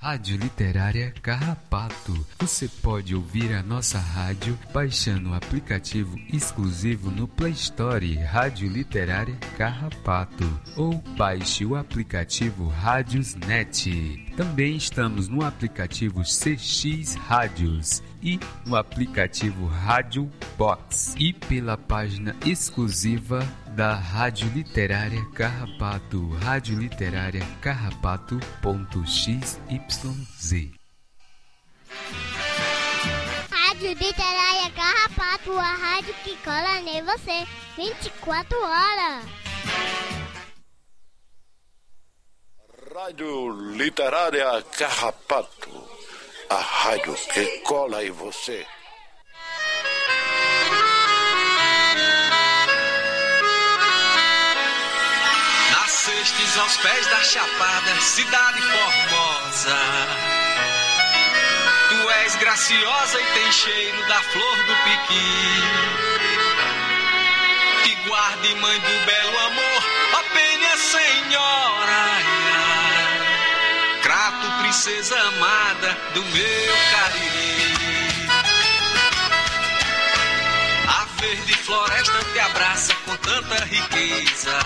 Rádio 0.03 0.35
Literária 0.35 1.13
Carrapato. 1.21 2.27
Você 2.38 2.67
pode 2.67 3.15
ouvir 3.15 3.53
a 3.53 3.63
nossa 3.63 3.97
rádio 3.97 4.59
baixando 4.73 5.30
o 5.30 5.34
aplicativo 5.34 6.19
exclusivo 6.31 7.09
no 7.09 7.25
Play 7.25 7.53
Store 7.53 8.13
Rádio 8.15 8.67
Literária 8.67 9.34
Carrapato 9.57 10.43
ou 10.75 11.01
baixe 11.15 11.65
o 11.65 11.77
aplicativo 11.77 12.67
Rádiosnet. 12.67 14.34
Também 14.35 14.75
estamos 14.75 15.30
no 15.30 15.41
aplicativo 15.41 16.21
CX 16.21 17.15
Rádios 17.15 18.03
e 18.24 18.40
no 18.66 18.76
aplicativo 18.76 19.68
Rádio 19.68 20.32
Box 20.58 21.14
e 21.20 21.34
pela 21.34 21.78
página 21.78 22.36
exclusiva 22.45 23.45
da 23.76 23.94
Rádio 23.94 24.48
Literária 24.50 25.24
Carrapato, 25.34 26.30
Rádio 26.41 26.80
Literária 26.80 27.45
Carrapato.xyz. 27.62 29.60
Rádio 33.52 33.94
Literária 33.94 34.72
Carrapato, 34.72 35.58
a 35.58 35.74
rádio 35.74 36.14
que 36.24 36.38
cola 36.38 36.80
em 36.80 37.04
você 37.04 37.45
24 37.76 38.58
horas. 38.58 39.26
Rádio 42.94 43.72
Literária 43.72 44.64
Carrapato. 44.78 45.93
A 46.49 46.56
rádio 46.56 47.15
que 47.34 47.45
cola 47.60 48.03
em 48.03 48.11
você. 48.11 48.65
Nascestes 55.72 56.57
aos 56.57 56.78
pés 56.78 57.07
da 57.07 57.24
Chapada, 57.24 58.02
cidade 58.02 58.61
formosa. 58.61 59.78
Tu 61.90 62.10
és 62.10 62.36
graciosa 62.36 63.20
e 63.20 63.26
tem 63.34 63.52
cheiro 63.52 64.07
da 64.07 64.22
flor 64.22 64.57
do 64.57 64.76
piqui. 64.84 65.64
Te 67.84 67.95
guarde, 68.07 68.56
mãe 68.56 68.80
do 68.80 69.06
belo 69.06 69.23
princesa 74.74 75.16
amada 75.16 75.98
do 76.16 76.22
meu 76.26 76.74
cariri. 76.91 78.28
A 80.88 81.06
verde 81.22 81.54
floresta 81.54 82.24
te 82.34 82.40
abraça 82.40 82.95
com 83.06 83.16
tanta 83.18 83.66
riqueza. 83.66 84.60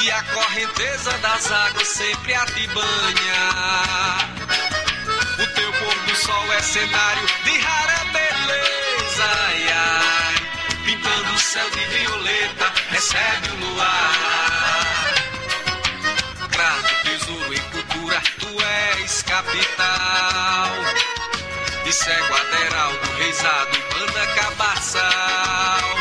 E 0.00 0.10
a 0.12 0.22
correnteza 0.22 1.12
das 1.18 1.50
águas 1.50 1.88
sempre 1.88 2.34
a 2.34 2.46
te 2.46 2.66
banha. 2.68 3.42
O 5.32 5.46
teu 5.54 5.72
pôr 5.72 5.94
do 6.06 6.14
sol 6.14 6.52
é 6.52 6.62
cenário 6.62 7.26
de 7.42 7.58
rara 7.58 8.04
beleza. 8.12 9.24
Ai, 9.48 9.72
ai, 9.72 10.34
pintando 10.84 11.34
o 11.34 11.38
céu 11.38 11.68
de 11.68 11.84
violeta, 11.98 12.72
recebe 12.90 13.48
o 13.48 13.56
luar. 13.56 14.63
És 19.04 19.22
capital. 19.22 20.70
De 21.84 21.92
cego 21.92 22.34
Aderaldo, 22.34 23.12
reisado 23.18 23.76
e 23.76 23.82
banda 23.94 24.26
cabaçal. 24.34 25.96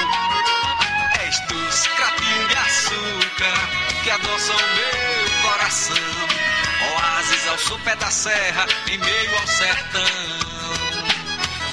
És 1.26 1.40
tu, 1.48 1.60
cratinho 1.96 2.48
de 2.48 2.56
açúcar 2.56 3.60
que 4.04 4.10
adoçam 4.10 4.56
meu 4.78 5.42
coração. 5.42 6.14
Oásis 6.94 7.48
ao 7.48 7.58
sopé 7.58 7.96
da 7.98 8.10
serra, 8.10 8.66
em 8.88 8.98
meio 8.98 9.40
ao 9.40 9.48
sertão. 9.48 10.02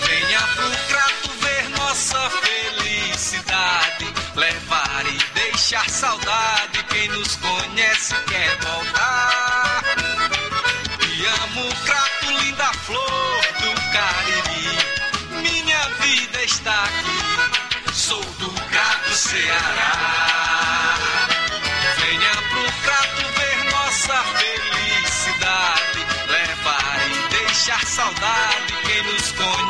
Venha 0.06 0.40
pro 0.56 0.70
crato 0.88 1.30
ver 1.42 1.68
nossa 1.78 2.30
felicidade. 2.30 4.06
Levar 4.34 5.04
e 5.06 5.18
deixar 5.34 5.88
saudade. 5.88 6.82
Quem 6.88 7.08
nos 7.08 7.36
conhece 7.36 8.14
quer 8.26 8.56
voltar. 8.58 9.39
Sou 18.10 18.18
do 18.18 18.50
crato 18.50 19.14
Ceará. 19.14 19.92
Venha 21.96 22.32
pro 22.50 22.66
crato 22.82 23.22
ver 23.38 23.58
nossa 23.70 24.24
felicidade. 24.40 26.00
Levar 26.26 26.98
e 27.08 27.28
deixar 27.28 27.86
saudade. 27.86 28.72
Quem 28.84 29.02
nos 29.04 29.30
conhece 29.30 29.69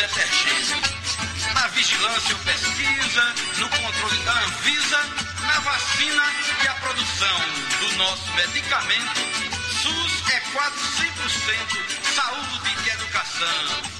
Seu 0.00 0.08
detergente. 0.08 0.74
Na 1.54 1.66
vigilância 1.68 2.34
ou 2.34 2.42
pesquisa, 2.42 3.34
no 3.58 3.68
controle 3.68 4.16
da 4.24 4.32
Anvisa, 4.32 5.00
na 5.46 5.60
vacina 5.60 6.22
e 6.62 6.68
a 6.68 6.74
produção 6.74 7.40
do 7.80 7.96
nosso 7.96 8.32
medicamento, 8.32 9.20
SUS 9.82 10.30
é 10.32 10.40
quase 10.52 10.78
100% 10.78 12.14
saúde 12.14 12.76
e 12.84 12.90
educação. 12.90 13.90